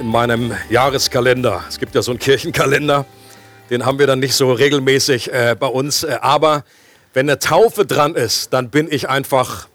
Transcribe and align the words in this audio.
in 0.00 0.06
meinem 0.06 0.56
Jahreskalender. 0.70 1.62
Es 1.68 1.78
gibt 1.78 1.94
ja 1.94 2.00
so 2.00 2.10
einen 2.10 2.18
Kirchenkalender, 2.18 3.04
den 3.68 3.84
haben 3.84 3.98
wir 3.98 4.06
dann 4.06 4.18
nicht 4.18 4.34
so 4.34 4.50
regelmäßig 4.50 5.30
äh, 5.30 5.54
bei 5.58 5.66
uns. 5.66 6.04
Äh, 6.04 6.18
aber 6.22 6.64
wenn 7.12 7.28
eine 7.28 7.38
Taufe 7.38 7.84
dran 7.84 8.14
ist, 8.14 8.52
dann 8.54 8.70
bin 8.70 8.88
ich 8.90 9.10
einfach 9.10 9.68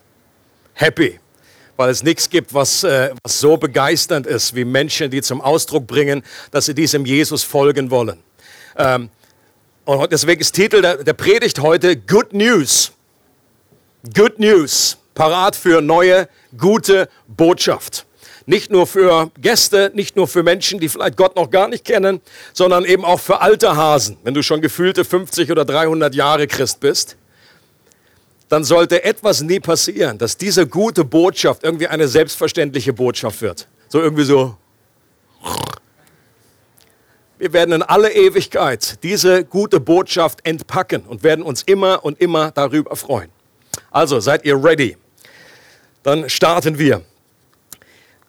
happy, 0.73 1.19
weil 1.77 1.91
es 1.91 2.01
nichts 2.01 2.29
gibt, 2.31 2.55
was, 2.55 2.83
äh, 2.83 3.11
was 3.23 3.39
so 3.39 3.57
begeisternd 3.57 4.25
ist 4.25 4.55
wie 4.55 4.65
Menschen, 4.65 5.11
die 5.11 5.21
zum 5.21 5.41
Ausdruck 5.41 5.85
bringen, 5.85 6.23
dass 6.49 6.65
sie 6.65 6.73
diesem 6.73 7.05
Jesus 7.05 7.43
folgen 7.43 7.91
wollen. 7.91 8.17
Ähm, 8.77 9.09
und 9.85 10.11
deswegen 10.11 10.41
ist 10.41 10.53
Titel 10.53 10.81
der, 10.81 11.03
der 11.03 11.13
Predigt 11.13 11.59
heute 11.59 11.95
Good 11.95 12.33
News. 12.33 12.91
Good 14.15 14.39
News. 14.39 14.97
Parat 15.13 15.55
für 15.55 15.81
neue, 15.81 16.27
gute 16.57 17.09
Botschaft. 17.27 18.07
Nicht 18.47 18.71
nur 18.71 18.85
für 18.85 19.31
Gäste, 19.41 19.91
nicht 19.95 20.15
nur 20.15 20.27
für 20.27 20.43
Menschen, 20.43 20.79
die 20.79 20.87
vielleicht 20.87 21.17
Gott 21.17 21.35
noch 21.35 21.49
gar 21.49 21.67
nicht 21.67 21.83
kennen, 21.83 22.21
sondern 22.53 22.85
eben 22.85 23.03
auch 23.03 23.19
für 23.19 23.41
alte 23.41 23.75
Hasen. 23.75 24.17
Wenn 24.23 24.35
du 24.35 24.43
schon 24.43 24.61
gefühlte 24.61 25.03
50 25.03 25.51
oder 25.51 25.65
300 25.65 26.13
Jahre 26.13 26.45
Christ 26.45 26.79
bist, 26.79 27.17
dann 28.49 28.63
sollte 28.63 29.03
etwas 29.03 29.41
nie 29.41 29.59
passieren, 29.59 30.19
dass 30.19 30.37
diese 30.37 30.67
gute 30.67 31.03
Botschaft 31.03 31.63
irgendwie 31.63 31.87
eine 31.87 32.07
selbstverständliche 32.07 32.93
Botschaft 32.93 33.41
wird. 33.41 33.67
So 33.87 33.99
irgendwie 33.99 34.25
so. 34.25 34.55
Wir 37.39 37.51
werden 37.51 37.73
in 37.73 37.81
alle 37.81 38.13
Ewigkeit 38.13 39.03
diese 39.03 39.43
gute 39.43 39.79
Botschaft 39.79 40.45
entpacken 40.45 41.01
und 41.01 41.23
werden 41.23 41.43
uns 41.43 41.63
immer 41.63 42.05
und 42.05 42.21
immer 42.21 42.51
darüber 42.51 42.95
freuen. 42.95 43.29
Also 43.91 44.19
seid 44.19 44.45
ihr 44.45 44.63
ready? 44.63 44.97
Dann 46.03 46.29
starten 46.29 46.77
wir. 46.77 47.01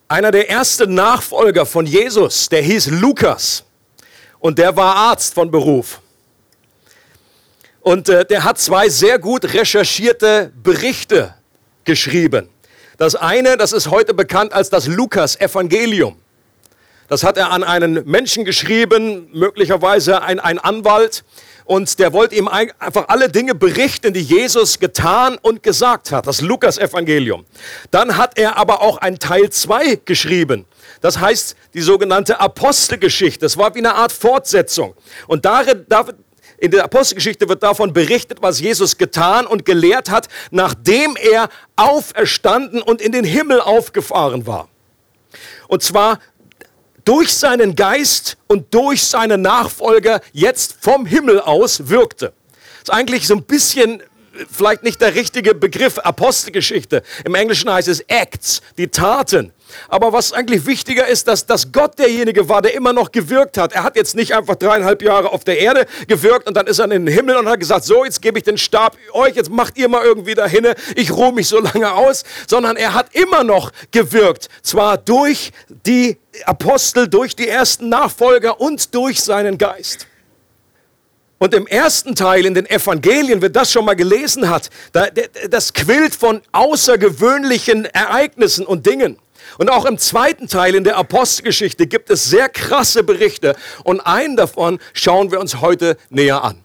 Einer 0.08 0.30
der 0.30 0.48
ersten 0.48 0.94
Nachfolger 0.94 1.66
von 1.66 1.84
Jesus, 1.84 2.48
der 2.48 2.62
hieß 2.62 2.86
Lukas 2.86 3.64
und 4.38 4.58
der 4.58 4.76
war 4.76 4.94
Arzt 4.94 5.34
von 5.34 5.50
Beruf. 5.50 6.00
Und 7.80 8.08
äh, 8.08 8.24
der 8.24 8.44
hat 8.44 8.58
zwei 8.58 8.88
sehr 8.88 9.18
gut 9.18 9.52
recherchierte 9.52 10.52
Berichte 10.62 11.34
geschrieben. 11.84 12.48
Das 12.98 13.16
eine, 13.16 13.56
das 13.56 13.72
ist 13.72 13.90
heute 13.90 14.14
bekannt 14.14 14.52
als 14.52 14.70
das 14.70 14.86
Lukas-Evangelium. 14.86 16.16
Das 17.08 17.24
hat 17.24 17.36
er 17.36 17.50
an 17.50 17.62
einen 17.62 18.04
Menschen 18.08 18.44
geschrieben, 18.44 19.28
möglicherweise 19.32 20.22
ein, 20.22 20.40
ein 20.40 20.58
Anwalt, 20.58 21.24
und 21.66 21.98
der 21.98 22.12
wollte 22.12 22.36
ihm 22.36 22.46
einfach 22.46 23.08
alle 23.08 23.28
Dinge 23.28 23.56
berichten, 23.56 24.12
die 24.12 24.20
Jesus 24.20 24.78
getan 24.78 25.36
und 25.42 25.64
gesagt 25.64 26.12
hat. 26.12 26.28
Das 26.28 26.40
Lukas-Evangelium. 26.40 27.44
Dann 27.90 28.16
hat 28.16 28.38
er 28.38 28.56
aber 28.56 28.82
auch 28.82 28.98
ein 28.98 29.18
Teil 29.18 29.50
2 29.50 30.00
geschrieben. 30.04 30.64
Das 31.00 31.18
heißt, 31.18 31.56
die 31.74 31.80
sogenannte 31.80 32.38
Apostelgeschichte. 32.38 33.40
Das 33.40 33.56
war 33.56 33.74
wie 33.74 33.80
eine 33.80 33.96
Art 33.96 34.12
Fortsetzung. 34.12 34.94
Und 35.26 35.44
darin, 35.44 35.86
in 36.58 36.70
der 36.70 36.84
Apostelgeschichte 36.84 37.48
wird 37.48 37.64
davon 37.64 37.92
berichtet, 37.92 38.38
was 38.40 38.60
Jesus 38.60 38.96
getan 38.96 39.44
und 39.44 39.64
gelehrt 39.64 40.08
hat, 40.08 40.28
nachdem 40.52 41.16
er 41.16 41.48
auferstanden 41.74 42.80
und 42.80 43.02
in 43.02 43.10
den 43.10 43.24
Himmel 43.24 43.60
aufgefahren 43.60 44.46
war. 44.46 44.68
Und 45.66 45.82
zwar 45.82 46.20
durch 47.06 47.32
seinen 47.34 47.74
Geist 47.76 48.36
und 48.48 48.74
durch 48.74 49.04
seine 49.04 49.38
Nachfolger 49.38 50.20
jetzt 50.32 50.76
vom 50.80 51.06
Himmel 51.06 51.40
aus 51.40 51.88
wirkte. 51.88 52.34
Das 52.80 52.82
ist 52.82 52.90
eigentlich 52.90 53.26
so 53.26 53.36
ein 53.36 53.44
bisschen 53.44 54.02
vielleicht 54.50 54.82
nicht 54.82 55.00
der 55.00 55.14
richtige 55.14 55.54
Begriff, 55.54 55.98
Apostelgeschichte. 55.98 57.02
Im 57.24 57.34
Englischen 57.34 57.72
heißt 57.72 57.88
es 57.88 58.00
Acts, 58.00 58.62
die 58.76 58.88
Taten. 58.88 59.52
Aber 59.88 60.12
was 60.12 60.32
eigentlich 60.32 60.66
wichtiger 60.66 61.06
ist, 61.06 61.28
dass, 61.28 61.46
dass 61.46 61.72
Gott 61.72 61.98
derjenige 61.98 62.48
war, 62.48 62.62
der 62.62 62.74
immer 62.74 62.92
noch 62.92 63.12
gewirkt 63.12 63.58
hat. 63.58 63.72
Er 63.72 63.82
hat 63.82 63.96
jetzt 63.96 64.14
nicht 64.14 64.34
einfach 64.34 64.56
dreieinhalb 64.56 65.02
Jahre 65.02 65.32
auf 65.32 65.44
der 65.44 65.58
Erde 65.58 65.86
gewirkt 66.06 66.46
und 66.46 66.56
dann 66.56 66.66
ist 66.66 66.78
er 66.78 66.84
in 66.84 66.90
den 66.90 67.06
Himmel 67.08 67.36
und 67.36 67.48
hat 67.48 67.60
gesagt, 67.60 67.84
so, 67.84 68.04
jetzt 68.04 68.22
gebe 68.22 68.38
ich 68.38 68.44
den 68.44 68.58
Stab 68.58 68.96
euch, 69.12 69.34
jetzt 69.34 69.50
macht 69.50 69.76
ihr 69.76 69.88
mal 69.88 70.04
irgendwie 70.04 70.34
dahin, 70.34 70.68
ich 70.94 71.10
ruhe 71.10 71.32
mich 71.32 71.48
so 71.48 71.60
lange 71.60 71.92
aus, 71.92 72.24
sondern 72.46 72.76
er 72.76 72.94
hat 72.94 73.14
immer 73.14 73.44
noch 73.44 73.72
gewirkt. 73.90 74.48
Zwar 74.62 74.98
durch 74.98 75.52
die 75.68 76.18
Apostel, 76.44 77.08
durch 77.08 77.34
die 77.34 77.48
ersten 77.48 77.88
Nachfolger 77.88 78.60
und 78.60 78.94
durch 78.94 79.20
seinen 79.20 79.58
Geist. 79.58 80.06
Und 81.38 81.52
im 81.52 81.66
ersten 81.66 82.14
Teil 82.14 82.46
in 82.46 82.54
den 82.54 82.64
Evangelien, 82.66 83.42
wer 83.42 83.50
das 83.50 83.70
schon 83.70 83.84
mal 83.84 83.94
gelesen 83.94 84.48
hat, 84.48 84.70
das 85.50 85.74
quillt 85.74 86.14
von 86.14 86.40
außergewöhnlichen 86.52 87.84
Ereignissen 87.84 88.64
und 88.64 88.86
Dingen. 88.86 89.18
Und 89.58 89.70
auch 89.70 89.84
im 89.84 89.98
zweiten 89.98 90.48
Teil 90.48 90.74
in 90.74 90.84
der 90.84 90.96
Apostelgeschichte 90.96 91.86
gibt 91.86 92.10
es 92.10 92.24
sehr 92.24 92.48
krasse 92.48 93.04
Berichte 93.04 93.54
und 93.84 94.00
einen 94.00 94.36
davon 94.36 94.78
schauen 94.92 95.30
wir 95.30 95.40
uns 95.40 95.60
heute 95.60 95.96
näher 96.10 96.42
an. 96.42 96.64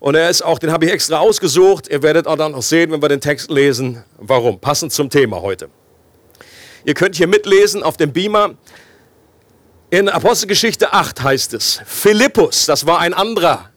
Und 0.00 0.16
er 0.16 0.28
ist 0.28 0.42
auch, 0.42 0.58
den 0.58 0.72
habe 0.72 0.86
ich 0.86 0.90
extra 0.90 1.18
ausgesucht. 1.18 1.86
Ihr 1.88 2.02
werdet 2.02 2.26
auch 2.26 2.36
dann 2.36 2.52
noch 2.52 2.62
sehen, 2.62 2.90
wenn 2.90 3.00
wir 3.00 3.08
den 3.08 3.20
Text 3.20 3.50
lesen, 3.50 4.02
warum. 4.18 4.58
Passend 4.58 4.92
zum 4.92 5.08
Thema 5.08 5.40
heute. 5.42 5.68
Ihr 6.84 6.94
könnt 6.94 7.14
hier 7.14 7.28
mitlesen 7.28 7.84
auf 7.84 7.96
dem 7.96 8.12
Beamer. 8.12 8.56
In 9.92 10.08
Apostelgeschichte 10.08 10.94
8 10.94 11.22
heißt 11.22 11.52
es, 11.52 11.82
Philippus, 11.84 12.64
das 12.64 12.86
war 12.86 13.00
ein 13.00 13.12
anderer 13.12 13.68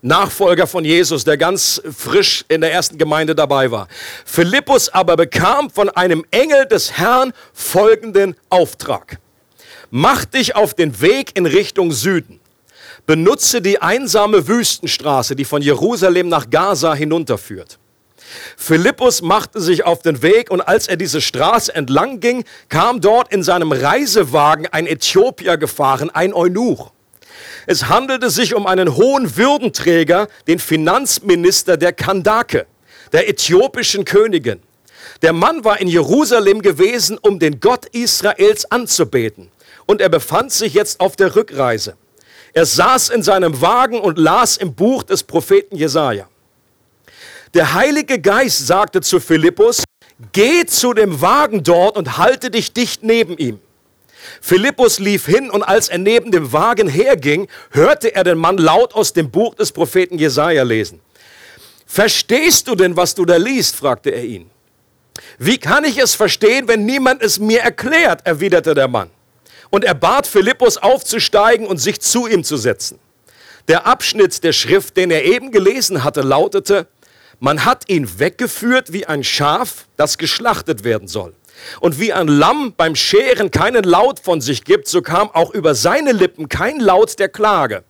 Nachfolger 0.00 0.66
von 0.66 0.84
Jesus, 0.84 1.22
der 1.22 1.36
ganz 1.36 1.80
frisch 1.96 2.44
in 2.48 2.62
der 2.62 2.72
ersten 2.72 2.98
Gemeinde 2.98 3.36
dabei 3.36 3.70
war. 3.70 3.86
Philippus 4.24 4.88
aber 4.88 5.16
bekam 5.16 5.70
von 5.70 5.88
einem 5.88 6.24
Engel 6.32 6.66
des 6.66 6.98
Herrn 6.98 7.32
folgenden 7.52 8.34
Auftrag. 8.48 9.20
Mach 9.92 10.24
dich 10.24 10.56
auf 10.56 10.74
den 10.74 11.00
Weg 11.00 11.38
in 11.38 11.46
Richtung 11.46 11.92
Süden. 11.92 12.40
Benutze 13.06 13.62
die 13.62 13.80
einsame 13.80 14.48
Wüstenstraße, 14.48 15.36
die 15.36 15.44
von 15.44 15.62
Jerusalem 15.62 16.28
nach 16.28 16.50
Gaza 16.50 16.92
hinunterführt. 16.92 17.78
Philippus 18.56 19.22
machte 19.22 19.60
sich 19.60 19.84
auf 19.84 20.02
den 20.02 20.22
Weg 20.22 20.50
und 20.50 20.60
als 20.60 20.86
er 20.86 20.96
diese 20.96 21.20
Straße 21.20 21.74
entlang 21.74 22.20
ging, 22.20 22.44
kam 22.68 23.00
dort 23.00 23.32
in 23.32 23.42
seinem 23.42 23.72
Reisewagen 23.72 24.66
ein 24.66 24.86
Äthiopier 24.86 25.56
gefahren, 25.56 26.10
ein 26.10 26.32
Eunuch. 26.32 26.92
Es 27.66 27.88
handelte 27.88 28.30
sich 28.30 28.54
um 28.54 28.66
einen 28.66 28.96
hohen 28.96 29.36
Würdenträger, 29.36 30.28
den 30.48 30.58
Finanzminister 30.58 31.76
der 31.76 31.92
Kandake, 31.92 32.66
der 33.12 33.28
äthiopischen 33.28 34.04
Königin. 34.04 34.60
Der 35.22 35.32
Mann 35.32 35.64
war 35.64 35.80
in 35.80 35.88
Jerusalem 35.88 36.62
gewesen, 36.62 37.18
um 37.20 37.38
den 37.38 37.60
Gott 37.60 37.86
Israels 37.86 38.70
anzubeten. 38.70 39.50
Und 39.86 40.00
er 40.00 40.08
befand 40.08 40.52
sich 40.52 40.74
jetzt 40.74 41.00
auf 41.00 41.16
der 41.16 41.36
Rückreise. 41.36 41.96
Er 42.52 42.66
saß 42.66 43.10
in 43.10 43.22
seinem 43.22 43.60
Wagen 43.60 44.00
und 44.00 44.18
las 44.18 44.56
im 44.56 44.74
Buch 44.74 45.02
des 45.02 45.22
Propheten 45.22 45.76
Jesaja. 45.76 46.28
Der 47.54 47.74
Heilige 47.74 48.18
Geist 48.18 48.66
sagte 48.66 49.02
zu 49.02 49.20
Philippus, 49.20 49.84
geh 50.32 50.64
zu 50.64 50.94
dem 50.94 51.20
Wagen 51.20 51.62
dort 51.62 51.98
und 51.98 52.16
halte 52.16 52.50
dich 52.50 52.72
dicht 52.72 53.02
neben 53.02 53.36
ihm. 53.36 53.60
Philippus 54.40 54.98
lief 54.98 55.26
hin 55.26 55.50
und 55.50 55.62
als 55.62 55.88
er 55.88 55.98
neben 55.98 56.30
dem 56.30 56.52
Wagen 56.52 56.88
herging, 56.88 57.48
hörte 57.70 58.14
er 58.14 58.24
den 58.24 58.38
Mann 58.38 58.56
laut 58.56 58.94
aus 58.94 59.12
dem 59.12 59.30
Buch 59.30 59.54
des 59.54 59.70
Propheten 59.70 60.18
Jesaja 60.18 60.62
lesen. 60.62 61.00
Verstehst 61.86 62.68
du 62.68 62.74
denn, 62.74 62.96
was 62.96 63.14
du 63.14 63.26
da 63.26 63.36
liest? 63.36 63.76
fragte 63.76 64.08
er 64.10 64.24
ihn. 64.24 64.50
Wie 65.38 65.58
kann 65.58 65.84
ich 65.84 65.98
es 65.98 66.14
verstehen, 66.14 66.68
wenn 66.68 66.86
niemand 66.86 67.22
es 67.22 67.38
mir 67.38 67.60
erklärt? 67.60 68.26
erwiderte 68.26 68.74
der 68.74 68.88
Mann. 68.88 69.10
Und 69.68 69.84
er 69.84 69.94
bat 69.94 70.26
Philippus 70.26 70.78
aufzusteigen 70.78 71.66
und 71.66 71.76
sich 71.76 72.00
zu 72.00 72.26
ihm 72.26 72.44
zu 72.44 72.56
setzen. 72.56 72.98
Der 73.68 73.86
Abschnitt 73.86 74.42
der 74.42 74.52
Schrift, 74.52 74.96
den 74.96 75.10
er 75.10 75.24
eben 75.24 75.50
gelesen 75.50 76.02
hatte, 76.02 76.22
lautete, 76.22 76.86
man 77.42 77.64
hat 77.64 77.88
ihn 77.88 78.20
weggeführt 78.20 78.92
wie 78.92 79.06
ein 79.06 79.24
Schaf, 79.24 79.86
das 79.96 80.16
geschlachtet 80.16 80.84
werden 80.84 81.08
soll. 81.08 81.34
Und 81.80 81.98
wie 81.98 82.12
ein 82.12 82.28
Lamm 82.28 82.72
beim 82.76 82.94
Scheren 82.94 83.50
keinen 83.50 83.82
Laut 83.82 84.20
von 84.20 84.40
sich 84.40 84.62
gibt, 84.62 84.86
so 84.86 85.02
kam 85.02 85.28
auch 85.28 85.52
über 85.52 85.74
seine 85.74 86.12
Lippen 86.12 86.48
kein 86.48 86.78
Laut 86.78 87.18
der 87.18 87.28
Klage. 87.28 87.82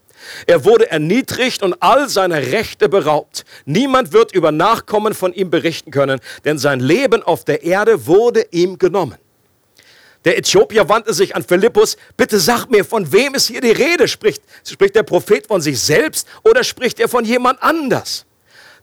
Er 0.47 0.65
wurde 0.65 0.91
erniedrigt 0.91 1.63
und 1.63 1.75
all 1.83 2.09
seiner 2.09 2.39
Rechte 2.39 2.89
beraubt. 2.89 3.45
Niemand 3.67 4.15
wird 4.15 4.33
über 4.33 4.53
Nachkommen 4.53 5.13
von 5.13 5.35
ihm 5.35 5.51
berichten 5.51 5.91
können, 5.91 6.21
denn 6.47 6.57
sein 6.57 6.81
Leben 6.81 7.23
auf 7.23 7.45
der 7.45 7.63
Erde 7.63 8.07
wurde 8.07 8.47
ihm 8.53 8.79
genommen. 8.79 9.19
Der 10.25 10.39
Äthiopier 10.39 10.89
wandte 10.89 11.13
sich 11.13 11.37
an 11.37 11.43
Philippus, 11.43 11.99
bitte 12.17 12.41
sag 12.41 12.71
mir, 12.71 12.87
von 12.87 13.13
wem 13.13 13.35
ist 13.35 13.49
hier 13.49 13.61
die 13.61 13.73
Rede? 13.73 14.09
Spricht, 14.09 14.43
spricht 14.67 14.95
der 14.95 15.03
Prophet 15.03 15.47
von 15.47 15.61
sich 15.61 15.79
selbst 15.79 16.27
oder 16.43 16.65
spricht 16.65 17.01
er 17.01 17.09
von 17.11 17.27
jemand 17.27 17.63
anders? 17.63 18.25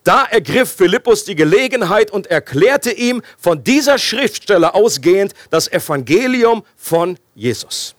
Da 0.04 0.24
ergriff 0.24 0.74
Philippus 0.76 1.26
die 1.26 1.36
Gelegenheit 1.36 2.12
und 2.12 2.28
erklärte 2.28 2.92
ihm 2.92 3.22
von 3.38 3.64
dieser 3.64 3.98
Schriftstelle 3.98 4.74
ausgehend 4.74 5.34
das 5.50 5.72
Evangelium 5.72 6.64
von 6.78 7.18
Jesus. 7.36 7.96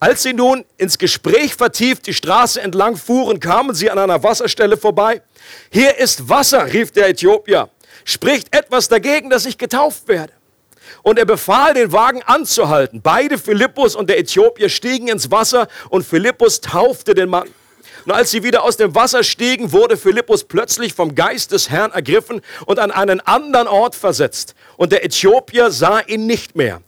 Als 0.00 0.24
sie 0.24 0.32
nun 0.32 0.64
ins 0.78 0.98
Gespräch 0.98 1.54
vertieft 1.54 2.08
die 2.08 2.14
Straße 2.14 2.60
entlang 2.60 2.96
fuhren, 2.96 3.38
kamen 3.38 3.72
sie 3.72 3.88
an 3.88 3.98
einer 3.98 4.20
Wasserstelle 4.22 4.76
vorbei. 4.76 5.22
Hier 5.70 5.96
ist 5.96 6.28
Wasser, 6.28 6.72
rief 6.72 6.90
der 6.90 7.08
Äthiopier. 7.08 7.68
Spricht 8.04 8.52
etwas 8.52 8.88
dagegen, 8.88 9.30
dass 9.30 9.46
ich 9.46 9.58
getauft 9.58 10.08
werde. 10.08 10.32
Und 11.02 11.20
er 11.20 11.24
befahl, 11.24 11.74
den 11.74 11.92
Wagen 11.92 12.22
anzuhalten. 12.24 13.00
Beide, 13.00 13.38
Philippus 13.38 13.94
und 13.94 14.10
der 14.10 14.18
Äthiopier, 14.18 14.68
stiegen 14.68 15.06
ins 15.06 15.30
Wasser 15.30 15.68
und 15.88 16.04
Philippus 16.04 16.60
taufte 16.60 17.14
den 17.14 17.28
Mann. 17.28 17.48
Und 18.04 18.12
als 18.12 18.30
sie 18.30 18.42
wieder 18.42 18.64
aus 18.64 18.76
dem 18.76 18.94
Wasser 18.94 19.22
stiegen, 19.22 19.72
wurde 19.72 19.96
Philippus 19.96 20.44
plötzlich 20.44 20.94
vom 20.94 21.14
Geist 21.14 21.52
des 21.52 21.70
Herrn 21.70 21.92
ergriffen 21.92 22.40
und 22.66 22.78
an 22.78 22.90
einen 22.90 23.20
anderen 23.20 23.68
Ort 23.68 23.94
versetzt. 23.94 24.54
Und 24.76 24.92
der 24.92 25.04
Äthiopier 25.04 25.70
sah 25.70 26.00
ihn 26.00 26.26
nicht 26.26 26.56
mehr. 26.56 26.82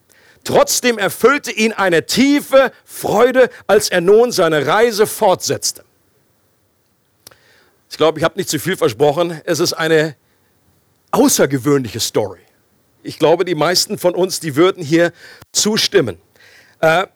Trotzdem 0.44 0.98
erfüllte 0.98 1.50
ihn 1.50 1.72
eine 1.72 2.04
tiefe 2.04 2.72
Freude, 2.84 3.48
als 3.66 3.88
er 3.88 4.00
nun 4.00 4.30
seine 4.30 4.66
Reise 4.66 5.06
fortsetzte. 5.06 5.84
Ich 7.90 7.96
glaube, 7.96 8.18
ich 8.18 8.24
habe 8.24 8.36
nicht 8.36 8.50
zu 8.50 8.58
viel 8.58 8.76
versprochen. 8.76 9.40
Es 9.44 9.60
ist 9.60 9.72
eine 9.72 10.16
außergewöhnliche 11.12 12.00
Story. 12.00 12.40
Ich 13.02 13.18
glaube, 13.18 13.44
die 13.44 13.54
meisten 13.54 13.98
von 13.98 14.14
uns, 14.14 14.40
die 14.40 14.56
würden 14.56 14.82
hier 14.82 15.12
zustimmen. 15.52 16.18
Äh, 16.80 17.06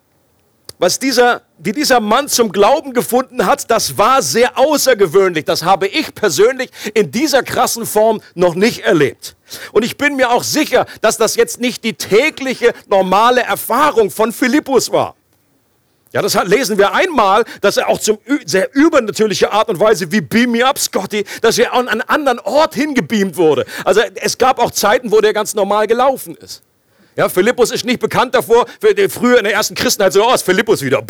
was 0.79 0.99
dieser, 0.99 1.43
wie 1.59 1.73
dieser 1.73 2.01
Mann 2.01 2.29
zum 2.29 2.53
Glauben 2.53 2.93
gefunden 2.93 3.45
hat, 3.45 3.71
das 3.71 3.99
war 3.99 4.23
sehr 4.23 4.57
außergewöhnlich. 4.57 5.45
Das 5.45 5.65
habe 5.65 5.89
ich 5.89 6.15
persönlich 6.15 6.71
in 6.95 7.11
dieser 7.11 7.43
krassen 7.43 7.85
Form 7.85 8.21
noch 8.35 8.55
nicht 8.55 8.81
erlebt. 8.81 9.37
Und 9.73 9.85
ich 9.85 9.97
bin 9.97 10.17
mir 10.17 10.31
auch 10.31 10.45
sicher, 10.45 10.87
dass 11.01 11.17
das 11.17 11.37
jetzt 11.37 11.61
nicht 11.61 11.85
die 11.85 11.95
tägliche, 11.95 12.73
normale 12.89 13.43
Erfahrung 13.43 14.11
von 14.11 14.33
Philippus 14.33 14.93
war. 14.93 15.15
Ja, 16.13 16.23
das 16.23 16.43
lesen 16.45 16.79
wir 16.79 16.95
einmal, 16.95 17.45
dass 17.61 17.77
er 17.77 17.89
auch 17.89 18.01
zum 18.01 18.19
sehr 18.47 18.75
übernatürliche 18.75 19.53
Art 19.53 19.69
und 19.69 19.79
Weise 19.79 20.11
wie 20.11 20.23
Beam 20.23 20.53
Me 20.53 20.65
Up, 20.65 20.79
Scotty, 20.79 21.25
dass 21.43 21.59
er 21.59 21.75
an 21.75 21.87
einen 21.87 22.01
anderen 22.01 22.39
Ort 22.41 22.75
hingebeamt 22.75 23.37
wurde. 23.37 23.67
Also 23.85 24.01
es 24.15 24.39
gab 24.39 24.59
auch 24.59 24.71
Zeiten, 24.71 25.13
wo 25.13 25.21
der 25.21 25.35
ganz 25.35 25.55
normal 25.55 25.87
gelaufen 25.87 26.35
ist. 26.37 26.63
Ja, 27.19 27.29
Philippus 27.29 27.73
ist 27.73 27.85
nicht 27.85 27.99
bekannt 27.99 28.33
davor, 28.33 28.65
früher 29.09 29.39
in 29.39 29.45
der 29.45 29.53
ersten 29.53 29.75
Christenheit 29.75 30.13
so, 30.13 30.25
oh, 30.25 30.33
ist 30.33 30.45
Philippus 30.45 30.83
wieder, 30.83 31.03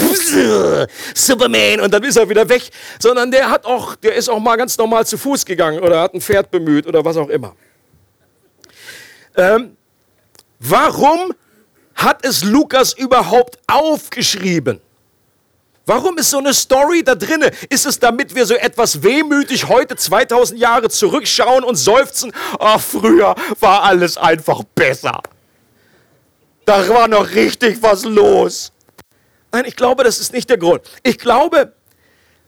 Superman, 1.14 1.80
und 1.80 1.92
dann 1.92 2.02
ist 2.02 2.16
er 2.16 2.26
wieder 2.26 2.48
weg, 2.48 2.62
sondern 2.98 3.30
der 3.30 3.50
hat 3.50 3.66
auch, 3.66 3.94
der 3.94 4.14
ist 4.14 4.30
auch 4.30 4.38
mal 4.38 4.56
ganz 4.56 4.78
normal 4.78 5.06
zu 5.06 5.18
Fuß 5.18 5.44
gegangen 5.44 5.80
oder 5.80 6.00
hat 6.00 6.14
ein 6.14 6.22
Pferd 6.22 6.50
bemüht 6.50 6.86
oder 6.86 7.04
was 7.04 7.18
auch 7.18 7.28
immer. 7.28 7.54
Ähm, 9.36 9.76
warum 10.58 11.34
hat 11.94 12.24
es 12.24 12.42
Lukas 12.42 12.94
überhaupt 12.94 13.58
aufgeschrieben? 13.66 14.80
Warum 15.84 16.16
ist 16.16 16.30
so 16.30 16.38
eine 16.38 16.54
Story 16.54 17.04
da 17.04 17.16
drinne? 17.16 17.50
Ist 17.68 17.84
es, 17.84 17.98
damit 17.98 18.34
wir 18.34 18.46
so 18.46 18.54
etwas 18.54 19.02
wehmütig 19.02 19.68
heute 19.68 19.94
2000 19.94 20.58
Jahre 20.58 20.88
zurückschauen 20.88 21.64
und 21.64 21.76
seufzen, 21.76 22.32
ach, 22.58 22.80
früher 22.80 23.34
war 23.60 23.82
alles 23.82 24.16
einfach 24.16 24.62
besser. 24.74 25.20
Da 26.68 26.86
war 26.90 27.08
noch 27.08 27.30
richtig 27.30 27.82
was 27.82 28.04
los. 28.04 28.72
Nein, 29.52 29.64
ich 29.66 29.74
glaube, 29.74 30.04
das 30.04 30.18
ist 30.18 30.34
nicht 30.34 30.50
der 30.50 30.58
Grund. 30.58 30.82
Ich 31.02 31.16
glaube, 31.16 31.72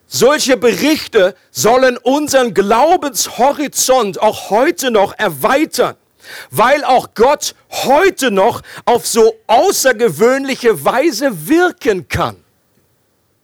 solche 0.06 0.58
Berichte 0.58 1.34
sollen 1.50 1.96
unseren 1.96 2.52
Glaubenshorizont 2.52 4.20
auch 4.20 4.50
heute 4.50 4.90
noch 4.90 5.19
erweitern, 5.19 5.96
weil 6.50 6.84
auch 6.84 7.14
Gott 7.14 7.55
heute 7.70 8.31
noch 8.31 8.61
auf 8.84 9.06
so 9.06 9.37
außergewöhnliche 9.46 10.84
Weise 10.84 11.49
wirken 11.49 12.06
kann. 12.06 12.44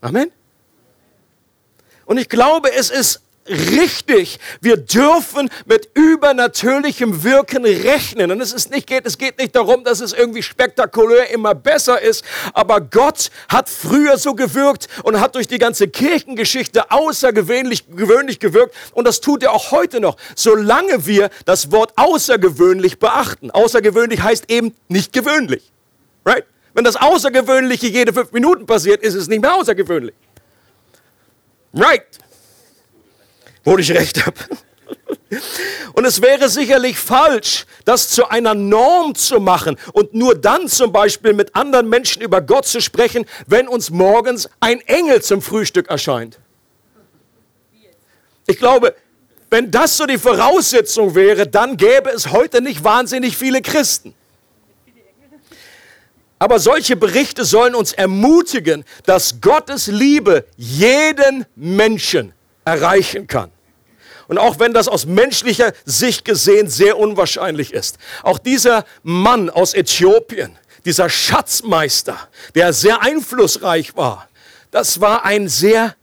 Amen. 0.03 0.31
Und 2.05 2.19
ich 2.19 2.29
glaube, 2.29 2.71
es 2.71 2.91
ist 2.91 3.23
richtig. 3.49 4.39
Wir 4.61 4.77
dürfen 4.77 5.51
mit 5.65 5.91
übernatürlichem 5.95 7.23
Wirken 7.23 7.65
rechnen. 7.65 8.31
Und 8.31 8.41
es, 8.41 8.53
ist 8.53 8.71
nicht, 8.71 8.87
geht, 8.87 9.07
es 9.07 9.19
geht 9.19 9.39
nicht 9.39 9.55
darum, 9.55 9.85
dass 9.85 10.01
es 10.01 10.13
irgendwie 10.13 10.43
spektakulär 10.43 11.31
immer 11.31 11.55
besser 11.55 12.01
ist. 12.01 12.25
Aber 12.53 12.81
Gott 12.81 13.31
hat 13.49 13.69
früher 13.69 14.19
so 14.19 14.35
gewirkt 14.35 14.89
und 15.03 15.21
hat 15.21 15.35
durch 15.35 15.49
die 15.49 15.59
ganze 15.59 15.89
Kirchengeschichte 15.89 16.91
außergewöhnlich 16.91 17.85
gewöhnlich 17.89 18.39
gewirkt. 18.39 18.75
Und 18.93 19.07
das 19.07 19.21
tut 19.21 19.43
er 19.43 19.53
auch 19.53 19.71
heute 19.71 20.01
noch, 20.01 20.17
solange 20.35 21.07
wir 21.07 21.31
das 21.45 21.71
Wort 21.73 21.93
außergewöhnlich 21.97 22.99
beachten. 22.99 23.51
Außergewöhnlich 23.51 24.23
heißt 24.23 24.51
eben 24.51 24.75
nicht 24.89 25.13
gewöhnlich. 25.13 25.73
Right? 26.25 26.45
Wenn 26.75 26.85
das 26.85 26.97
Außergewöhnliche 26.97 27.87
jede 27.87 28.13
fünf 28.13 28.33
Minuten 28.33 28.67
passiert, 28.67 29.03
ist 29.03 29.15
es 29.15 29.29
nicht 29.29 29.41
mehr 29.41 29.55
außergewöhnlich. 29.55 30.15
Right. 31.73 32.05
Wo 33.67 33.77
ich 33.77 33.91
recht 33.91 34.25
habe. 34.25 34.37
Und 35.95 36.05
es 36.05 36.23
wäre 36.23 36.49
sicherlich 36.49 36.97
falsch, 36.99 37.67
das 37.85 38.11
zu 38.11 38.29
einer 38.29 38.55
Norm 38.55 39.17
zu 39.17 39.41
machen 39.41 39.77
und 39.93 40.15
nur 40.15 40.37
dann 40.37 40.69
zum 40.69 40.93
Beispiel 40.93 41.33
mit 41.33 41.57
anderen 41.57 41.89
Menschen 41.89 42.23
über 42.23 42.41
Gott 42.41 42.67
zu 42.67 42.81
sprechen, 42.81 43.27
wenn 43.49 43.67
uns 43.67 43.91
morgens 43.91 44.49
ein 44.61 44.81
Engel 44.83 45.21
zum 45.21 45.43
Frühstück 45.43 45.89
erscheint. 45.89 46.39
Ich 48.47 48.57
glaube, 48.57 48.95
wenn 49.51 49.73
das 49.73 49.97
so 49.97 50.07
die 50.07 50.19
Voraussetzung 50.19 51.17
wäre, 51.17 51.49
dann 51.49 51.77
gäbe 51.77 52.11
es 52.11 52.31
heute 52.31 52.63
nicht 52.63 52.85
wahnsinnig 52.85 53.37
viele 53.37 53.63
Christen. 53.63 54.15
Aber 56.39 56.61
solche 56.61 56.95
Berichte 56.95 57.45
sollen 57.45 57.75
uns 57.75 57.93
ermutigen, 57.93 58.85
dass 59.07 59.41
Gottes 59.41 59.89
Liebe 59.89 60.45
jeden 60.57 61.47
Menschen 61.57 62.33
erreichen 62.65 63.27
kann. 63.27 63.51
Und 64.29 64.39
auch 64.39 64.59
wenn 64.59 64.73
das 64.73 64.89
aus 64.89 65.07
menschlicher 65.07 65.73
Sicht 65.85 66.25
gesehen 66.25 66.69
sehr 66.69 66.99
unwahrscheinlich 66.99 67.73
ist. 67.73 67.99
Auch 68.23 68.39
dieser 68.39 68.85
Mann 69.03 69.51
aus 69.51 69.75
Äthiopien, 69.75 70.57
dieser 70.85 71.09
Schatzmeister, 71.09 72.17
der 72.55 72.73
sehr 72.73 73.03
einflussreich 73.03 73.97
war, 73.97 74.29
das 74.71 75.01
war 75.01 75.25
ein 75.25 75.49
sehr, 75.49 75.95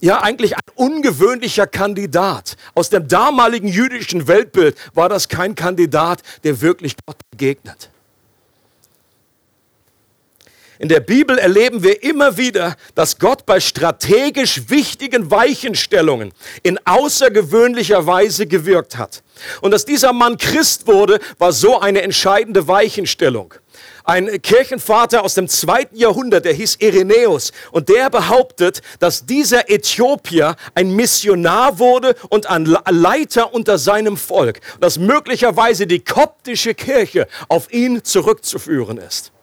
ja 0.00 0.20
eigentlich 0.22 0.56
ein 0.56 0.62
ungewöhnlicher 0.74 1.66
Kandidat. 1.66 2.56
Aus 2.74 2.90
dem 2.90 3.08
damaligen 3.08 3.68
jüdischen 3.68 4.28
Weltbild 4.28 4.76
war 4.94 5.08
das 5.08 5.28
kein 5.28 5.54
Kandidat, 5.54 6.22
der 6.44 6.60
wirklich 6.60 6.94
Gott 7.06 7.18
begegnet. 7.30 7.90
In 10.78 10.88
der 10.88 11.00
Bibel 11.00 11.38
erleben 11.38 11.84
wir 11.84 12.02
immer 12.02 12.36
wieder, 12.36 12.76
dass 12.96 13.18
Gott 13.18 13.46
bei 13.46 13.60
strategisch 13.60 14.68
wichtigen 14.68 15.30
Weichenstellungen 15.30 16.32
in 16.64 16.78
außergewöhnlicher 16.84 18.06
Weise 18.06 18.46
gewirkt 18.48 18.98
hat. 18.98 19.22
Und 19.60 19.70
dass 19.70 19.84
dieser 19.84 20.12
Mann 20.12 20.36
Christ 20.36 20.88
wurde, 20.88 21.20
war 21.38 21.52
so 21.52 21.78
eine 21.78 22.02
entscheidende 22.02 22.66
Weichenstellung. 22.66 23.54
Ein 24.02 24.42
Kirchenvater 24.42 25.22
aus 25.22 25.34
dem 25.34 25.48
zweiten 25.48 25.96
Jahrhundert, 25.96 26.44
der 26.44 26.52
hieß 26.52 26.76
Irenäus, 26.80 27.52
und 27.70 27.88
der 27.88 28.10
behauptet, 28.10 28.82
dass 28.98 29.26
dieser 29.26 29.70
Äthiopier 29.70 30.56
ein 30.74 30.94
Missionar 30.94 31.78
wurde 31.78 32.14
und 32.28 32.46
ein 32.46 32.66
Leiter 32.66 33.54
unter 33.54 33.78
seinem 33.78 34.16
Volk, 34.16 34.60
dass 34.80 34.98
möglicherweise 34.98 35.86
die 35.86 36.00
koptische 36.00 36.74
Kirche 36.74 37.28
auf 37.48 37.72
ihn 37.72 38.04
zurückzuführen 38.04 38.98
ist. 38.98 39.33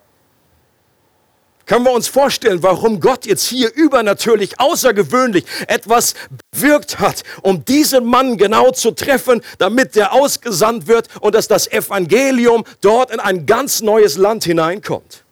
Können 1.72 1.86
wir 1.86 1.94
uns 1.94 2.10
vorstellen, 2.10 2.62
warum 2.64 3.00
Gott 3.00 3.26
jetzt 3.26 3.48
hier 3.48 3.74
übernatürlich, 3.74 4.60
außergewöhnlich 4.60 5.46
etwas 5.70 6.16
bewirkt 6.52 7.00
hat, 7.00 7.24
um 7.44 7.64
diesen 7.64 8.04
Mann 8.04 8.36
genau 8.36 8.72
zu 8.72 8.92
treffen, 8.92 9.42
damit 9.58 9.96
der 9.96 10.12
ausgesandt 10.12 10.88
wird 10.88 11.08
und 11.22 11.34
dass 11.34 11.48
das 11.48 11.72
Evangelium 11.72 12.66
dort 12.82 13.10
in 13.12 13.22
ein 13.22 13.46
ganz 13.46 13.80
neues 13.82 14.18
Land 14.18 14.44
hineinkommt? 14.44 15.24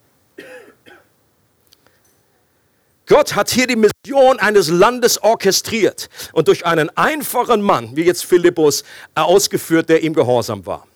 Gott 3.04 3.34
hat 3.34 3.50
hier 3.50 3.66
die 3.66 3.76
Mission 3.76 4.38
eines 4.38 4.70
Landes 4.70 5.22
orchestriert 5.22 6.08
und 6.32 6.48
durch 6.48 6.64
einen 6.64 6.88
einfachen 6.96 7.60
Mann, 7.60 7.94
wie 7.96 8.04
jetzt 8.04 8.24
Philippus, 8.24 8.82
ausgeführt, 9.14 9.90
der 9.90 10.02
ihm 10.02 10.14
gehorsam 10.14 10.64
war. 10.64 10.86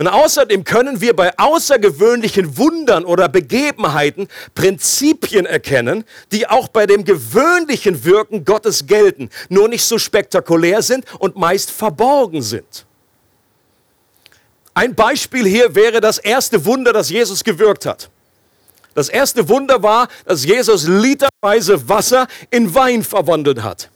Und 0.00 0.08
außerdem 0.08 0.64
können 0.64 1.02
wir 1.02 1.14
bei 1.14 1.38
außergewöhnlichen 1.38 2.56
Wundern 2.56 3.04
oder 3.04 3.28
Begebenheiten 3.28 4.28
Prinzipien 4.54 5.44
erkennen, 5.44 6.04
die 6.32 6.48
auch 6.48 6.68
bei 6.68 6.86
dem 6.86 7.04
gewöhnlichen 7.04 8.02
Wirken 8.02 8.46
Gottes 8.46 8.86
gelten, 8.86 9.28
nur 9.50 9.68
nicht 9.68 9.84
so 9.84 9.98
spektakulär 9.98 10.80
sind 10.80 11.04
und 11.18 11.36
meist 11.36 11.70
verborgen 11.70 12.40
sind. 12.40 12.86
Ein 14.72 14.94
Beispiel 14.94 15.46
hier 15.46 15.74
wäre 15.74 16.00
das 16.00 16.16
erste 16.16 16.64
Wunder, 16.64 16.94
das 16.94 17.10
Jesus 17.10 17.44
gewirkt 17.44 17.84
hat. 17.84 18.08
Das 18.94 19.10
erste 19.10 19.50
Wunder 19.50 19.82
war, 19.82 20.08
dass 20.24 20.46
Jesus 20.46 20.88
literweise 20.88 21.86
Wasser 21.90 22.26
in 22.48 22.74
Wein 22.74 23.04
verwandelt 23.04 23.62
hat. 23.62 23.90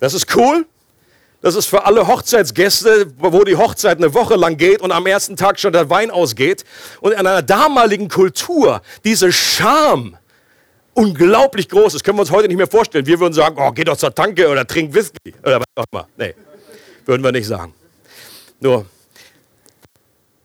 Das 0.00 0.14
ist 0.14 0.34
cool. 0.34 0.64
Das 1.40 1.54
ist 1.54 1.66
für 1.66 1.84
alle 1.84 2.06
Hochzeitsgäste, 2.08 3.12
wo 3.18 3.44
die 3.44 3.56
Hochzeit 3.56 3.98
eine 3.98 4.12
Woche 4.12 4.34
lang 4.34 4.56
geht 4.56 4.80
und 4.80 4.90
am 4.90 5.06
ersten 5.06 5.36
Tag 5.36 5.60
schon 5.60 5.72
der 5.72 5.88
Wein 5.88 6.10
ausgeht. 6.10 6.64
Und 7.00 7.12
in 7.12 7.18
einer 7.18 7.42
damaligen 7.42 8.08
Kultur 8.08 8.82
diese 9.04 9.30
Scham 9.30 10.16
unglaublich 10.94 11.68
groß 11.68 11.94
ist. 11.94 12.02
Können 12.02 12.18
wir 12.18 12.22
uns 12.22 12.32
heute 12.32 12.48
nicht 12.48 12.56
mehr 12.56 12.66
vorstellen. 12.66 13.06
Wir 13.06 13.20
würden 13.20 13.32
sagen, 13.32 13.56
oh, 13.58 13.70
geh 13.70 13.84
doch 13.84 13.96
zur 13.96 14.12
Tanke 14.12 14.48
oder 14.48 14.66
trink 14.66 14.92
Whisky 14.92 15.32
oder 15.44 15.60
was 15.60 15.66
auch 15.76 15.84
immer. 15.92 16.08
Nee, 16.16 16.34
würden 17.06 17.22
wir 17.22 17.30
nicht 17.30 17.46
sagen. 17.46 17.72
Nur, 18.58 18.86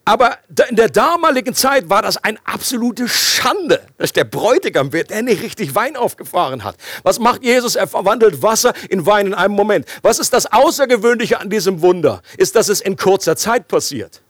aber 0.05 0.37
in 0.69 0.75
der 0.75 0.89
damaligen 0.89 1.53
Zeit 1.53 1.89
war 1.89 2.01
das 2.01 2.17
eine 2.17 2.37
absolute 2.43 3.07
Schande, 3.07 3.85
dass 3.97 4.11
der 4.11 4.25
Bräutigam 4.25 4.91
wird, 4.91 5.11
der 5.11 5.21
nicht 5.21 5.41
richtig 5.41 5.75
Wein 5.75 5.95
aufgefahren 5.95 6.65
hat. 6.65 6.75
Was 7.03 7.19
macht 7.19 7.41
Jesus? 7.43 7.75
Er 7.75 7.87
verwandelt 7.87 8.41
Wasser 8.41 8.73
in 8.89 9.05
Wein 9.05 9.27
in 9.27 9.33
einem 9.33 9.55
Moment. 9.55 9.87
Was 10.01 10.19
ist 10.19 10.33
das 10.33 10.51
Außergewöhnliche 10.51 11.39
an 11.39 11.49
diesem 11.49 11.81
Wunder? 11.81 12.21
Ist, 12.37 12.57
dass 12.57 12.67
es 12.67 12.81
in 12.81 12.97
kurzer 12.97 13.37
Zeit 13.37 13.69
passiert. 13.69 14.21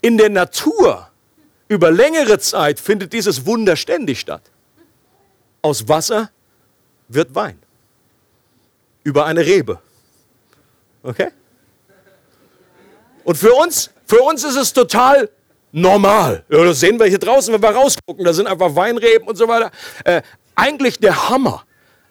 In 0.00 0.16
der 0.16 0.30
Natur 0.30 1.08
über 1.68 1.90
längere 1.90 2.38
Zeit 2.38 2.80
findet 2.80 3.12
dieses 3.12 3.44
Wunder 3.44 3.76
ständig 3.76 4.20
statt. 4.20 4.42
Aus 5.60 5.88
Wasser 5.88 6.30
wird 7.08 7.34
Wein. 7.34 7.58
Über 9.04 9.26
eine 9.26 9.44
Rebe. 9.44 9.78
Okay? 11.02 11.28
Und 13.24 13.36
für 13.36 13.52
uns 13.52 13.90
für 14.08 14.22
uns 14.22 14.42
ist 14.42 14.56
es 14.56 14.72
total 14.72 15.28
normal. 15.70 16.44
Ja, 16.48 16.64
das 16.64 16.80
sehen 16.80 16.98
wir 16.98 17.06
hier 17.06 17.18
draußen, 17.18 17.52
wenn 17.52 17.62
wir 17.62 17.70
rausgucken. 17.70 18.24
Da 18.24 18.32
sind 18.32 18.46
einfach 18.46 18.74
Weinreben 18.74 19.28
und 19.28 19.36
so 19.36 19.46
weiter. 19.46 19.70
Äh, 20.04 20.22
eigentlich 20.56 20.98
der 20.98 21.28
Hammer. 21.28 21.64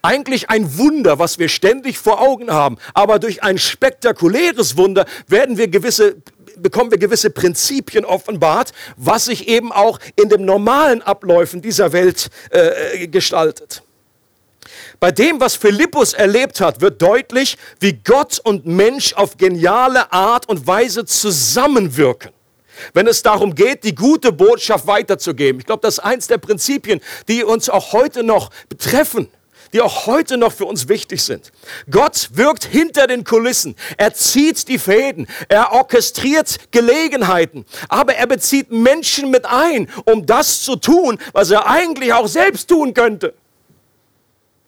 Eigentlich 0.03 0.49
ein 0.49 0.77
Wunder, 0.77 1.17
was 1.17 1.39
wir 1.39 1.49
ständig 1.49 1.97
vor 1.97 2.21
Augen 2.21 2.51
haben. 2.51 2.77
Aber 2.93 3.17
durch 3.17 3.43
ein 3.43 3.57
spektakuläres 3.57 4.77
Wunder 4.77 5.05
werden 5.27 5.57
wir 5.57 5.67
gewisse 5.67 6.17
bekommen 6.59 6.89
wir 6.89 6.97
gewisse 6.97 7.29
Prinzipien 7.29 8.03
offenbart, 8.03 8.73
was 8.95 9.25
sich 9.25 9.47
eben 9.47 9.71
auch 9.71 9.99
in 10.15 10.27
den 10.29 10.43
normalen 10.43 11.03
Abläufen 11.03 11.61
dieser 11.61 11.93
Welt 11.93 12.29
äh, 12.49 13.07
gestaltet. 13.07 13.83
Bei 14.99 15.11
dem, 15.11 15.39
was 15.39 15.55
Philippus 15.55 16.13
erlebt 16.13 16.59
hat, 16.59 16.81
wird 16.81 17.01
deutlich, 17.01 17.57
wie 17.79 17.93
Gott 17.93 18.39
und 18.43 18.65
Mensch 18.65 19.13
auf 19.13 19.37
geniale 19.37 20.11
Art 20.11 20.49
und 20.49 20.65
Weise 20.65 21.05
zusammenwirken. 21.05 22.31
Wenn 22.93 23.07
es 23.07 23.21
darum 23.23 23.53
geht, 23.53 23.83
die 23.83 23.93
gute 23.95 24.31
Botschaft 24.31 24.87
weiterzugeben. 24.87 25.59
Ich 25.59 25.65
glaube, 25.65 25.81
das 25.81 25.95
ist 25.95 26.03
eins 26.03 26.27
der 26.27 26.37
Prinzipien, 26.37 27.01
die 27.27 27.43
uns 27.43 27.69
auch 27.69 27.93
heute 27.93 28.23
noch 28.23 28.49
betreffen 28.69 29.29
die 29.73 29.81
auch 29.81 30.05
heute 30.05 30.37
noch 30.37 30.53
für 30.53 30.63
uns 30.63 30.87
wichtig 30.87 31.21
sind. 31.21 31.51
Gott 31.89 32.29
wirkt 32.33 32.63
hinter 32.63 33.05
den 33.05 33.25
Kulissen. 33.25 33.75
Er 33.97 34.13
zieht 34.13 34.67
die 34.69 34.79
Fäden. 34.79 35.27
Er 35.49 35.73
orchestriert 35.73 36.71
Gelegenheiten. 36.71 37.65
Aber 37.89 38.15
er 38.15 38.27
bezieht 38.27 38.71
Menschen 38.71 39.29
mit 39.29 39.45
ein, 39.45 39.89
um 40.05 40.25
das 40.25 40.61
zu 40.61 40.77
tun, 40.77 41.19
was 41.33 41.51
er 41.51 41.67
eigentlich 41.67 42.13
auch 42.13 42.27
selbst 42.27 42.69
tun 42.69 42.93
könnte. 42.93 43.33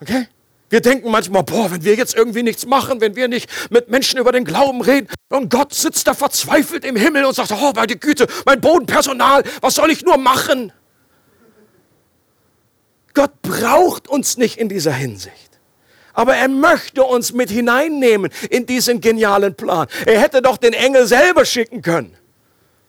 Okay? 0.01 0.27
Wir 0.69 0.81
denken 0.81 1.09
manchmal, 1.09 1.43
boah, 1.43 1.71
wenn 1.71 1.83
wir 1.83 1.95
jetzt 1.95 2.15
irgendwie 2.15 2.43
nichts 2.43 2.65
machen, 2.65 3.01
wenn 3.01 3.15
wir 3.15 3.27
nicht 3.27 3.49
mit 3.71 3.89
Menschen 3.89 4.19
über 4.19 4.31
den 4.31 4.45
Glauben 4.45 4.81
reden 4.81 5.07
und 5.29 5.49
Gott 5.49 5.73
sitzt 5.73 6.07
da 6.07 6.13
verzweifelt 6.13 6.85
im 6.85 6.95
Himmel 6.95 7.25
und 7.25 7.33
sagt, 7.33 7.51
oh, 7.51 7.71
meine 7.75 7.95
Güte, 7.95 8.27
mein 8.45 8.61
Bodenpersonal, 8.61 9.43
was 9.61 9.75
soll 9.75 9.89
ich 9.89 10.03
nur 10.03 10.17
machen? 10.17 10.71
Gott 13.15 13.41
braucht 13.41 14.07
uns 14.07 14.37
nicht 14.37 14.57
in 14.57 14.69
dieser 14.69 14.93
Hinsicht. 14.93 15.49
Aber 16.13 16.35
er 16.35 16.47
möchte 16.47 17.03
uns 17.03 17.33
mit 17.33 17.49
hineinnehmen 17.49 18.31
in 18.49 18.65
diesen 18.65 19.01
genialen 19.01 19.55
Plan. 19.55 19.87
Er 20.05 20.19
hätte 20.19 20.41
doch 20.41 20.57
den 20.57 20.73
Engel 20.73 21.07
selber 21.07 21.45
schicken 21.45 21.81
können. 21.81 22.15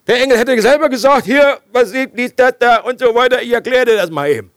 Der 0.06 0.20
Engel 0.20 0.36
hätte 0.36 0.60
selber 0.60 0.88
gesagt, 0.88 1.24
hier, 1.24 1.60
was 1.72 1.90
sieht 1.90 2.18
dies, 2.18 2.34
das, 2.34 2.54
da 2.58 2.78
und 2.80 2.98
so 2.98 3.14
weiter, 3.14 3.42
ich 3.42 3.52
erkläre 3.52 3.86
dir 3.86 3.96
das 3.96 4.10
mal 4.10 4.28
eben. 4.28 4.50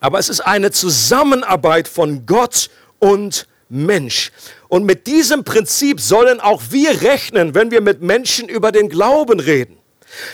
Aber 0.00 0.18
es 0.18 0.28
ist 0.28 0.40
eine 0.40 0.70
Zusammenarbeit 0.70 1.88
von 1.88 2.26
Gott 2.26 2.70
und 2.98 3.46
Mensch. 3.68 4.32
Und 4.68 4.84
mit 4.84 5.06
diesem 5.06 5.44
Prinzip 5.44 6.00
sollen 6.00 6.40
auch 6.40 6.62
wir 6.70 7.02
rechnen, 7.02 7.54
wenn 7.54 7.70
wir 7.70 7.80
mit 7.80 8.02
Menschen 8.02 8.48
über 8.48 8.72
den 8.72 8.88
Glauben 8.88 9.40
reden. 9.40 9.78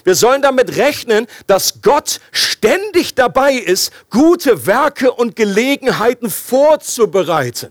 Wir 0.04 0.14
sollen 0.14 0.40
damit 0.42 0.76
rechnen, 0.76 1.26
dass 1.46 1.82
Gott 1.82 2.20
ständig 2.30 3.14
dabei 3.14 3.54
ist, 3.54 3.92
gute 4.10 4.66
Werke 4.66 5.12
und 5.12 5.34
Gelegenheiten 5.34 6.30
vorzubereiten. 6.30 7.70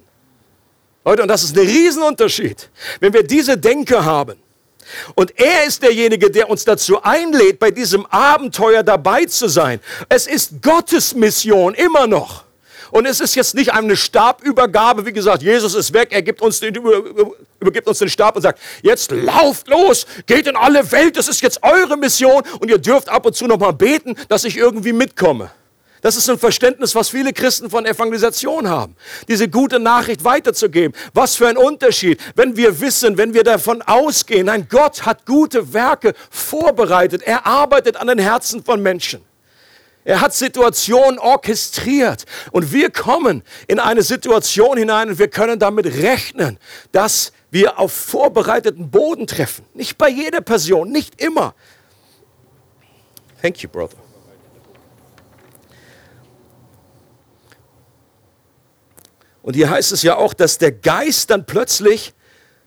Leute, 1.06 1.22
und 1.22 1.28
das 1.28 1.44
ist 1.44 1.58
ein 1.58 1.66
Riesenunterschied. 1.66 2.70
Wenn 3.00 3.14
wir 3.14 3.24
diese 3.24 3.58
Denke 3.58 4.04
haben, 4.04 4.38
und 5.16 5.40
er 5.40 5.66
ist 5.66 5.84
derjenige, 5.84 6.30
der 6.30 6.50
uns 6.50 6.66
dazu 6.66 7.02
einlädt, 7.02 7.60
bei 7.60 7.72
diesem 7.72 8.06
Abenteuer 8.08 8.84
dabei 8.84 9.26
zu 9.26 9.48
sein. 9.48 9.80
Es 10.10 10.28
ist 10.28 10.62
Gottes 10.62 11.14
Mission 11.16 11.74
immer 11.74 12.08
noch. 12.08 12.44
Und 12.92 13.08
es 13.08 13.22
ist 13.22 13.34
jetzt 13.34 13.56
nicht 13.56 13.74
eine 13.74 13.96
Stabübergabe, 13.96 15.04
wie 15.04 15.14
gesagt, 15.14 15.42
Jesus 15.42 15.74
ist 15.74 15.94
weg, 15.94 16.10
er 16.12 16.22
gibt 16.22 16.44
uns 16.44 16.60
den, 16.60 16.76
übergibt 17.60 17.88
uns 17.88 17.98
den 17.98 18.08
Stab 18.08 18.36
und 18.36 18.44
sagt, 18.44 18.60
jetzt 18.84 19.12
lauft 19.12 19.68
los, 19.68 20.06
geht 20.28 20.46
in 20.46 20.56
alle 20.56 20.92
Welt, 20.92 21.18
das 21.18 21.28
ist 21.28 21.42
jetzt 21.42 21.64
eure 21.64 21.98
Mission 21.98 22.44
und 22.60 22.70
ihr 22.70 22.78
dürft 22.78 23.10
ab 23.10 23.26
und 23.26 23.36
zu 23.36 23.48
noch 23.48 23.58
mal 23.58 23.72
beten, 23.72 24.16
dass 24.30 24.44
ich 24.44 24.58
irgendwie 24.58 24.94
mitkomme. 24.94 25.50
Das 26.04 26.18
ist 26.18 26.30
ein 26.30 26.38
Verständnis, 26.38 26.96
was 26.96 27.10
viele 27.10 27.32
Christen 27.32 27.70
von 27.70 27.86
Evangelisation 27.86 28.70
haben. 28.70 28.98
Diese 29.30 29.48
gute 29.48 29.80
Nachricht 29.80 30.26
weiterzugeben. 30.26 30.94
Was 31.14 31.38
für 31.38 31.48
ein 31.48 31.56
Unterschied, 31.56 32.20
wenn 32.36 32.58
wir 32.58 32.82
wissen, 32.82 33.18
wenn 33.18 33.34
wir 33.34 33.46
davon 33.46 33.82
ausgehen, 33.82 34.50
ein 34.50 34.68
Gott 34.68 35.06
hat 35.06 35.26
gute 35.26 35.74
Werke 35.74 36.14
vorbereitet. 36.30 37.22
Er 37.22 37.46
arbeitet 37.48 37.96
an 37.96 38.08
den 38.08 38.20
Herzen 38.20 38.66
von 38.66 38.82
Menschen. 38.82 39.22
Er 40.04 40.20
hat 40.20 40.34
Situationen 40.34 41.20
orchestriert 41.20 42.26
und 42.52 42.74
wir 42.74 42.90
kommen 42.90 43.42
in 43.68 43.80
eine 43.80 44.02
Situation 44.02 44.78
hinein 44.78 45.08
und 45.08 45.20
wir 45.20 45.30
können 45.30 45.58
damit 45.58 45.86
rechnen, 45.86 46.60
dass 46.92 47.32
wir 47.50 47.80
auf 47.80 47.94
vorbereiteten 47.94 48.92
Boden 48.92 49.26
treffen. 49.26 49.66
Nicht 49.74 49.98
bei 49.98 50.10
jeder 50.10 50.42
Person, 50.42 50.92
nicht 50.92 51.22
immer. 51.22 51.56
Thank 53.42 53.64
you, 53.64 53.70
brother. 53.70 53.96
Und 59.44 59.56
hier 59.56 59.70
heißt 59.70 59.92
es 59.92 60.02
ja 60.02 60.16
auch, 60.16 60.34
dass 60.34 60.58
der 60.58 60.72
Geist 60.72 61.30
dann 61.30 61.46
plötzlich 61.46 62.14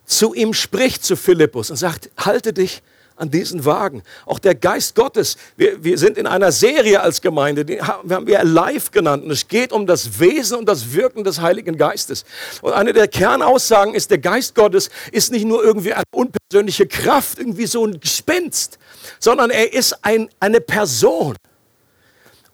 zu 0.04 0.34
ihm 0.34 0.54
spricht, 0.54 1.04
zu 1.04 1.16
Philippus, 1.16 1.70
und 1.70 1.76
sagt, 1.76 2.10
halte 2.16 2.52
dich 2.52 2.82
an 3.16 3.30
diesen 3.30 3.64
Wagen. 3.64 4.02
Auch 4.26 4.38
der 4.38 4.54
Geist 4.54 4.94
Gottes. 4.94 5.36
Wir, 5.56 5.82
wir 5.82 5.96
sind 5.96 6.18
in 6.18 6.26
einer 6.26 6.52
Serie 6.52 7.00
als 7.00 7.22
Gemeinde, 7.22 7.64
die 7.64 7.80
haben 7.80 8.26
wir 8.26 8.44
live 8.44 8.90
genannt. 8.90 9.24
Und 9.24 9.30
es 9.30 9.48
geht 9.48 9.72
um 9.72 9.86
das 9.86 10.20
Wesen 10.20 10.58
und 10.58 10.68
das 10.68 10.92
Wirken 10.92 11.24
des 11.24 11.40
Heiligen 11.40 11.78
Geistes. 11.78 12.24
Und 12.60 12.74
eine 12.74 12.92
der 12.92 13.08
Kernaussagen 13.08 13.94
ist, 13.94 14.10
der 14.10 14.18
Geist 14.18 14.54
Gottes 14.54 14.90
ist 15.12 15.32
nicht 15.32 15.46
nur 15.46 15.64
irgendwie 15.64 15.94
eine 15.94 16.04
unpersönliche 16.12 16.86
Kraft, 16.86 17.38
irgendwie 17.38 17.66
so 17.66 17.86
ein 17.86 18.00
Gespenst, 18.00 18.78
sondern 19.18 19.50
er 19.50 19.72
ist 19.72 20.04
ein, 20.04 20.28
eine 20.38 20.60
Person. 20.60 21.36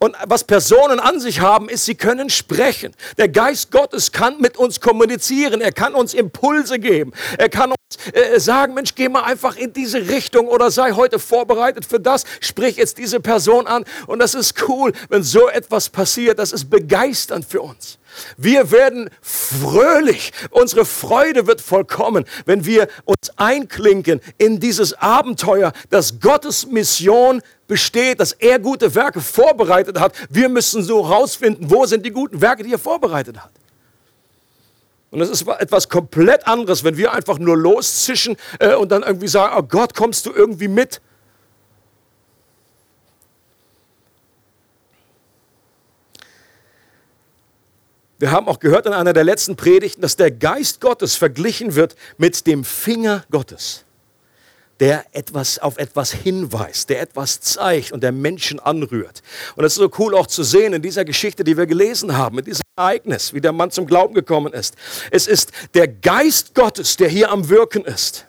Und 0.03 0.17
was 0.27 0.43
Personen 0.43 0.99
an 0.99 1.21
sich 1.21 1.39
haben, 1.39 1.69
ist, 1.69 1.85
sie 1.85 1.95
können 1.95 2.29
sprechen. 2.29 2.93
Der 3.19 3.29
Geist 3.29 3.71
Gottes 3.71 4.11
kann 4.11 4.41
mit 4.41 4.57
uns 4.57 4.81
kommunizieren. 4.81 5.61
Er 5.61 5.71
kann 5.71 5.95
uns 5.95 6.13
Impulse 6.13 6.81
geben. 6.81 7.13
Er 7.39 7.49
kann 7.49 7.71
uns 7.71 8.13
äh, 8.13 8.41
sagen, 8.41 8.75
Mensch, 8.75 8.97
geh 8.97 9.09
mal 9.09 9.23
einfach 9.23 9.55
in 9.55 9.73
diese 9.73 10.09
Richtung 10.09 10.49
oder 10.49 10.73
sei 10.73 10.91
heute 10.91 11.21
vorbereitet 11.21 11.85
für 11.85 12.01
das. 12.01 12.25
Sprich 12.41 12.79
jetzt 12.79 12.99
diese 12.99 13.21
Person 13.21 13.69
an. 13.69 13.85
Und 14.09 14.19
das 14.19 14.35
ist 14.35 14.69
cool, 14.69 14.93
wenn 15.09 15.23
so 15.23 15.49
etwas 15.49 15.89
passiert. 15.89 16.41
Das 16.41 16.51
ist 16.51 16.69
begeisternd 16.69 17.45
für 17.45 17.61
uns. 17.61 18.01
Wir 18.37 18.71
werden 18.71 19.11
fröhlich. 19.21 20.33
Unsere 20.50 20.85
Freude 20.85 21.47
wird 21.47 21.61
vollkommen, 21.61 22.25
wenn 22.47 22.64
wir 22.64 22.88
uns 23.04 23.31
einklinken 23.37 24.21
in 24.38 24.61
dieses 24.61 24.95
Abenteuer, 24.95 25.73
dass 25.90 26.21
Gottes 26.21 26.66
Mission 26.66 27.42
besteht, 27.66 28.21
dass 28.21 28.33
er 28.33 28.59
gute 28.59 28.95
Werke 28.95 29.21
vorbereitet 29.21 29.99
hat. 29.99 30.14
Wir 30.31 30.49
müssen 30.49 30.83
so 30.83 31.00
rausfinden, 31.00 31.71
wo 31.71 31.87
sind 31.87 32.04
die 32.04 32.11
guten 32.11 32.40
Werke, 32.40 32.62
die 32.62 32.73
er 32.73 32.78
vorbereitet 32.78 33.38
hat. 33.38 33.50
Und 35.11 35.21
es 35.21 35.28
ist 35.28 35.47
etwas 35.47 35.90
komplett 35.90 36.47
anderes, 36.47 36.85
wenn 36.85 36.97
wir 36.97 37.12
einfach 37.12 37.38
nur 37.38 37.57
loszischen 37.57 38.37
äh, 38.59 38.75
und 38.75 38.90
dann 38.90 39.02
irgendwie 39.02 39.28
sagen, 39.28 39.54
oh 39.59 39.62
Gott, 39.62 39.95
kommst 39.95 40.25
du 40.25 40.33
irgendwie 40.33 40.69
mit? 40.69 41.02
Wir 48.23 48.31
haben 48.31 48.47
auch 48.47 48.61
gehört 48.61 48.87
in 48.87 48.93
einer 48.93 49.12
der 49.12 49.25
letzten 49.25 49.57
Predigten, 49.57 50.00
dass 50.00 50.14
der 50.14 50.31
Geist 50.31 50.81
Gottes 50.81 51.17
verglichen 51.17 51.75
wird 51.75 51.97
mit 52.19 52.47
dem 52.47 52.62
Finger 52.62 53.25
Gottes, 53.33 53.83
der 54.79 55.05
etwas 55.11 55.59
auf 55.59 55.76
etwas 55.76 56.12
hinweist, 56.12 56.88
der 56.88 57.00
etwas 57.00 57.41
zeigt 57.41 57.91
und 57.91 58.00
der 58.05 58.12
Menschen 58.12 58.61
anrührt. 58.61 59.25
Und 59.57 59.64
es 59.64 59.73
ist 59.73 59.81
so 59.81 59.91
cool 59.99 60.14
auch 60.14 60.29
zu 60.29 60.45
sehen 60.45 60.73
in 60.73 60.83
dieser 60.83 61.05
Geschichte, 61.05 61.43
die 61.43 61.57
wir 61.57 61.67
gelesen 61.67 62.17
haben, 62.17 62.37
mit 62.37 62.47
diesem 62.47 62.62
Ereignis, 62.76 63.35
wie 63.35 63.41
der 63.41 63.50
Mann 63.50 63.73
zum 63.73 63.88
Glauben 63.88 64.14
gekommen 64.14 64.52
ist. 64.52 64.76
Es 65.11 65.26
ist 65.26 65.50
der 65.75 65.88
Geist 65.88 66.55
Gottes, 66.55 66.97
der 66.97 67.09
hier 67.09 67.29
am 67.29 67.49
Wirken 67.49 67.85
ist. 67.85 68.26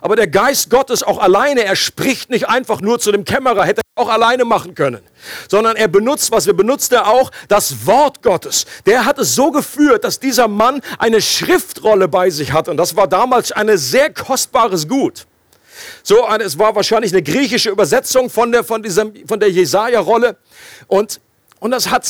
Aber 0.00 0.16
der 0.16 0.26
Geist 0.26 0.68
Gottes 0.68 1.04
auch 1.04 1.18
alleine, 1.20 1.62
er 1.62 1.76
spricht 1.76 2.28
nicht 2.28 2.48
einfach 2.48 2.80
nur 2.80 2.98
zu 2.98 3.12
dem 3.12 3.24
Kämmerer, 3.24 3.64
hätte 3.66 3.82
auch 4.02 4.08
alleine 4.08 4.44
machen 4.44 4.74
können, 4.74 5.00
sondern 5.48 5.76
er 5.76 5.88
benutzt, 5.88 6.30
was 6.30 6.46
wir 6.46 6.54
benutzt 6.54 6.92
er 6.92 7.06
auch, 7.06 7.30
das 7.48 7.86
Wort 7.86 8.22
Gottes. 8.22 8.66
Der 8.86 9.04
hat 9.04 9.18
es 9.18 9.34
so 9.34 9.50
geführt, 9.50 10.04
dass 10.04 10.18
dieser 10.20 10.48
Mann 10.48 10.80
eine 10.98 11.20
Schriftrolle 11.20 12.08
bei 12.08 12.30
sich 12.30 12.52
hatte 12.52 12.70
und 12.70 12.76
das 12.76 12.96
war 12.96 13.06
damals 13.06 13.52
ein 13.52 13.76
sehr 13.78 14.12
kostbares 14.12 14.88
Gut. 14.88 15.26
So, 16.02 16.26
es 16.38 16.58
war 16.58 16.74
wahrscheinlich 16.74 17.12
eine 17.12 17.22
griechische 17.22 17.70
Übersetzung 17.70 18.28
von 18.28 18.52
der, 18.52 18.64
von 18.64 18.84
von 19.26 19.40
der 19.40 19.50
Jesaja-Rolle 19.50 20.36
und 20.86 21.20
und 21.62 21.70
das 21.70 21.90
hat 21.90 22.04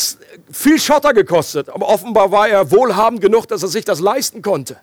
viel 0.50 0.80
Schotter 0.80 1.12
gekostet. 1.12 1.68
Aber 1.68 1.87
offenbar 1.87 2.32
war 2.32 2.49
er 2.49 2.71
wohlhabend 2.71 3.21
genug, 3.21 3.47
dass 3.49 3.62
er 3.62 3.68
sich 3.68 3.85
das 3.85 4.00
leisten 4.00 4.40
konnte. 4.40 4.78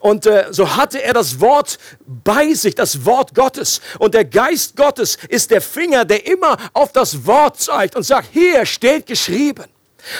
Und 0.00 0.26
äh, 0.26 0.48
so 0.50 0.76
hatte 0.76 1.02
er 1.02 1.14
das 1.14 1.40
Wort 1.40 1.78
bei 2.04 2.52
sich, 2.52 2.74
das 2.74 3.06
Wort 3.06 3.34
Gottes. 3.34 3.80
Und 3.98 4.12
der 4.12 4.26
Geist 4.26 4.76
Gottes 4.76 5.16
ist 5.30 5.50
der 5.50 5.62
Finger, 5.62 6.04
der 6.04 6.26
immer 6.26 6.58
auf 6.74 6.92
das 6.92 7.24
Wort 7.24 7.58
zeigt 7.58 7.96
und 7.96 8.02
sagt, 8.02 8.28
hier 8.32 8.66
steht 8.66 9.06
geschrieben. 9.06 9.64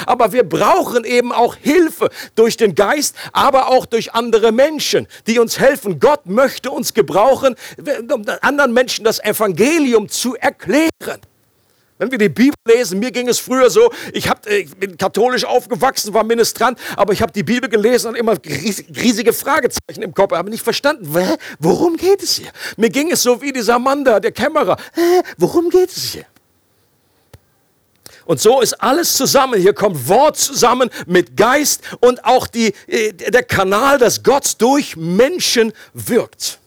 Aber 0.07 0.33
wir 0.33 0.45
brauchen 0.45 1.05
eben 1.05 1.31
auch 1.31 1.55
Hilfe 1.55 2.09
durch 2.35 2.57
den 2.57 2.75
Geist, 2.75 3.15
aber 3.35 3.69
auch 3.69 3.85
durch 3.85 4.15
andere 4.15 4.53
Menschen, 4.53 5.07
die 5.27 5.39
uns 5.39 5.59
helfen. 5.59 6.01
Gott 6.01 6.25
möchte 6.25 6.71
uns 6.71 6.95
gebrauchen, 6.95 7.57
um 8.11 8.25
anderen 8.41 8.73
Menschen 8.73 9.05
das 9.05 9.23
Evangelium 9.23 10.09
zu 10.09 10.35
erklären. 10.35 11.21
Wenn 12.03 12.11
wir 12.11 12.19
die 12.19 12.29
Bibel 12.31 12.57
lesen, 12.67 12.99
mir 12.99 13.13
ging 13.13 13.29
es 13.29 13.39
früher 13.39 13.71
so, 13.71 13.93
ich, 14.13 14.29
hab, 14.29 14.45
äh, 14.49 14.57
ich 14.57 14.75
bin 14.75 14.99
katholisch 14.99 15.45
aufgewachsen, 15.45 16.13
war 16.13 16.25
Ministrant, 16.25 16.77
aber 16.97 17.13
ich 17.13 17.23
habe 17.23 17.31
die 17.31 17.45
Bibel 17.45 17.71
gelesen 17.71 18.09
und 18.09 18.17
immer 18.17 18.35
riesige 18.45 19.33
Fragezeichen 19.33 20.03
im 20.03 20.13
Kopf, 20.13 20.33
habe 20.33 20.51
nicht 20.51 20.65
verstanden, 20.65 21.17
Hä? 21.17 21.37
worum 21.61 21.97
geht 21.97 22.21
es 22.21 22.39
hier? 22.39 22.51
Mir 22.77 22.91
ging 22.91 23.13
es 23.13 23.23
so 23.23 23.41
wie 23.41 23.53
dieser 23.53 23.79
Mann 23.79 24.05
da, 24.05 24.19
der 24.19 24.33
Kämmerer, 24.33 24.79
Hä? 24.95 25.23
worum 25.39 25.71
geht 25.71 25.93
es 25.93 26.03
hier? 26.03 26.25
Und 28.25 28.41
so 28.41 28.61
ist 28.61 28.75
alles 28.83 29.17
zusammen. 29.17 29.61
Hier 29.61 29.73
kommt 29.73 30.09
Wort 30.09 30.37
zusammen 30.37 30.91
mit 31.07 31.37
Geist 31.37 31.83
und 32.01 32.25
auch 32.25 32.49
die, 32.49 32.75
äh, 32.89 33.13
der 33.13 33.45
Kanal, 33.45 33.99
dass 33.99 34.25
Gott 34.25 34.57
durch 34.59 34.97
Menschen 34.97 35.73
wirkt. 35.95 36.59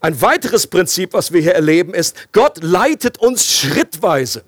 Ein 0.00 0.20
weiteres 0.22 0.66
Prinzip, 0.66 1.12
was 1.12 1.32
wir 1.32 1.42
hier 1.42 1.54
erleben, 1.54 1.92
ist, 1.92 2.32
Gott 2.32 2.62
leitet 2.62 3.18
uns 3.18 3.46
schrittweise. 3.46 4.44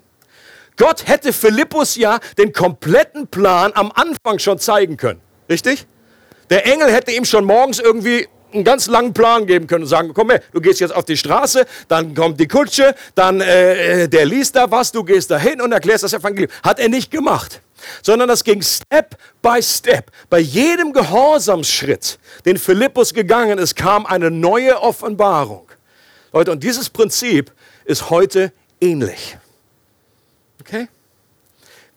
Gott 0.77 1.07
hätte 1.07 1.31
Philippus 1.31 1.95
ja 1.95 2.19
den 2.37 2.51
kompletten 2.51 3.27
Plan 3.27 3.71
am 3.75 3.91
Anfang 3.91 4.39
schon 4.39 4.57
zeigen 4.57 4.97
können. 4.97 5.21
Richtig? 5.47 5.85
Der 6.49 6.65
Engel 6.65 6.91
hätte 6.91 7.11
ihm 7.11 7.25
schon 7.25 7.45
morgens 7.45 7.79
irgendwie 7.79 8.27
einen 8.53 8.63
ganz 8.63 8.87
langen 8.87 9.13
Plan 9.13 9.45
geben 9.45 9.67
können 9.67 9.83
und 9.83 9.89
sagen, 9.89 10.11
komm 10.13 10.29
her, 10.29 10.41
du 10.51 10.61
gehst 10.61 10.79
jetzt 10.79 10.95
auf 10.95 11.05
die 11.05 11.17
Straße, 11.17 11.65
dann 11.87 12.13
kommt 12.13 12.39
die 12.39 12.47
Kutsche, 12.47 12.95
dann 13.15 13.41
äh, 13.41 14.07
der 14.07 14.25
liest 14.25 14.55
da 14.55 14.69
was, 14.69 14.91
du 14.91 15.03
gehst 15.03 15.31
da 15.31 15.37
hin 15.37 15.61
und 15.61 15.71
erklärst 15.71 16.03
das 16.03 16.13
Evangelium. 16.13 16.51
Hat 16.63 16.79
er 16.79 16.89
nicht 16.89 17.11
gemacht 17.11 17.61
sondern 18.01 18.29
das 18.29 18.43
ging 18.43 18.61
Step 18.61 19.17
by 19.41 19.61
Step. 19.61 20.11
Bei 20.29 20.39
jedem 20.39 20.93
Gehorsamsschritt, 20.93 22.19
den 22.45 22.57
Philippus 22.57 23.13
gegangen 23.13 23.59
ist, 23.59 23.75
kam 23.75 24.05
eine 24.05 24.31
neue 24.31 24.81
Offenbarung. 24.81 25.69
Leute, 26.31 26.51
und 26.51 26.63
dieses 26.63 26.89
Prinzip 26.89 27.51
ist 27.85 28.09
heute 28.09 28.51
ähnlich. 28.79 29.37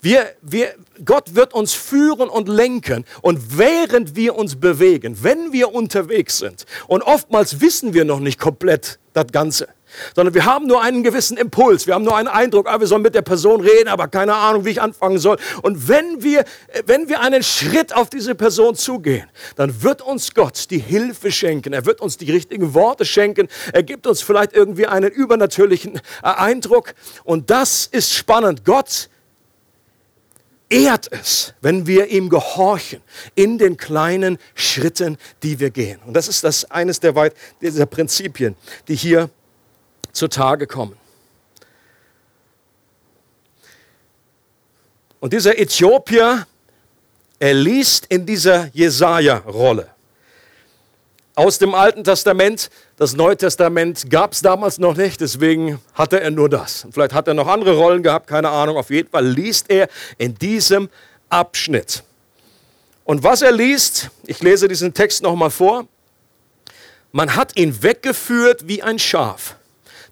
Wir, 0.06 0.36
wir, 0.40 0.72
Gott 1.04 1.34
wird 1.34 1.52
uns 1.52 1.74
führen 1.74 2.28
und 2.28 2.48
lenken. 2.48 3.04
Und 3.22 3.58
während 3.58 4.14
wir 4.14 4.36
uns 4.36 4.54
bewegen, 4.54 5.18
wenn 5.24 5.52
wir 5.52 5.74
unterwegs 5.74 6.38
sind, 6.38 6.64
und 6.86 7.02
oftmals 7.02 7.60
wissen 7.60 7.92
wir 7.92 8.04
noch 8.04 8.20
nicht 8.20 8.38
komplett 8.38 9.00
das 9.14 9.26
Ganze, 9.32 9.66
sondern 10.14 10.32
wir 10.32 10.44
haben 10.44 10.68
nur 10.68 10.80
einen 10.80 11.02
gewissen 11.02 11.36
Impuls, 11.36 11.88
wir 11.88 11.94
haben 11.94 12.04
nur 12.04 12.16
einen 12.16 12.28
Eindruck, 12.28 12.68
ah, 12.68 12.78
wir 12.78 12.86
sollen 12.86 13.02
mit 13.02 13.16
der 13.16 13.22
Person 13.22 13.60
reden, 13.60 13.88
aber 13.88 14.06
keine 14.06 14.36
Ahnung, 14.36 14.64
wie 14.64 14.70
ich 14.70 14.80
anfangen 14.80 15.18
soll. 15.18 15.38
Und 15.62 15.88
wenn 15.88 16.22
wir, 16.22 16.44
wenn 16.84 17.08
wir 17.08 17.20
einen 17.20 17.42
Schritt 17.42 17.92
auf 17.92 18.08
diese 18.08 18.36
Person 18.36 18.76
zugehen, 18.76 19.28
dann 19.56 19.82
wird 19.82 20.02
uns 20.02 20.34
Gott 20.34 20.70
die 20.70 20.78
Hilfe 20.78 21.32
schenken, 21.32 21.72
er 21.72 21.84
wird 21.84 22.00
uns 22.00 22.16
die 22.16 22.30
richtigen 22.30 22.74
Worte 22.74 23.04
schenken, 23.04 23.48
er 23.72 23.82
gibt 23.82 24.06
uns 24.06 24.22
vielleicht 24.22 24.52
irgendwie 24.52 24.86
einen 24.86 25.10
übernatürlichen 25.10 26.00
Eindruck. 26.22 26.94
Und 27.24 27.50
das 27.50 27.86
ist 27.86 28.14
spannend. 28.14 28.64
Gott 28.64 29.08
ehrt 30.68 31.10
es, 31.12 31.54
wenn 31.60 31.86
wir 31.86 32.08
ihm 32.08 32.28
gehorchen 32.28 33.00
in 33.34 33.58
den 33.58 33.76
kleinen 33.76 34.38
Schritten, 34.54 35.16
die 35.42 35.60
wir 35.60 35.70
gehen. 35.70 36.00
Und 36.06 36.14
das 36.14 36.28
ist 36.28 36.44
das 36.44 36.64
eines 36.70 37.00
der, 37.00 37.14
weit, 37.14 37.34
dieser 37.60 37.86
Prinzipien, 37.86 38.56
die 38.88 38.96
hier 38.96 39.30
zutage 40.12 40.66
kommen. 40.66 40.96
Und 45.20 45.32
dieser 45.32 45.58
Äthiopier, 45.58 46.46
er 47.38 47.54
liest 47.54 48.06
in 48.06 48.26
dieser 48.26 48.68
Jesaja-Rolle. 48.72 49.95
Aus 51.38 51.58
dem 51.58 51.74
Alten 51.74 52.02
Testament, 52.02 52.70
das 52.96 53.14
Neue 53.14 53.36
Testament 53.36 54.08
gab 54.08 54.32
es 54.32 54.40
damals 54.40 54.78
noch 54.78 54.96
nicht, 54.96 55.20
deswegen 55.20 55.78
hatte 55.92 56.18
er 56.18 56.30
nur 56.30 56.48
das. 56.48 56.86
vielleicht 56.90 57.12
hat 57.12 57.28
er 57.28 57.34
noch 57.34 57.46
andere 57.46 57.76
Rollen 57.76 58.02
gehabt, 58.02 58.26
keine 58.26 58.48
Ahnung. 58.48 58.78
Auf 58.78 58.88
jeden 58.88 59.10
Fall 59.10 59.26
liest 59.26 59.66
er 59.68 59.88
in 60.16 60.34
diesem 60.34 60.88
Abschnitt. 61.28 62.04
Und 63.04 63.22
was 63.22 63.42
er 63.42 63.52
liest, 63.52 64.08
ich 64.24 64.42
lese 64.42 64.66
diesen 64.66 64.94
Text 64.94 65.22
nochmal 65.22 65.50
vor. 65.50 65.86
Man 67.12 67.36
hat 67.36 67.54
ihn 67.58 67.82
weggeführt 67.82 68.66
wie 68.66 68.82
ein 68.82 68.98
Schaf 68.98 69.56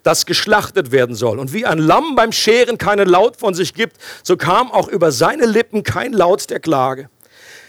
das 0.03 0.27
geschlachtet 0.27 0.91
werden 0.91 1.15
soll. 1.15 1.39
Und 1.39 1.51
wie 1.51 1.65
ein 1.65 1.79
Lamm 1.79 2.15
beim 2.15 2.31
Scheren 2.31 2.77
keinen 2.77 3.09
Laut 3.09 3.37
von 3.37 3.55
sich 3.55 3.73
gibt, 3.73 3.97
so 4.21 4.37
kam 4.37 4.71
auch 4.71 4.87
über 4.87 5.11
seine 5.11 5.47
Lippen 5.47 5.81
kein 5.81 6.13
Laut 6.13 6.47
der 6.51 6.59
Klage. 6.59 7.09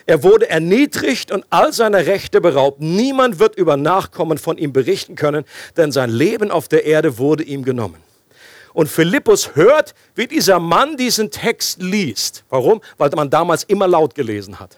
Er 0.07 0.23
wurde 0.23 0.49
erniedrigt 0.49 1.33
und 1.33 1.45
all 1.51 1.73
seiner 1.73 2.07
Rechte 2.07 2.40
beraubt. 2.40 2.81
Niemand 2.81 3.40
wird 3.40 3.57
über 3.57 3.77
Nachkommen 3.77 4.38
von 4.38 4.57
ihm 4.57 4.73
berichten 4.73 5.16
können, 5.16 5.45
denn 5.77 5.90
sein 5.90 6.11
Leben 6.11 6.51
auf 6.51 6.69
der 6.69 6.85
Erde 6.85 7.19
wurde 7.19 7.42
ihm 7.42 7.64
genommen. 7.64 7.97
Und 8.73 8.88
Philippus 8.88 9.57
hört, 9.57 9.95
wie 10.14 10.27
dieser 10.27 10.61
Mann 10.61 10.97
diesen 10.97 11.31
Text 11.31 11.83
liest. 11.83 12.45
Warum? 12.51 12.81
Weil 12.99 13.11
man 13.16 13.31
damals 13.31 13.64
immer 13.64 13.88
laut 13.88 14.14
gelesen 14.14 14.61
hat. 14.61 14.77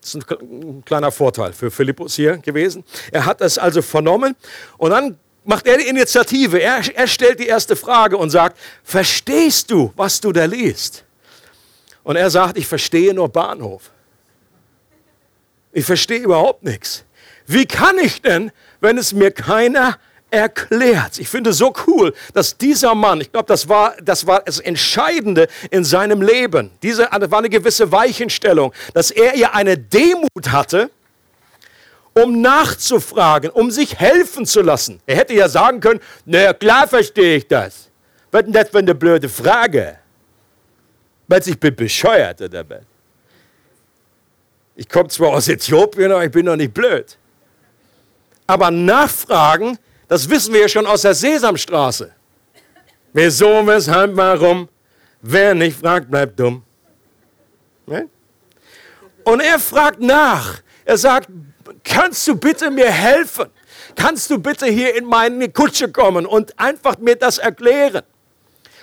Das 0.00 0.14
ist 0.14 0.30
ein 0.30 0.84
kleiner 0.84 1.12
Vorteil 1.12 1.52
für 1.52 1.70
Philippus 1.70 2.16
hier 2.16 2.38
gewesen. 2.38 2.84
Er 3.10 3.26
hat 3.26 3.40
es 3.40 3.58
also 3.58 3.82
vernommen 3.82 4.36
und 4.78 4.90
dann 4.90 5.18
macht 5.44 5.66
er 5.66 5.78
die 5.78 5.88
Initiative. 5.88 6.60
Er, 6.60 6.80
er 6.94 7.06
stellt 7.06 7.40
die 7.40 7.46
erste 7.46 7.76
Frage 7.76 8.16
und 8.16 8.30
sagt, 8.30 8.58
verstehst 8.82 9.70
du, 9.70 9.92
was 9.96 10.20
du 10.20 10.32
da 10.32 10.44
liest? 10.44 11.04
Und 12.04 12.16
er 12.16 12.30
sagt, 12.30 12.58
ich 12.58 12.66
verstehe 12.66 13.14
nur 13.14 13.28
Bahnhof. 13.28 13.90
Ich 15.72 15.84
verstehe 15.84 16.18
überhaupt 16.18 16.62
nichts. 16.64 17.04
Wie 17.46 17.66
kann 17.66 17.98
ich 17.98 18.22
denn, 18.22 18.52
wenn 18.80 18.98
es 18.98 19.12
mir 19.12 19.30
keiner 19.30 19.98
erklärt? 20.30 21.18
Ich 21.18 21.28
finde 21.28 21.52
so 21.52 21.72
cool, 21.86 22.14
dass 22.34 22.56
dieser 22.56 22.94
Mann, 22.94 23.20
ich 23.20 23.32
glaube, 23.32 23.46
das 23.46 23.68
war, 23.68 23.94
das 24.02 24.26
war 24.26 24.42
das 24.42 24.58
Entscheidende 24.58 25.48
in 25.70 25.84
seinem 25.84 26.22
Leben. 26.22 26.70
Diese, 26.82 27.08
das 27.10 27.30
war 27.30 27.38
eine 27.38 27.50
gewisse 27.50 27.90
Weichenstellung, 27.90 28.72
dass 28.94 29.10
er 29.10 29.36
ja 29.36 29.52
eine 29.52 29.78
Demut 29.78 30.50
hatte, 30.50 30.90
um 32.14 32.42
nachzufragen, 32.42 33.50
um 33.50 33.70
sich 33.70 33.98
helfen 33.98 34.44
zu 34.44 34.60
lassen. 34.60 35.00
Er 35.06 35.16
hätte 35.16 35.34
ja 35.34 35.48
sagen 35.48 35.80
können, 35.80 36.00
na 36.26 36.52
klar 36.52 36.86
verstehe 36.86 37.36
ich 37.36 37.48
das. 37.48 37.88
Was 38.30 38.44
denn 38.44 38.52
das 38.52 38.68
für 38.68 38.78
eine 38.78 38.94
blöde 38.94 39.28
Frage? 39.28 39.98
Weil 41.28 41.40
ich 41.46 41.58
bin 41.58 41.74
bescheuert 41.74 42.40
oder 42.40 42.68
was? 42.68 42.80
Ich 44.74 44.88
komme 44.88 45.08
zwar 45.08 45.30
aus 45.30 45.48
Äthiopien, 45.48 46.10
aber 46.12 46.24
ich 46.24 46.30
bin 46.30 46.46
doch 46.46 46.56
nicht 46.56 46.72
blöd. 46.72 47.16
Aber 48.46 48.70
nachfragen, 48.70 49.78
das 50.08 50.28
wissen 50.28 50.52
wir 50.52 50.62
ja 50.62 50.68
schon 50.68 50.86
aus 50.86 51.02
der 51.02 51.14
Sesamstraße. 51.14 52.12
Wieso, 53.12 53.66
weshalb, 53.66 54.16
warum? 54.16 54.68
Wer 55.20 55.54
nicht 55.54 55.78
fragt, 55.78 56.10
bleibt 56.10 56.38
dumm. 56.40 56.62
Ne? 57.86 58.08
Und 59.24 59.40
er 59.40 59.58
fragt 59.58 60.00
nach. 60.00 60.60
Er 60.84 60.96
sagt, 60.96 61.28
kannst 61.84 62.26
du 62.26 62.34
bitte 62.34 62.70
mir 62.70 62.90
helfen? 62.90 63.46
Kannst 63.94 64.30
du 64.30 64.38
bitte 64.38 64.66
hier 64.66 64.94
in 64.96 65.04
meine 65.04 65.48
Kutsche 65.50 65.90
kommen 65.90 66.26
und 66.26 66.58
einfach 66.58 66.98
mir 66.98 67.16
das 67.16 67.38
erklären? 67.38 68.02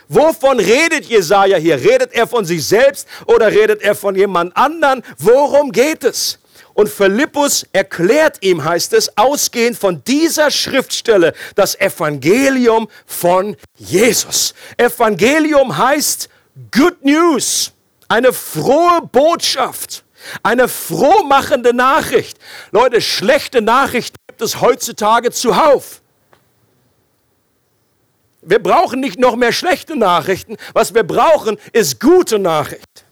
Wovon 0.10 0.60
redet 0.60 1.06
Jesaja 1.06 1.58
hier? 1.58 1.78
Redet 1.78 2.14
er 2.14 2.28
von 2.28 2.44
sich 2.44 2.66
selbst 2.66 3.08
oder 3.28 3.48
redet 3.48 3.84
er 3.84 3.94
von 3.94 4.16
jemand 4.16 4.58
anderen? 4.58 5.04
Worum 5.20 5.72
geht 5.72 6.04
es? 6.04 6.40
Und 6.74 6.90
Philippus 6.90 7.66
erklärt 7.74 8.38
ihm, 8.42 8.64
heißt 8.64 8.94
es, 8.94 9.18
ausgehend 9.18 9.78
von 9.78 10.04
dieser 10.06 10.50
Schriftstelle, 10.50 11.34
das 11.54 11.80
Evangelium 11.80 12.88
von 13.06 13.56
Jesus. 13.76 14.56
Evangelium 14.78 15.78
heißt 15.78 16.28
Good 16.72 17.06
News, 17.06 17.74
eine 18.08 18.34
frohe 18.34 19.02
Botschaft, 19.12 20.04
eine 20.42 20.68
frohmachende 20.68 21.74
Nachricht. 21.76 22.40
Leute, 22.72 23.02
schlechte 23.02 23.62
Nachrichten 23.62 24.18
gibt 24.28 24.42
es 24.42 24.60
heutzutage 24.60 25.32
zuhauf. 25.32 25.99
Wir 28.42 28.60
brauchen 28.60 29.00
nicht 29.00 29.20
noch 29.20 29.36
mehr 29.36 29.52
schlechte 29.52 29.98
Nachrichten. 29.98 30.58
Was 30.74 30.94
wir 30.94 31.04
brauchen, 31.04 31.58
ist 31.74 32.00
gute 32.00 32.40
Nachricht. 32.40 33.06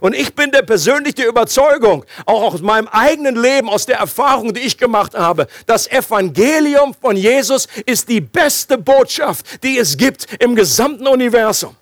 Und 0.00 0.14
ich 0.14 0.34
bin 0.34 0.50
der 0.50 0.62
persönlichen 0.62 1.24
Überzeugung, 1.24 2.04
auch 2.24 2.54
aus 2.54 2.60
meinem 2.60 2.88
eigenen 2.88 3.36
Leben, 3.36 3.68
aus 3.68 3.86
der 3.86 3.98
Erfahrung, 3.98 4.54
die 4.54 4.60
ich 4.60 4.78
gemacht 4.78 5.14
habe, 5.14 5.46
das 5.66 5.86
Evangelium 5.90 6.94
von 6.94 7.16
Jesus 7.16 7.66
ist 7.86 8.08
die 8.08 8.20
beste 8.20 8.78
Botschaft, 8.78 9.62
die 9.62 9.78
es 9.78 9.96
gibt 9.96 10.26
im 10.42 10.54
gesamten 10.54 11.06
Universum. 11.06 11.76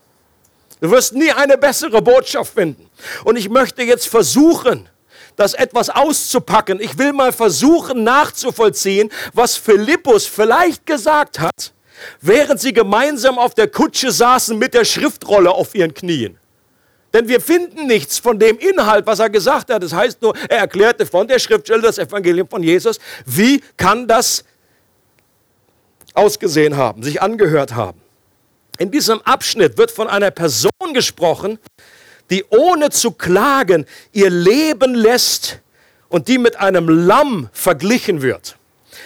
Du 0.80 0.90
wirst 0.90 1.14
nie 1.14 1.30
eine 1.32 1.58
bessere 1.58 2.00
Botschaft 2.02 2.54
finden. 2.54 2.88
Und 3.24 3.36
ich 3.36 3.48
möchte 3.48 3.82
jetzt 3.82 4.08
versuchen, 4.08 4.88
das 5.36 5.54
etwas 5.54 5.90
auszupacken. 5.90 6.80
Ich 6.80 6.98
will 6.98 7.12
mal 7.12 7.32
versuchen 7.32 8.04
nachzuvollziehen, 8.04 9.10
was 9.32 9.56
Philippus 9.56 10.26
vielleicht 10.26 10.86
gesagt 10.86 11.38
hat, 11.38 11.72
während 12.20 12.60
sie 12.60 12.72
gemeinsam 12.72 13.38
auf 13.38 13.54
der 13.54 13.68
Kutsche 13.68 14.10
saßen 14.10 14.58
mit 14.58 14.74
der 14.74 14.84
Schriftrolle 14.84 15.50
auf 15.50 15.74
ihren 15.74 15.94
Knien. 15.94 16.38
Denn 17.14 17.26
wir 17.26 17.40
finden 17.40 17.86
nichts 17.86 18.18
von 18.18 18.38
dem 18.38 18.58
Inhalt, 18.58 19.06
was 19.06 19.18
er 19.18 19.30
gesagt 19.30 19.72
hat. 19.72 19.82
Das 19.82 19.92
heißt 19.92 20.20
nur, 20.20 20.34
er 20.48 20.58
erklärte 20.58 21.06
von 21.06 21.26
der 21.26 21.38
Schriftstelle 21.38 21.80
das 21.80 21.98
Evangelium 21.98 22.48
von 22.48 22.62
Jesus. 22.62 22.98
Wie 23.24 23.62
kann 23.76 24.06
das 24.06 24.44
ausgesehen 26.12 26.76
haben, 26.76 27.02
sich 27.02 27.22
angehört 27.22 27.74
haben? 27.74 28.00
In 28.78 28.90
diesem 28.90 29.22
Abschnitt 29.22 29.78
wird 29.78 29.90
von 29.90 30.06
einer 30.06 30.30
Person 30.30 30.70
gesprochen, 30.92 31.58
die 32.30 32.44
ohne 32.50 32.90
zu 32.90 33.12
klagen 33.12 33.86
ihr 34.12 34.28
Leben 34.28 34.94
lässt 34.94 35.60
und 36.08 36.28
die 36.28 36.38
mit 36.38 36.56
einem 36.56 36.88
Lamm 36.88 37.48
verglichen 37.52 38.20
wird. 38.20 38.57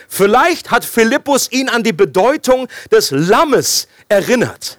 Vielleicht 0.09 0.71
hat 0.71 0.85
Philippus 0.85 1.51
ihn 1.51 1.69
an 1.69 1.83
die 1.83 1.93
Bedeutung 1.93 2.69
des 2.91 3.11
Lammes 3.11 3.89
erinnert. 4.09 4.79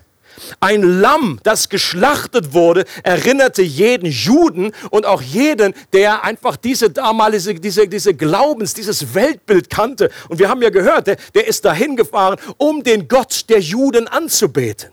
Ein 0.59 0.81
Lamm, 0.81 1.39
das 1.43 1.69
geschlachtet 1.69 2.53
wurde, 2.53 2.85
erinnerte 3.03 3.61
jeden 3.61 4.07
Juden 4.07 4.73
und 4.89 5.05
auch 5.05 5.21
jeden, 5.21 5.73
der 5.93 6.23
einfach 6.23 6.57
diese 6.57 6.89
damalige, 6.89 7.59
diese, 7.59 7.87
diese 7.87 8.13
Glaubens, 8.13 8.73
dieses 8.73 9.13
Weltbild 9.13 9.69
kannte. 9.69 10.09
Und 10.29 10.39
wir 10.39 10.49
haben 10.49 10.61
ja 10.61 10.69
gehört, 10.69 11.07
der, 11.07 11.17
der 11.33 11.47
ist 11.47 11.65
dahin 11.65 11.95
gefahren, 11.95 12.37
um 12.57 12.83
den 12.83 13.07
Gott 13.07 13.49
der 13.49 13.59
Juden 13.59 14.07
anzubeten. 14.07 14.91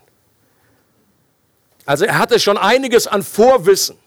Also 1.85 2.05
er 2.05 2.17
hatte 2.19 2.39
schon 2.39 2.57
einiges 2.57 3.07
an 3.07 3.23
Vorwissen. 3.23 3.97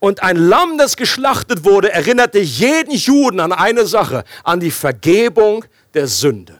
Und 0.00 0.22
ein 0.22 0.36
Lamm, 0.36 0.78
das 0.78 0.96
geschlachtet 0.96 1.64
wurde, 1.64 1.92
erinnerte 1.92 2.38
jeden 2.38 2.92
Juden 2.92 3.40
an 3.40 3.52
eine 3.52 3.86
Sache, 3.86 4.24
an 4.44 4.60
die 4.60 4.70
Vergebung 4.70 5.64
der 5.94 6.06
Sünden. 6.06 6.58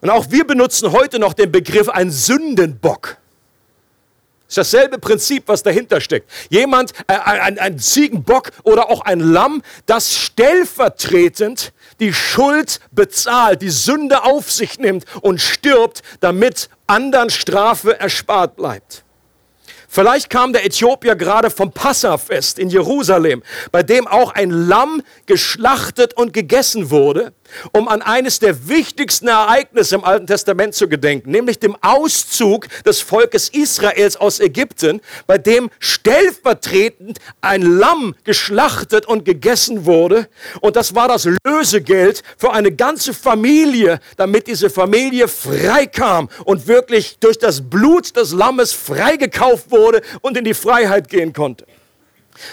Und 0.00 0.10
auch 0.10 0.30
wir 0.30 0.46
benutzen 0.46 0.92
heute 0.92 1.18
noch 1.18 1.34
den 1.34 1.50
Begriff 1.50 1.88
ein 1.88 2.10
Sündenbock. 2.10 3.18
Das 4.46 4.66
ist 4.66 4.74
dasselbe 4.74 4.98
Prinzip, 4.98 5.44
was 5.46 5.62
dahinter 5.62 6.00
steckt. 6.00 6.28
Jemand, 6.48 6.92
äh, 7.06 7.12
ein, 7.12 7.58
ein 7.58 7.78
Ziegenbock 7.78 8.50
oder 8.64 8.90
auch 8.90 9.02
ein 9.02 9.20
Lamm, 9.20 9.62
das 9.86 10.16
stellvertretend 10.16 11.72
die 12.00 12.12
Schuld 12.12 12.80
bezahlt, 12.90 13.62
die 13.62 13.70
Sünde 13.70 14.24
auf 14.24 14.50
sich 14.50 14.78
nimmt 14.78 15.04
und 15.20 15.40
stirbt, 15.40 16.02
damit 16.18 16.68
anderen 16.88 17.30
Strafe 17.30 18.00
erspart 18.00 18.56
bleibt. 18.56 19.04
Vielleicht 19.92 20.30
kam 20.30 20.52
der 20.52 20.64
Äthiopier 20.64 21.16
gerade 21.16 21.50
vom 21.50 21.72
Passafest 21.72 22.60
in 22.60 22.68
Jerusalem, 22.68 23.42
bei 23.72 23.82
dem 23.82 24.06
auch 24.06 24.30
ein 24.30 24.50
Lamm 24.50 25.02
geschlachtet 25.26 26.14
und 26.14 26.32
gegessen 26.32 26.90
wurde, 26.90 27.32
um 27.72 27.88
an 27.88 28.02
eines 28.02 28.38
der 28.38 28.68
wichtigsten 28.68 29.28
Ereignisse 29.28 29.94
im 29.94 30.04
Alten 30.04 30.26
Testament 30.26 30.74
zu 30.74 30.88
gedenken, 30.88 31.30
nämlich 31.30 31.58
dem 31.58 31.76
Auszug 31.80 32.68
des 32.84 33.00
Volkes 33.00 33.48
Israels 33.48 34.16
aus 34.16 34.40
Ägypten, 34.40 35.00
bei 35.26 35.38
dem 35.38 35.70
stellvertretend 35.78 37.18
ein 37.40 37.62
Lamm 37.62 38.14
geschlachtet 38.24 39.06
und 39.06 39.24
gegessen 39.24 39.86
wurde. 39.86 40.28
Und 40.60 40.76
das 40.76 40.94
war 40.94 41.08
das 41.08 41.28
Lösegeld 41.44 42.22
für 42.36 42.52
eine 42.52 42.72
ganze 42.72 43.14
Familie, 43.14 44.00
damit 44.16 44.46
diese 44.46 44.70
Familie 44.70 45.28
freikam 45.28 46.28
und 46.44 46.66
wirklich 46.66 47.18
durch 47.20 47.38
das 47.38 47.68
Blut 47.68 48.16
des 48.16 48.32
Lammes 48.32 48.72
freigekauft 48.72 49.70
wurde 49.70 50.02
und 50.20 50.36
in 50.36 50.44
die 50.44 50.54
Freiheit 50.54 51.08
gehen 51.08 51.32
konnte. 51.32 51.66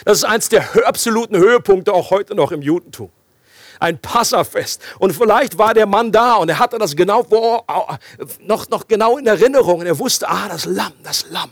Das 0.06 0.20
ist 0.20 0.24
eins 0.24 0.50
der 0.50 0.88
absoluten 0.88 1.38
Höhepunkte 1.38 1.94
auch 1.94 2.12
heute 2.12 2.36
noch 2.36 2.52
im 2.52 2.62
Judentum. 2.62 3.10
Ein 3.80 4.00
Passafest. 4.00 4.82
Und 5.00 5.14
vielleicht 5.14 5.58
war 5.58 5.74
der 5.74 5.86
Mann 5.86 6.12
da 6.12 6.36
und 6.36 6.50
er 6.50 6.60
hatte 6.60 6.78
das 6.78 6.96
genau 6.96 7.24
vor, 7.24 7.66
noch, 8.42 8.70
noch 8.70 8.88
genau 8.88 9.18
in 9.18 9.28
Erinnerung. 9.28 9.80
Und 9.80 9.86
er 9.86 9.98
wusste, 9.98 10.28
ah, 10.30 10.48
das 10.48 10.66
Lamm, 10.66 10.94
das 11.04 11.26
Lamm. 11.30 11.52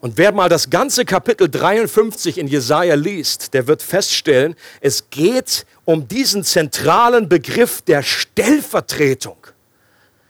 Und 0.00 0.18
wer 0.18 0.30
mal 0.30 0.48
das 0.48 0.70
ganze 0.70 1.04
Kapitel 1.04 1.48
53 1.48 2.38
in 2.38 2.46
Jesaja 2.46 2.94
liest, 2.94 3.54
der 3.54 3.66
wird 3.66 3.82
feststellen, 3.82 4.54
es 4.80 5.10
geht 5.10 5.66
um 5.84 6.06
diesen 6.06 6.44
zentralen 6.44 7.28
Begriff 7.28 7.82
der 7.82 8.02
Stellvertretung. 8.02 9.38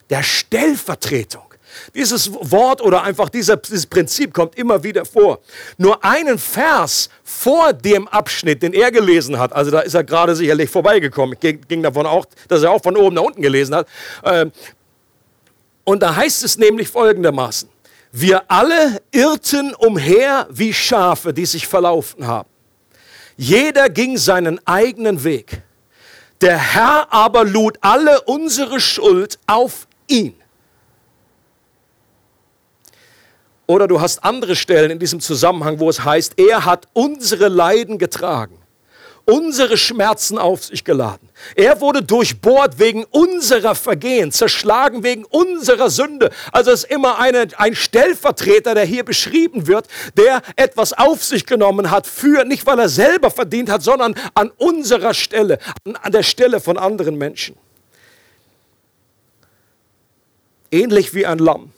Der 0.08 0.22
Stellvertretung. 0.22 1.42
Dieses 1.94 2.32
Wort 2.32 2.80
oder 2.80 3.02
einfach 3.02 3.28
dieser, 3.28 3.56
dieses 3.56 3.86
Prinzip 3.86 4.32
kommt 4.32 4.56
immer 4.56 4.82
wieder 4.82 5.04
vor. 5.04 5.40
Nur 5.78 6.04
einen 6.04 6.38
Vers 6.38 7.08
vor 7.24 7.72
dem 7.72 8.08
Abschnitt, 8.08 8.62
den 8.62 8.72
er 8.72 8.90
gelesen 8.90 9.38
hat, 9.38 9.52
also 9.52 9.70
da 9.70 9.80
ist 9.80 9.94
er 9.94 10.04
gerade 10.04 10.34
sicherlich 10.34 10.70
vorbeigekommen, 10.70 11.36
ich 11.40 11.58
ging 11.68 11.82
davon 11.82 12.06
auch, 12.06 12.26
dass 12.48 12.62
er 12.62 12.70
auch 12.70 12.82
von 12.82 12.96
oben 12.96 13.14
nach 13.14 13.22
unten 13.22 13.42
gelesen 13.42 13.74
hat. 13.74 13.88
Ähm, 14.24 14.52
und 15.84 16.02
da 16.02 16.16
heißt 16.16 16.42
es 16.44 16.58
nämlich 16.58 16.88
folgendermaßen, 16.88 17.68
wir 18.12 18.50
alle 18.50 19.00
irrten 19.10 19.74
umher 19.74 20.46
wie 20.50 20.72
Schafe, 20.72 21.32
die 21.32 21.46
sich 21.46 21.66
verlaufen 21.66 22.26
haben. 22.26 22.48
Jeder 23.36 23.90
ging 23.90 24.16
seinen 24.16 24.58
eigenen 24.66 25.22
Weg. 25.22 25.62
Der 26.40 26.58
Herr 26.58 27.12
aber 27.12 27.44
lud 27.44 27.78
alle 27.80 28.22
unsere 28.22 28.80
Schuld 28.80 29.38
auf 29.46 29.86
ihn. 30.06 30.34
Oder 33.66 33.88
du 33.88 34.00
hast 34.00 34.24
andere 34.24 34.54
Stellen 34.54 34.92
in 34.92 34.98
diesem 34.98 35.20
Zusammenhang, 35.20 35.80
wo 35.80 35.90
es 35.90 36.04
heißt, 36.04 36.34
er 36.36 36.64
hat 36.64 36.86
unsere 36.92 37.48
Leiden 37.48 37.98
getragen, 37.98 38.56
unsere 39.24 39.76
Schmerzen 39.76 40.38
auf 40.38 40.64
sich 40.64 40.84
geladen. 40.84 41.28
Er 41.56 41.80
wurde 41.80 42.00
durchbohrt 42.00 42.78
wegen 42.78 43.02
unserer 43.04 43.74
Vergehen, 43.74 44.30
zerschlagen 44.30 45.02
wegen 45.02 45.24
unserer 45.24 45.90
Sünde. 45.90 46.30
Also 46.52 46.70
es 46.70 46.84
ist 46.84 46.92
immer 46.92 47.18
eine, 47.18 47.48
ein 47.56 47.74
Stellvertreter, 47.74 48.74
der 48.74 48.84
hier 48.84 49.04
beschrieben 49.04 49.66
wird, 49.66 49.88
der 50.16 50.42
etwas 50.54 50.92
auf 50.92 51.24
sich 51.24 51.44
genommen 51.44 51.90
hat 51.90 52.06
für, 52.06 52.44
nicht 52.44 52.66
weil 52.66 52.78
er 52.78 52.88
selber 52.88 53.32
verdient 53.32 53.68
hat, 53.68 53.82
sondern 53.82 54.14
an 54.34 54.52
unserer 54.58 55.12
Stelle, 55.12 55.58
an 56.02 56.12
der 56.12 56.22
Stelle 56.22 56.60
von 56.60 56.78
anderen 56.78 57.18
Menschen. 57.18 57.56
Ähnlich 60.70 61.14
wie 61.14 61.26
ein 61.26 61.38
Lamm 61.38 61.72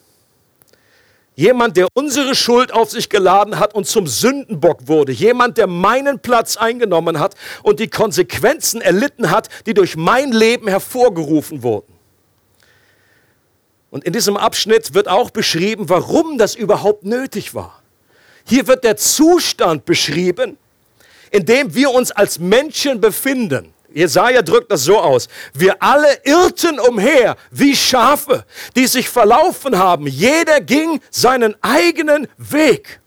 Jemand, 1.38 1.76
der 1.76 1.86
unsere 1.94 2.34
Schuld 2.34 2.72
auf 2.72 2.90
sich 2.90 3.08
geladen 3.08 3.60
hat 3.60 3.72
und 3.72 3.86
zum 3.86 4.08
Sündenbock 4.08 4.88
wurde. 4.88 5.12
Jemand, 5.12 5.56
der 5.56 5.68
meinen 5.68 6.18
Platz 6.18 6.56
eingenommen 6.56 7.20
hat 7.20 7.36
und 7.62 7.78
die 7.78 7.86
Konsequenzen 7.86 8.80
erlitten 8.80 9.30
hat, 9.30 9.48
die 9.64 9.72
durch 9.72 9.94
mein 9.94 10.32
Leben 10.32 10.66
hervorgerufen 10.66 11.62
wurden. 11.62 11.92
Und 13.92 14.02
in 14.02 14.12
diesem 14.12 14.36
Abschnitt 14.36 14.94
wird 14.94 15.06
auch 15.06 15.30
beschrieben, 15.30 15.88
warum 15.88 16.38
das 16.38 16.56
überhaupt 16.56 17.04
nötig 17.04 17.54
war. 17.54 17.84
Hier 18.44 18.66
wird 18.66 18.82
der 18.82 18.96
Zustand 18.96 19.84
beschrieben, 19.84 20.58
in 21.30 21.46
dem 21.46 21.72
wir 21.72 21.92
uns 21.92 22.10
als 22.10 22.40
Menschen 22.40 23.00
befinden. 23.00 23.72
Jesaja 23.92 24.42
drückt 24.42 24.70
das 24.70 24.84
so 24.84 24.98
aus. 24.98 25.28
Wir 25.54 25.82
alle 25.82 26.20
irrten 26.24 26.78
umher 26.78 27.36
wie 27.50 27.74
Schafe, 27.74 28.44
die 28.76 28.86
sich 28.86 29.08
verlaufen 29.08 29.78
haben. 29.78 30.06
Jeder 30.06 30.60
ging 30.60 31.00
seinen 31.10 31.56
eigenen 31.62 32.28
Weg. 32.36 33.00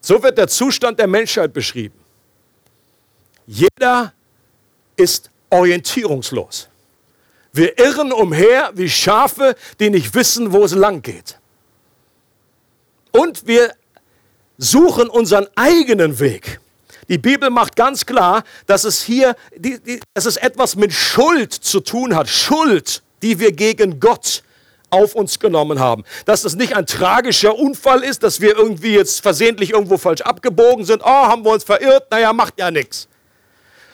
So 0.00 0.22
wird 0.22 0.38
der 0.38 0.48
Zustand 0.48 0.98
der 0.98 1.06
Menschheit 1.06 1.52
beschrieben. 1.52 1.98
Jeder 3.46 4.12
ist 4.96 5.30
orientierungslos. 5.50 6.68
Wir 7.52 7.78
irren 7.78 8.12
umher 8.12 8.70
wie 8.74 8.88
Schafe, 8.88 9.54
die 9.80 9.90
nicht 9.90 10.14
wissen, 10.14 10.52
wo 10.52 10.64
es 10.64 10.72
lang 10.72 11.02
geht. 11.02 11.38
Und 13.12 13.46
wir 13.46 13.74
suchen 14.58 15.08
unseren 15.08 15.46
eigenen 15.54 16.18
Weg. 16.18 16.60
Die 17.08 17.18
Bibel 17.18 17.50
macht 17.50 17.76
ganz 17.76 18.04
klar, 18.04 18.42
dass 18.66 18.84
es 18.84 19.02
hier, 19.02 19.36
dass 20.14 20.26
es 20.26 20.36
etwas 20.36 20.76
mit 20.76 20.92
Schuld 20.92 21.52
zu 21.52 21.80
tun 21.80 22.16
hat. 22.16 22.28
Schuld, 22.28 23.02
die 23.22 23.38
wir 23.38 23.52
gegen 23.52 24.00
Gott 24.00 24.42
auf 24.90 25.14
uns 25.14 25.38
genommen 25.38 25.78
haben. 25.78 26.04
Dass 26.24 26.42
das 26.42 26.54
nicht 26.56 26.74
ein 26.74 26.86
tragischer 26.86 27.56
Unfall 27.56 28.02
ist, 28.02 28.22
dass 28.22 28.40
wir 28.40 28.56
irgendwie 28.56 28.94
jetzt 28.94 29.20
versehentlich 29.20 29.70
irgendwo 29.70 29.98
falsch 29.98 30.22
abgebogen 30.22 30.84
sind. 30.84 31.02
Oh, 31.04 31.08
haben 31.08 31.44
wir 31.44 31.52
uns 31.52 31.64
verirrt? 31.64 32.10
Naja, 32.10 32.32
macht 32.32 32.58
ja 32.58 32.70
nichts. 32.70 33.08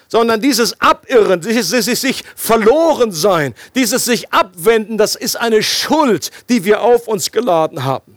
Sondern 0.09 0.41
dieses 0.41 0.79
Abirren, 0.81 1.41
dieses, 1.41 1.71
dieses 1.71 2.01
sich 2.01 2.23
verloren 2.37 3.13
sein, 3.13 3.55
dieses 3.75 4.05
sich 4.05 4.31
abwenden, 4.33 4.99
das 4.99 5.17
ist 5.17 5.37
eine 5.37 5.63
Schuld, 5.63 6.31
die 6.51 6.65
wir 6.65 6.83
auf 6.83 7.09
uns 7.09 7.33
geladen 7.33 7.85
haben. 7.85 8.12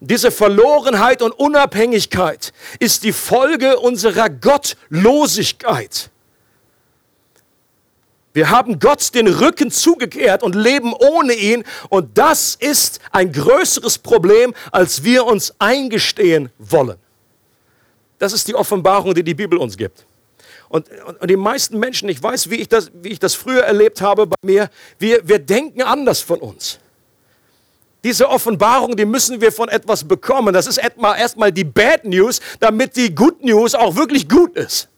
Diese 0.00 0.30
Verlorenheit 0.30 1.22
und 1.22 1.32
Unabhängigkeit 1.32 2.52
ist 2.78 3.02
die 3.02 3.12
Folge 3.12 3.78
unserer 3.78 4.30
Gottlosigkeit. 4.30 6.10
Wir 8.32 8.50
haben 8.50 8.78
Gott 8.78 9.14
den 9.16 9.26
Rücken 9.26 9.72
zugekehrt 9.72 10.44
und 10.44 10.54
leben 10.54 10.92
ohne 10.92 11.32
ihn. 11.32 11.64
Und 11.88 12.16
das 12.16 12.54
ist 12.54 13.00
ein 13.10 13.32
größeres 13.32 13.98
Problem, 13.98 14.54
als 14.70 15.02
wir 15.02 15.26
uns 15.26 15.54
eingestehen 15.58 16.50
wollen. 16.58 16.98
Das 18.18 18.32
ist 18.32 18.46
die 18.46 18.54
Offenbarung, 18.54 19.14
die 19.14 19.24
die 19.24 19.34
Bibel 19.34 19.58
uns 19.58 19.76
gibt. 19.76 20.04
Und, 20.68 20.86
und, 21.06 21.20
und 21.20 21.30
die 21.30 21.36
meisten 21.36 21.78
Menschen, 21.78 22.08
ich 22.08 22.22
weiß, 22.22 22.50
wie 22.50 22.56
ich 22.56 22.68
das, 22.68 22.92
wie 22.94 23.08
ich 23.08 23.18
das 23.18 23.34
früher 23.34 23.62
erlebt 23.62 24.00
habe 24.02 24.28
bei 24.28 24.36
mir, 24.42 24.70
wir, 25.00 25.26
wir 25.26 25.40
denken 25.40 25.82
anders 25.82 26.20
von 26.20 26.38
uns. 26.38 26.78
Diese 28.04 28.28
Offenbarung, 28.28 28.96
die 28.96 29.04
müssen 29.04 29.40
wir 29.40 29.50
von 29.50 29.68
etwas 29.68 30.06
bekommen. 30.06 30.54
Das 30.54 30.66
ist 30.66 30.78
erstmal 30.78 31.52
die 31.52 31.64
Bad 31.64 32.04
News, 32.04 32.40
damit 32.60 32.96
die 32.96 33.12
Good 33.14 33.42
News 33.42 33.74
auch 33.74 33.96
wirklich 33.96 34.28
gut 34.28 34.56
ist. 34.56 34.88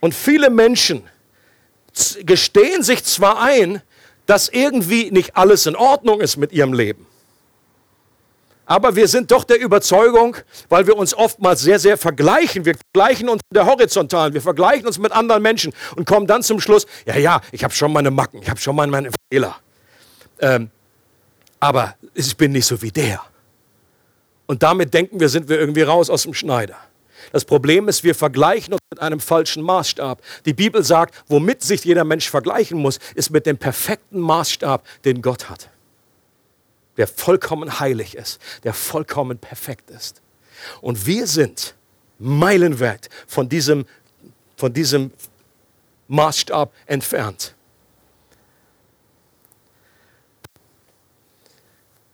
Und 0.00 0.14
viele 0.14 0.48
Menschen 0.48 1.02
gestehen 2.20 2.82
sich 2.82 3.04
zwar 3.04 3.42
ein, 3.42 3.82
dass 4.26 4.48
irgendwie 4.48 5.10
nicht 5.10 5.36
alles 5.36 5.66
in 5.66 5.74
Ordnung 5.74 6.20
ist 6.20 6.36
mit 6.36 6.52
ihrem 6.52 6.72
Leben. 6.72 7.06
Aber 8.68 8.94
wir 8.94 9.08
sind 9.08 9.30
doch 9.30 9.44
der 9.44 9.58
Überzeugung, 9.58 10.36
weil 10.68 10.86
wir 10.86 10.94
uns 10.94 11.14
oftmals 11.14 11.62
sehr, 11.62 11.78
sehr 11.78 11.96
vergleichen. 11.96 12.66
Wir 12.66 12.74
vergleichen 12.74 13.30
uns 13.30 13.40
mit 13.50 13.56
der 13.56 13.64
Horizontalen, 13.64 14.34
wir 14.34 14.42
vergleichen 14.42 14.86
uns 14.86 14.98
mit 14.98 15.10
anderen 15.10 15.42
Menschen 15.42 15.72
und 15.96 16.04
kommen 16.04 16.26
dann 16.26 16.42
zum 16.42 16.60
Schluss, 16.60 16.86
ja, 17.06 17.16
ja, 17.16 17.40
ich 17.50 17.64
habe 17.64 17.72
schon 17.72 17.90
meine 17.94 18.10
Macken, 18.10 18.42
ich 18.42 18.50
habe 18.50 18.60
schon 18.60 18.76
meine 18.76 19.10
Fehler. 19.32 19.56
Ähm, 20.40 20.70
aber 21.58 21.94
ich 22.12 22.36
bin 22.36 22.52
nicht 22.52 22.66
so 22.66 22.82
wie 22.82 22.90
der. 22.90 23.22
Und 24.46 24.62
damit 24.62 24.92
denken 24.92 25.18
wir, 25.18 25.30
sind 25.30 25.48
wir 25.48 25.58
irgendwie 25.58 25.82
raus 25.82 26.10
aus 26.10 26.24
dem 26.24 26.34
Schneider. 26.34 26.76
Das 27.32 27.46
Problem 27.46 27.88
ist, 27.88 28.04
wir 28.04 28.14
vergleichen 28.14 28.74
uns 28.74 28.82
mit 28.90 29.00
einem 29.00 29.20
falschen 29.20 29.62
Maßstab. 29.62 30.20
Die 30.44 30.52
Bibel 30.52 30.84
sagt, 30.84 31.14
womit 31.26 31.62
sich 31.62 31.86
jeder 31.86 32.04
Mensch 32.04 32.28
vergleichen 32.28 32.78
muss, 32.78 32.98
ist 33.14 33.30
mit 33.30 33.46
dem 33.46 33.56
perfekten 33.56 34.20
Maßstab, 34.20 34.86
den 35.06 35.22
Gott 35.22 35.48
hat 35.48 35.70
der 36.98 37.06
vollkommen 37.06 37.80
heilig 37.80 38.14
ist, 38.14 38.38
der 38.64 38.74
vollkommen 38.74 39.38
perfekt 39.38 39.88
ist. 39.88 40.20
Und 40.82 41.06
wir 41.06 41.26
sind 41.26 41.74
meilenweit 42.18 43.08
von 43.26 43.48
diesem, 43.48 43.86
von 44.56 44.72
diesem 44.72 45.12
Maßstab 46.08 46.72
entfernt. 46.86 47.54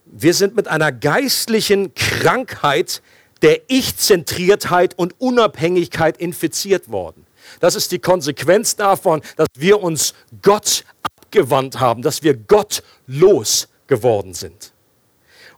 Wir 0.05 0.35
sind 0.35 0.55
mit 0.55 0.69
einer 0.69 0.93
geistlichen 0.93 1.93
Krankheit 1.95 3.03
der 3.43 3.63
Ich-Zentriertheit 3.69 4.97
und 4.97 5.21
Unabhängigkeit 5.21 6.19
infiziert 6.19 6.91
worden. 6.91 7.27
Das 7.61 7.75
ist 7.75 7.91
die 7.91 7.99
Konsequenz 7.99 8.77
davon, 8.77 9.23
dass 9.37 9.49
wir 9.57 9.83
uns 9.83 10.15
Gott 10.41 10.85
abgewandt 11.03 11.81
haben, 11.81 12.03
dass 12.03 12.23
wir 12.23 12.35
gottlos 12.37 13.69
geworden 13.87 14.35
sind. 14.35 14.74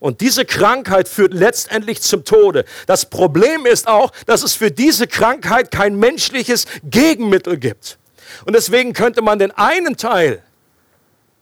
Und 0.06 0.20
diese 0.20 0.44
Krankheit 0.44 1.08
führt 1.08 1.34
letztendlich 1.34 2.00
zum 2.00 2.24
Tode. 2.24 2.64
Das 2.86 3.06
Problem 3.10 3.66
ist 3.66 3.88
auch, 3.88 4.12
dass 4.26 4.44
es 4.44 4.54
für 4.54 4.70
diese 4.70 5.08
Krankheit 5.08 5.72
kein 5.72 5.96
menschliches 5.98 6.66
Gegenmittel 6.84 7.56
gibt. 7.56 7.98
Und 8.44 8.54
deswegen 8.54 8.92
könnte 8.92 9.20
man 9.20 9.40
den 9.40 9.50
einen 9.50 9.96
Teil 9.96 10.44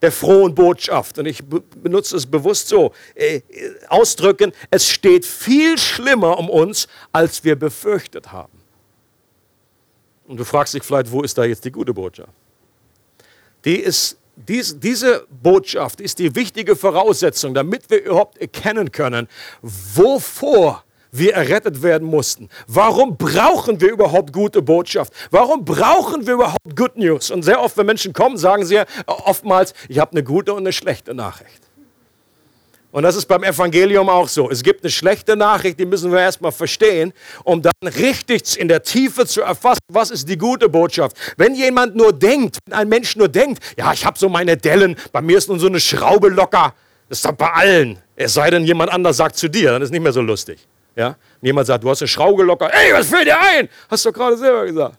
der 0.00 0.10
frohen 0.10 0.54
Botschaft, 0.54 1.18
und 1.18 1.26
ich 1.26 1.42
benutze 1.44 2.16
es 2.16 2.24
bewusst 2.24 2.68
so, 2.68 2.94
äh, 3.14 3.42
ausdrücken, 3.88 4.54
es 4.70 4.88
steht 4.88 5.26
viel 5.26 5.76
schlimmer 5.76 6.38
um 6.38 6.48
uns, 6.48 6.88
als 7.12 7.44
wir 7.44 7.56
befürchtet 7.56 8.32
haben. 8.32 8.62
Und 10.26 10.38
du 10.38 10.44
fragst 10.46 10.72
dich 10.72 10.84
vielleicht, 10.84 11.12
wo 11.12 11.20
ist 11.20 11.36
da 11.36 11.44
jetzt 11.44 11.66
die 11.66 11.70
gute 11.70 11.92
Botschaft? 11.92 12.32
Die 13.66 13.76
ist 13.76 14.16
dies, 14.36 14.78
diese 14.78 15.26
Botschaft 15.30 16.00
ist 16.00 16.18
die 16.18 16.34
wichtige 16.34 16.76
Voraussetzung, 16.76 17.54
damit 17.54 17.90
wir 17.90 18.02
überhaupt 18.04 18.38
erkennen 18.38 18.92
können, 18.92 19.28
wovor 19.62 20.84
wir 21.12 21.34
errettet 21.34 21.82
werden 21.82 22.08
mussten. 22.08 22.48
Warum 22.66 23.16
brauchen 23.16 23.80
wir 23.80 23.90
überhaupt 23.90 24.32
gute 24.32 24.62
Botschaft? 24.62 25.12
Warum 25.30 25.64
brauchen 25.64 26.26
wir 26.26 26.34
überhaupt 26.34 26.76
Good 26.76 26.96
News? 26.96 27.30
Und 27.30 27.44
sehr 27.44 27.60
oft, 27.60 27.76
wenn 27.76 27.86
Menschen 27.86 28.12
kommen, 28.12 28.36
sagen 28.36 28.64
sie 28.64 28.82
oftmals, 29.06 29.74
ich 29.88 30.00
habe 30.00 30.10
eine 30.10 30.24
gute 30.24 30.52
und 30.52 30.60
eine 30.60 30.72
schlechte 30.72 31.14
Nachricht. 31.14 31.63
Und 32.94 33.02
das 33.02 33.16
ist 33.16 33.26
beim 33.26 33.42
Evangelium 33.42 34.08
auch 34.08 34.28
so. 34.28 34.48
Es 34.48 34.62
gibt 34.62 34.84
eine 34.84 34.90
schlechte 34.90 35.34
Nachricht, 35.34 35.80
die 35.80 35.84
müssen 35.84 36.12
wir 36.12 36.20
erstmal 36.20 36.52
verstehen, 36.52 37.12
um 37.42 37.60
dann 37.60 37.72
richtig 37.82 38.56
in 38.56 38.68
der 38.68 38.84
Tiefe 38.84 39.26
zu 39.26 39.42
erfassen, 39.42 39.80
was 39.88 40.12
ist 40.12 40.28
die 40.28 40.38
gute 40.38 40.68
Botschaft. 40.68 41.16
Wenn 41.36 41.56
jemand 41.56 41.96
nur 41.96 42.12
denkt, 42.12 42.58
wenn 42.64 42.78
ein 42.78 42.88
Mensch 42.88 43.16
nur 43.16 43.26
denkt, 43.26 43.64
ja, 43.76 43.92
ich 43.92 44.06
habe 44.06 44.16
so 44.16 44.28
meine 44.28 44.56
Dellen, 44.56 44.94
bei 45.10 45.20
mir 45.20 45.38
ist 45.38 45.48
nun 45.48 45.58
so 45.58 45.66
eine 45.66 45.80
Schraube 45.80 46.28
locker, 46.28 46.72
das 47.08 47.18
ist 47.18 47.24
doch 47.24 47.32
bei 47.32 47.50
allen. 47.50 47.98
Es 48.14 48.34
sei 48.34 48.48
denn, 48.50 48.62
jemand 48.62 48.92
anders 48.92 49.16
sagt 49.16 49.34
zu 49.34 49.48
dir, 49.48 49.72
dann 49.72 49.82
ist 49.82 49.90
nicht 49.90 50.00
mehr 50.00 50.12
so 50.12 50.20
lustig. 50.20 50.64
Ja? 50.94 51.16
Jemand 51.42 51.66
sagt, 51.66 51.82
du 51.82 51.90
hast 51.90 52.00
eine 52.00 52.06
Schraube 52.06 52.44
locker, 52.44 52.72
ey, 52.72 52.92
was 52.92 53.08
fällt 53.08 53.26
dir 53.26 53.40
ein? 53.40 53.68
Hast 53.90 54.06
du 54.06 54.12
gerade 54.12 54.36
selber 54.36 54.66
gesagt. 54.66 54.98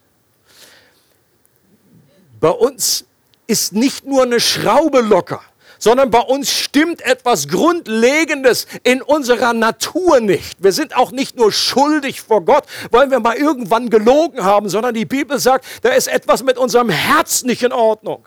Bei 2.41 2.49
uns 2.49 3.05
ist 3.47 3.71
nicht 3.71 4.05
nur 4.05 4.23
eine 4.23 4.41
Schraube 4.41 4.99
locker 4.99 5.41
sondern 5.79 6.11
bei 6.11 6.21
uns 6.21 6.51
stimmt 6.51 7.01
etwas 7.01 7.47
Grundlegendes 7.47 8.67
in 8.83 9.01
unserer 9.01 9.53
Natur 9.53 10.19
nicht. 10.19 10.57
Wir 10.63 10.71
sind 10.71 10.95
auch 10.95 11.11
nicht 11.11 11.37
nur 11.37 11.51
schuldig 11.51 12.21
vor 12.21 12.41
Gott, 12.41 12.65
weil 12.91 13.11
wir 13.11 13.19
mal 13.19 13.35
irgendwann 13.35 13.89
gelogen 13.89 14.43
haben, 14.43 14.69
sondern 14.69 14.93
die 14.93 15.05
Bibel 15.05 15.39
sagt, 15.39 15.65
da 15.81 15.89
ist 15.89 16.07
etwas 16.07 16.43
mit 16.43 16.57
unserem 16.57 16.89
Herz 16.89 17.43
nicht 17.43 17.63
in 17.63 17.71
Ordnung. 17.71 18.25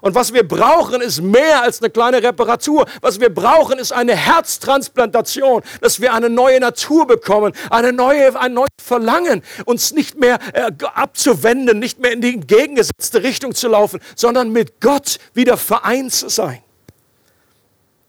Und 0.00 0.14
was 0.14 0.32
wir 0.32 0.46
brauchen, 0.46 1.00
ist 1.00 1.20
mehr 1.20 1.62
als 1.62 1.80
eine 1.80 1.90
kleine 1.90 2.22
Reparatur. 2.22 2.86
Was 3.00 3.18
wir 3.18 3.34
brauchen, 3.34 3.78
ist 3.78 3.92
eine 3.92 4.14
Herztransplantation, 4.14 5.62
dass 5.80 6.00
wir 6.00 6.14
eine 6.14 6.30
neue 6.30 6.60
Natur 6.60 7.06
bekommen, 7.06 7.52
eine 7.70 7.92
neue, 7.92 8.38
ein 8.38 8.54
neues 8.54 8.68
Verlangen, 8.80 9.42
uns 9.64 9.92
nicht 9.92 10.18
mehr 10.18 10.38
äh, 10.52 10.70
abzuwenden, 10.94 11.80
nicht 11.80 11.98
mehr 11.98 12.12
in 12.12 12.20
die 12.20 12.34
entgegengesetzte 12.34 13.24
Richtung 13.24 13.54
zu 13.54 13.68
laufen, 13.68 14.00
sondern 14.14 14.52
mit 14.52 14.80
Gott 14.80 15.18
wieder 15.34 15.56
vereint 15.56 16.12
zu 16.12 16.28
sein. 16.28 16.62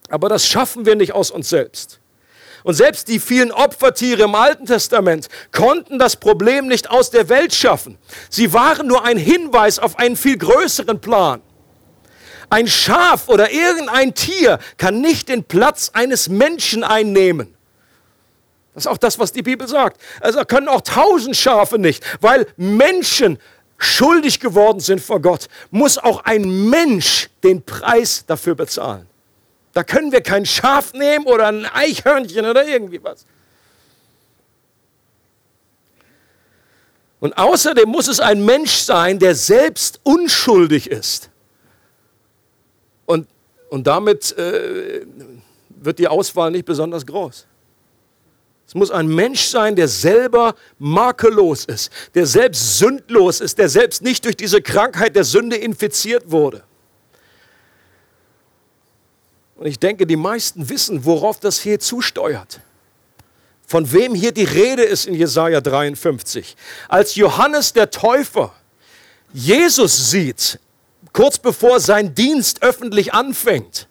Aber 0.09 0.29
das 0.29 0.47
schaffen 0.47 0.85
wir 0.85 0.95
nicht 0.95 1.13
aus 1.13 1.31
uns 1.31 1.49
selbst. 1.49 1.99
Und 2.63 2.73
selbst 2.73 3.07
die 3.07 3.19
vielen 3.19 3.51
Opfertiere 3.51 4.23
im 4.23 4.35
Alten 4.35 4.65
Testament 4.65 5.27
konnten 5.51 5.97
das 5.97 6.17
Problem 6.17 6.67
nicht 6.67 6.89
aus 6.89 7.09
der 7.09 7.29
Welt 7.29 7.53
schaffen. 7.53 7.97
Sie 8.29 8.53
waren 8.53 8.85
nur 8.85 9.05
ein 9.05 9.17
Hinweis 9.17 9.79
auf 9.79 9.97
einen 9.97 10.17
viel 10.17 10.37
größeren 10.37 10.99
Plan. 10.99 11.41
Ein 12.49 12.67
Schaf 12.67 13.29
oder 13.29 13.51
irgendein 13.51 14.13
Tier 14.15 14.59
kann 14.77 15.01
nicht 15.01 15.29
den 15.29 15.43
Platz 15.43 15.91
eines 15.93 16.29
Menschen 16.29 16.83
einnehmen. 16.83 17.55
Das 18.73 18.85
ist 18.85 18.87
auch 18.87 18.97
das, 18.97 19.19
was 19.19 19.31
die 19.31 19.41
Bibel 19.41 19.67
sagt. 19.67 20.01
Also 20.21 20.43
können 20.45 20.67
auch 20.67 20.81
tausend 20.81 21.35
Schafe 21.35 21.77
nicht, 21.77 22.03
weil 22.21 22.47
Menschen 22.57 23.39
schuldig 23.77 24.39
geworden 24.39 24.79
sind 24.79 25.01
vor 25.01 25.21
Gott, 25.21 25.47
muss 25.71 25.97
auch 25.97 26.25
ein 26.25 26.69
Mensch 26.69 27.29
den 27.43 27.63
Preis 27.63 28.25
dafür 28.25 28.55
bezahlen. 28.55 29.07
Da 29.73 29.83
können 29.83 30.11
wir 30.11 30.21
kein 30.21 30.45
Schaf 30.45 30.93
nehmen 30.93 31.25
oder 31.25 31.47
ein 31.47 31.65
Eichhörnchen 31.65 32.45
oder 32.45 32.67
irgendwie 32.67 33.01
was. 33.03 33.25
Und 37.19 37.37
außerdem 37.37 37.89
muss 37.89 38.07
es 38.07 38.19
ein 38.19 38.43
Mensch 38.43 38.71
sein, 38.71 39.19
der 39.19 39.35
selbst 39.35 39.99
unschuldig 40.03 40.89
ist. 40.89 41.29
Und 43.69 43.87
damit 43.87 44.37
äh, 44.37 45.05
wird 45.69 45.99
die 45.99 46.07
Auswahl 46.07 46.51
nicht 46.51 46.65
besonders 46.65 47.05
groß. 47.05 47.45
Es 48.67 48.75
muss 48.75 48.91
ein 48.91 49.07
Mensch 49.07 49.45
sein, 49.45 49.75
der 49.75 49.87
selber 49.87 50.53
makellos 50.77 51.65
ist, 51.65 51.91
der 52.13 52.27
selbst 52.27 52.77
sündlos 52.77 53.41
ist, 53.41 53.57
der 53.57 53.67
selbst 53.67 54.03
nicht 54.03 54.25
durch 54.25 54.37
diese 54.37 54.61
Krankheit 54.61 55.15
der 55.15 55.23
Sünde 55.23 55.55
infiziert 55.55 56.29
wurde. 56.29 56.63
Und 59.55 59.65
ich 59.65 59.79
denke, 59.79 60.05
die 60.05 60.15
meisten 60.15 60.69
wissen, 60.69 61.03
worauf 61.03 61.39
das 61.39 61.59
hier 61.59 61.79
zusteuert. 61.79 62.61
Von 63.65 63.91
wem 63.91 64.15
hier 64.15 64.31
die 64.31 64.43
Rede 64.43 64.83
ist 64.83 65.05
in 65.05 65.15
Jesaja 65.15 65.61
53. 65.61 66.55
Als 66.87 67.15
Johannes 67.15 67.73
der 67.73 67.89
Täufer 67.91 68.53
Jesus 69.33 70.11
sieht, 70.11 70.59
kurz 71.13 71.39
bevor 71.39 71.79
sein 71.79 72.15
Dienst 72.15 72.61
öffentlich 72.63 73.13
anfängt, 73.13 73.87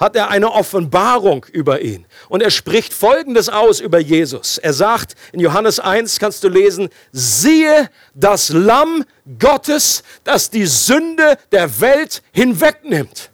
hat 0.00 0.16
er 0.16 0.30
eine 0.30 0.50
Offenbarung 0.52 1.44
über 1.52 1.82
ihn. 1.82 2.06
Und 2.30 2.42
er 2.42 2.50
spricht 2.50 2.94
Folgendes 2.94 3.50
aus 3.50 3.80
über 3.80 3.98
Jesus. 3.98 4.56
Er 4.56 4.72
sagt 4.72 5.14
in 5.32 5.40
Johannes 5.40 5.78
1, 5.78 6.18
kannst 6.18 6.42
du 6.42 6.48
lesen, 6.48 6.88
siehe 7.12 7.90
das 8.14 8.48
Lamm 8.48 9.04
Gottes, 9.38 10.02
das 10.24 10.48
die 10.48 10.66
Sünde 10.66 11.36
der 11.52 11.80
Welt 11.80 12.22
hinwegnimmt. 12.32 13.30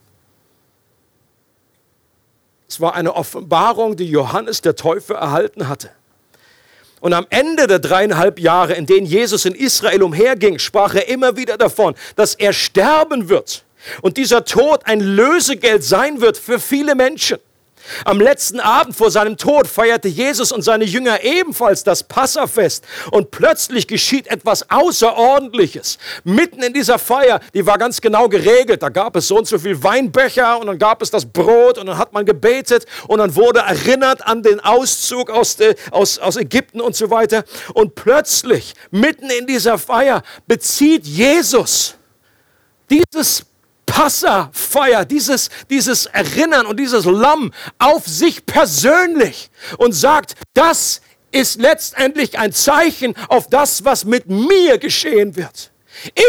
Es 2.69 2.81
war 2.81 2.95
eine 2.95 3.15
Offenbarung, 3.15 3.97
die 3.97 4.11
Johannes 4.11 4.61
der 4.61 4.75
Täufer 4.75 5.15
erhalten 5.15 5.69
hatte. 5.69 5.91
Und 7.07 7.13
am 7.13 7.29
Ende 7.31 7.69
der 7.69 7.79
dreieinhalb 7.79 8.41
Jahre, 8.41 8.73
in 8.73 8.85
denen 8.85 9.07
Jesus 9.07 9.45
in 9.45 9.55
Israel 9.55 10.03
umherging, 10.03 10.59
sprach 10.59 10.97
er 10.97 11.07
immer 11.07 11.37
wieder 11.37 11.57
davon, 11.57 11.95
dass 12.17 12.35
er 12.35 12.53
sterben 12.53 13.29
wird 13.29 13.65
und 14.03 14.17
dieser 14.17 14.45
Tod 14.45 14.81
ein 14.87 14.99
Lösegeld 14.99 15.85
sein 15.85 16.21
wird 16.21 16.37
für 16.37 16.59
viele 16.59 16.97
Menschen. 16.97 17.39
Am 18.05 18.21
letzten 18.21 18.61
Abend 18.61 18.97
vor 18.97 19.11
seinem 19.11 19.37
Tod 19.37 19.67
feierte 19.67 20.09
Jesus 20.09 20.53
und 20.53 20.63
seine 20.63 20.85
Jünger 20.85 21.23
ebenfalls 21.23 21.85
das 21.85 22.03
Passafest. 22.03 22.85
Und 23.11 23.31
plötzlich 23.31 23.87
geschieht 23.87 24.27
etwas 24.27 24.71
Außerordentliches. 24.71 25.99
Mitten 26.25 26.63
in 26.63 26.73
dieser 26.73 26.99
Feier, 26.99 27.41
die 27.55 27.67
war 27.67 27.79
ganz 27.79 28.01
genau 28.01 28.29
geregelt. 28.29 28.83
Da 28.83 28.89
gab 28.89 29.17
es 29.17 29.29
so 29.29 29.39
und 29.39 29.47
so 29.47 29.59
viel 29.59 29.83
Weinbecher 29.83 30.59
und 30.59 30.67
dann 30.67 30.79
gab 30.79 31.03
es 31.03 31.11
das 31.11 31.27
Brot 31.27 31.79
und 31.79 31.87
dann 31.87 31.99
hat 31.99 32.13
man 32.13 32.25
gebetet 32.25 32.87
und 33.09 33.19
dann 33.19 33.35
wurde 33.35 33.61
erinnert 33.61 34.27
an 34.27 34.43
den 34.43 34.61
Auszug 34.61 35.31
aus, 35.31 35.57
de, 35.57 35.75
aus, 35.91 36.19
aus 36.19 36.37
Ägypten 36.37 36.81
und 36.81 36.97
so 36.97 37.11
weiter. 37.11 37.45
Und 37.75 37.95
plötzlich, 37.95 38.75
mitten 38.91 39.31
in 39.31 39.47
dieser 39.47 39.79
Feier, 39.79 40.23
bezieht 40.47 41.07
Jesus 41.07 41.95
dieses 42.91 43.45
Passafeier, 43.87 45.05
dieses, 45.05 45.49
dieses 45.71 46.07
Erinnern 46.07 46.67
und 46.67 46.79
dieses 46.79 47.05
Lamm 47.05 47.53
auf 47.79 48.07
sich 48.07 48.45
persönlich 48.45 49.51
und 49.79 49.93
sagt, 49.93 50.35
das 50.55 51.01
ist 51.31 51.61
letztendlich 51.61 52.39
ein 52.39 52.53
Zeichen 52.53 53.15
auf 53.29 53.49
das, 53.49 53.85
was 53.85 54.05
mit 54.05 54.29
mir 54.29 54.79
geschehen 54.79 55.37
wird. 55.37 55.71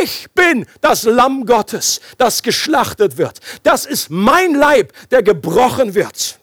Ich 0.03 0.27
bin 0.33 0.65
das 0.81 1.03
Lamm 1.03 1.45
Gottes, 1.45 1.99
das 2.17 2.41
geschlachtet 2.41 3.17
wird. 3.17 3.39
Das 3.63 3.85
ist 3.85 4.09
mein 4.09 4.53
Leib, 4.53 4.93
der 5.11 5.23
gebrochen 5.23 5.93
wird. 5.93 6.39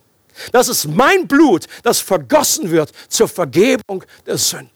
Das 0.53 0.69
ist 0.69 0.87
mein 0.87 1.27
Blut, 1.29 1.67
das 1.83 2.01
vergossen 2.01 2.71
wird 2.71 2.93
zur 3.09 3.29
Vergebung 3.29 4.05
der 4.27 4.37
Sünden. 4.37 4.71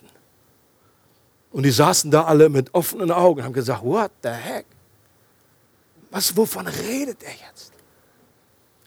Und 1.50 1.64
die 1.64 1.70
saßen 1.70 2.10
da 2.10 2.24
alle 2.24 2.48
mit 2.48 2.72
offenen 2.74 3.10
Augen 3.10 3.40
und 3.40 3.46
haben 3.46 3.52
gesagt, 3.52 3.82
what 3.82 4.10
the 4.22 4.28
heck? 4.28 4.66
Was, 6.10 6.36
wovon 6.36 6.66
redet 6.66 7.22
er 7.22 7.32
jetzt? 7.32 7.72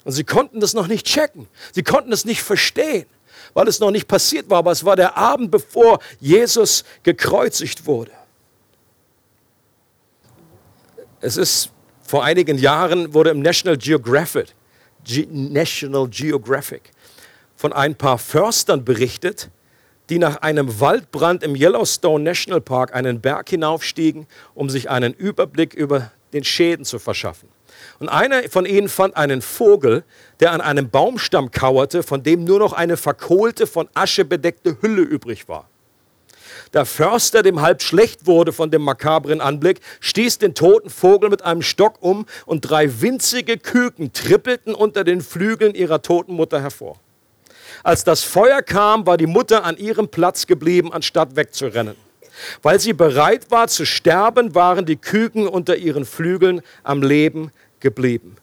Und 0.04 0.14
sie 0.14 0.24
konnten 0.24 0.60
das 0.60 0.74
noch 0.74 0.88
nicht 0.88 1.06
checken. 1.06 1.48
Sie 1.74 1.84
konnten 1.84 2.12
es 2.12 2.26
nicht 2.26 2.42
verstehen, 2.42 3.06
weil 3.54 3.68
es 3.68 3.80
noch 3.80 3.92
nicht 3.92 4.08
passiert 4.08 4.50
war. 4.50 4.60
Aber 4.60 4.72
es 4.72 4.84
war 4.84 4.96
der 4.96 5.16
Abend, 5.18 5.52
bevor 5.52 6.00
Jesus 6.20 6.84
gekreuzigt 7.04 7.86
wurde. 7.86 8.12
Es 11.20 11.38
ist 11.38 11.70
vor 12.02 12.24
einigen 12.24 12.58
Jahren 12.58 13.14
wurde 13.14 13.30
im 13.30 13.42
National 13.42 13.78
Geographic, 13.78 14.56
Ge 15.04 15.28
National 15.30 16.08
Geographic 16.08 16.92
von 17.56 17.74
ein 17.74 17.96
paar 17.96 18.18
Förstern 18.18 18.84
berichtet, 18.84 19.50
die 20.10 20.18
nach 20.18 20.38
einem 20.38 20.80
Waldbrand 20.80 21.44
im 21.44 21.56
Yellowstone 21.56 22.24
National 22.24 22.60
Park 22.60 22.94
einen 22.96 23.22
Berg 23.22 23.50
hinaufstiegen, 23.50 24.26
um 24.56 24.70
sich 24.70 24.90
einen 24.90 25.14
Überblick 25.14 25.76
über 25.76 26.12
den 26.34 26.44
Schäden 26.44 26.86
zu 26.86 27.00
verschaffen. 27.00 27.50
Und 28.00 28.10
einer 28.10 28.44
von 28.50 28.65
ihnen 28.65 28.89
fand 28.89 29.15
einen 29.15 29.41
Vogel, 29.41 30.04
der 30.39 30.52
an 30.52 30.62
einem 30.62 30.89
Baumstamm 30.89 31.52
kauerte, 31.52 32.04
von 32.04 32.24
dem 32.24 32.44
nur 32.44 32.60
noch 32.60 32.74
eine 32.74 32.98
verkohlte, 32.98 33.67
von 33.67 33.89
Asche 33.94 34.26
bedeckte 34.26 34.78
Hülle 34.82 35.02
übrig 35.02 35.48
war. 35.48 35.67
Der 36.74 36.86
Förster, 36.86 37.44
dem 37.44 37.62
halb 37.62 37.82
schlecht 37.82 38.28
wurde 38.28 38.54
von 38.54 38.72
dem 38.72 38.82
makabren 38.82 39.41
Anblick, 39.41 39.82
stieß 40.00 40.38
den 40.38 40.56
toten 40.56 40.89
Vogel 40.89 41.30
mit 41.30 41.41
einem 41.41 41.62
Stock 41.62 42.02
um 42.02 42.26
und 42.46 42.62
drei 42.62 43.02
winzige 43.02 43.58
Küken 43.58 44.13
trippelten 44.13 44.74
unter 44.74 45.04
den 45.04 45.22
Flügeln 45.22 45.76
ihrer 45.76 46.02
toten 46.02 46.34
Mutter 46.34 46.62
hervor. 46.62 46.98
Als 47.84 48.04
das 48.04 48.24
Feuer 48.24 48.62
kam, 48.62 49.06
war 49.06 49.17
die 49.17 49.28
Mutter 49.28 49.63
an 49.63 49.78
ihrem 49.78 50.08
Platz 50.08 50.48
geblieben, 50.48 50.94
anstatt 50.94 51.36
wegzurennen. 51.36 51.96
Weil 52.62 52.80
sie 52.80 52.93
bereit 52.93 53.51
war 53.51 53.67
zu 53.67 53.86
sterben, 53.86 54.56
waren 54.56 54.86
die 54.86 54.97
Küken 54.97 55.47
unter 55.47 55.75
ihren 55.75 56.06
Flügeln 56.06 56.62
am 56.84 57.01
Leben 57.01 57.51
geblieben. 57.80 58.36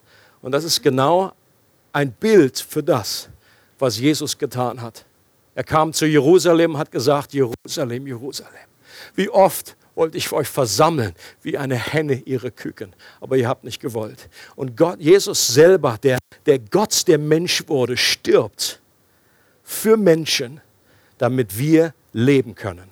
Und 0.42 0.52
das 0.52 0.64
ist 0.64 0.82
genau 0.82 1.32
ein 1.92 2.12
Bild 2.12 2.58
für 2.58 2.82
das, 2.82 3.28
was 3.78 3.98
Jesus 3.98 4.38
getan 4.38 4.80
hat. 4.82 5.04
Er 5.54 5.64
kam 5.64 5.92
zu 5.92 6.06
Jerusalem, 6.06 6.78
hat 6.78 6.92
gesagt, 6.92 7.34
Jerusalem, 7.34 8.06
Jerusalem. 8.06 8.52
Wie 9.14 9.28
oft 9.28 9.76
wollte 9.98 10.16
ich 10.16 10.30
euch 10.30 10.46
versammeln 10.46 11.12
wie 11.42 11.58
eine 11.58 11.74
Henne 11.74 12.22
ihre 12.24 12.52
Küken, 12.52 12.94
aber 13.20 13.36
ihr 13.36 13.48
habt 13.48 13.64
nicht 13.64 13.80
gewollt. 13.80 14.28
Und 14.54 14.76
Gott, 14.76 15.00
Jesus 15.00 15.48
selber, 15.48 15.98
der, 16.00 16.18
der 16.46 16.60
Gott, 16.60 17.08
der 17.08 17.18
Mensch 17.18 17.66
wurde, 17.66 17.96
stirbt 17.96 18.80
für 19.64 19.96
Menschen, 19.96 20.60
damit 21.18 21.58
wir 21.58 21.92
leben 22.12 22.54
können. 22.54 22.87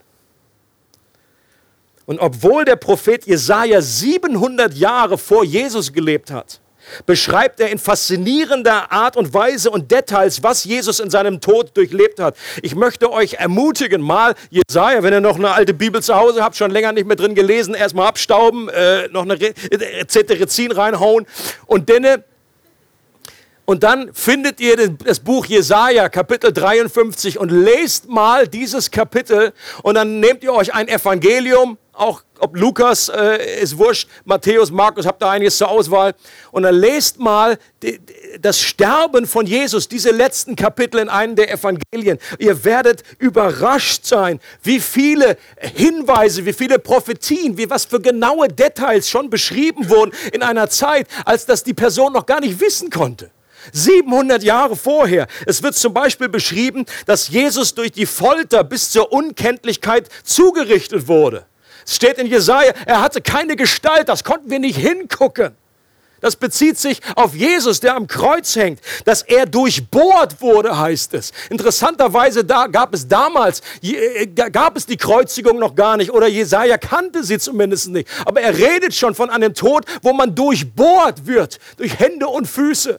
Und 2.06 2.20
obwohl 2.20 2.64
der 2.64 2.76
Prophet 2.76 3.26
Jesaja 3.26 3.82
700 3.82 4.74
Jahre 4.74 5.18
vor 5.18 5.44
Jesus 5.44 5.92
gelebt 5.92 6.30
hat, 6.30 6.60
beschreibt 7.04 7.60
er 7.60 7.68
in 7.70 7.78
faszinierender 7.78 8.92
Art 8.92 9.16
und 9.16 9.34
Weise 9.34 9.70
und 9.70 9.90
Details, 9.90 10.42
was 10.42 10.64
Jesus 10.64 11.00
in 11.00 11.10
seinem 11.10 11.40
Tod 11.40 11.76
durchlebt 11.76 12.20
hat. 12.20 12.36
Ich 12.62 12.76
möchte 12.76 13.12
euch 13.12 13.34
ermutigen, 13.34 14.00
mal 14.00 14.34
Jesaja, 14.50 15.02
wenn 15.02 15.12
ihr 15.12 15.20
noch 15.20 15.36
eine 15.36 15.50
alte 15.50 15.74
Bibel 15.74 16.02
zu 16.02 16.14
Hause 16.14 16.44
habt, 16.44 16.56
schon 16.56 16.70
länger 16.70 16.92
nicht 16.92 17.06
mehr 17.06 17.16
drin 17.16 17.34
gelesen, 17.34 17.74
erstmal 17.74 18.06
abstauben, 18.06 18.68
äh, 18.68 19.08
noch 19.08 19.22
eine 19.22 19.36
Zetterizin 20.06 20.70
reinhauen 20.72 21.26
und 21.66 21.90
dann 21.90 22.22
und 23.68 23.82
dann 23.82 24.14
findet 24.14 24.60
ihr 24.60 24.90
das 24.90 25.18
Buch 25.18 25.44
Jesaja, 25.46 26.08
Kapitel 26.08 26.52
53, 26.52 27.36
und 27.36 27.50
lest 27.50 28.08
mal 28.08 28.46
dieses 28.46 28.92
Kapitel. 28.92 29.52
Und 29.82 29.96
dann 29.96 30.20
nehmt 30.20 30.44
ihr 30.44 30.52
euch 30.52 30.72
ein 30.72 30.86
Evangelium, 30.86 31.76
auch 31.96 32.22
ob 32.38 32.56
Lukas 32.56 33.08
äh, 33.08 33.62
ist 33.62 33.78
wurscht, 33.78 34.08
Matthäus, 34.24 34.70
Markus, 34.70 35.06
habt 35.06 35.22
da 35.22 35.30
einiges 35.30 35.56
zur 35.56 35.68
Auswahl. 35.68 36.14
Und 36.50 36.64
dann 36.64 36.74
lest 36.74 37.18
mal 37.18 37.58
die, 37.82 38.00
das 38.40 38.60
Sterben 38.60 39.26
von 39.26 39.46
Jesus, 39.46 39.88
diese 39.88 40.10
letzten 40.10 40.56
Kapitel 40.56 41.00
in 41.00 41.08
einem 41.08 41.34
der 41.36 41.50
Evangelien. 41.50 42.18
Ihr 42.38 42.64
werdet 42.64 43.02
überrascht 43.18 44.04
sein, 44.04 44.40
wie 44.62 44.80
viele 44.80 45.38
Hinweise, 45.56 46.44
wie 46.44 46.52
viele 46.52 46.78
Prophetien, 46.78 47.56
wie 47.56 47.70
was 47.70 47.86
für 47.86 48.00
genaue 48.00 48.48
Details 48.48 49.08
schon 49.08 49.30
beschrieben 49.30 49.88
wurden 49.88 50.12
in 50.32 50.42
einer 50.42 50.68
Zeit, 50.68 51.08
als 51.24 51.46
das 51.46 51.64
die 51.64 51.74
Person 51.74 52.12
noch 52.12 52.26
gar 52.26 52.40
nicht 52.40 52.60
wissen 52.60 52.90
konnte. 52.90 53.30
700 53.72 54.44
Jahre 54.44 54.76
vorher. 54.76 55.26
Es 55.44 55.62
wird 55.62 55.74
zum 55.74 55.92
Beispiel 55.92 56.28
beschrieben, 56.28 56.86
dass 57.06 57.28
Jesus 57.28 57.74
durch 57.74 57.90
die 57.90 58.06
Folter 58.06 58.62
bis 58.62 58.90
zur 58.90 59.10
Unkenntlichkeit 59.12 60.08
zugerichtet 60.22 61.08
wurde. 61.08 61.46
Es 61.86 61.94
steht 61.94 62.18
in 62.18 62.26
Jesaja, 62.26 62.72
er 62.84 63.00
hatte 63.00 63.20
keine 63.20 63.54
Gestalt, 63.54 64.08
das 64.08 64.24
konnten 64.24 64.50
wir 64.50 64.58
nicht 64.58 64.76
hingucken. 64.76 65.56
Das 66.20 66.34
bezieht 66.34 66.78
sich 66.78 67.00
auf 67.14 67.34
Jesus, 67.34 67.78
der 67.78 67.94
am 67.94 68.06
Kreuz 68.06 68.56
hängt, 68.56 68.80
dass 69.04 69.22
er 69.22 69.46
durchbohrt 69.46 70.40
wurde, 70.40 70.76
heißt 70.76 71.14
es. 71.14 71.32
Interessanterweise 71.50 72.44
da 72.44 72.66
gab 72.66 72.94
es 72.94 73.06
damals, 73.06 73.60
äh, 73.82 74.26
gab 74.26 74.76
es 74.76 74.86
die 74.86 74.96
Kreuzigung 74.96 75.58
noch 75.58 75.74
gar 75.74 75.96
nicht 75.96 76.10
oder 76.10 76.26
Jesaja 76.26 76.78
kannte 76.78 77.22
sie 77.22 77.38
zumindest 77.38 77.88
nicht. 77.90 78.08
Aber 78.24 78.40
er 78.40 78.56
redet 78.56 78.94
schon 78.94 79.14
von 79.14 79.30
einem 79.30 79.54
Tod, 79.54 79.84
wo 80.02 80.12
man 80.12 80.34
durchbohrt 80.34 81.26
wird 81.26 81.58
durch 81.76 81.98
Hände 81.98 82.26
und 82.26 82.46
Füße 82.46 82.98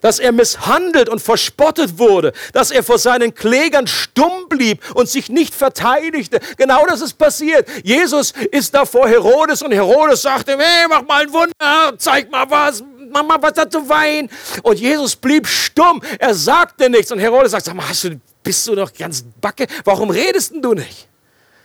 dass 0.00 0.18
er 0.18 0.32
misshandelt 0.32 1.08
und 1.08 1.20
verspottet 1.20 1.98
wurde, 1.98 2.32
dass 2.52 2.70
er 2.70 2.82
vor 2.82 2.98
seinen 2.98 3.34
Klägern 3.34 3.86
stumm 3.86 4.48
blieb 4.48 4.80
und 4.94 5.08
sich 5.08 5.28
nicht 5.28 5.54
verteidigte. 5.54 6.40
Genau 6.56 6.86
das 6.86 7.00
ist 7.00 7.14
passiert. 7.14 7.68
Jesus 7.82 8.32
ist 8.50 8.74
da 8.74 8.84
vor 8.84 9.08
Herodes 9.08 9.62
und 9.62 9.72
Herodes 9.72 10.22
sagte, 10.22 10.56
hey, 10.58 10.86
mach 10.88 11.02
mal 11.02 11.22
ein 11.22 11.32
Wunder, 11.32 11.94
zeig 11.98 12.30
mal 12.30 12.48
was, 12.48 12.82
Mama, 13.14 13.38
was 13.40 13.56
hat 13.56 13.72
du 13.72 13.88
weinen? 13.88 14.28
Und 14.62 14.80
Jesus 14.80 15.14
blieb 15.14 15.46
stumm. 15.46 16.02
Er 16.18 16.34
sagte 16.34 16.90
nichts. 16.90 17.12
Und 17.12 17.20
Herodes 17.20 17.52
sagt, 17.52 17.64
sag 17.64 17.74
mal, 17.74 17.88
hast 17.88 18.04
du, 18.04 18.20
bist 18.42 18.66
du 18.66 18.74
doch 18.74 18.92
ganz 18.92 19.24
backe? 19.40 19.66
Warum 19.84 20.10
redest 20.10 20.52
denn 20.52 20.60
du 20.60 20.74
nicht? 20.74 21.06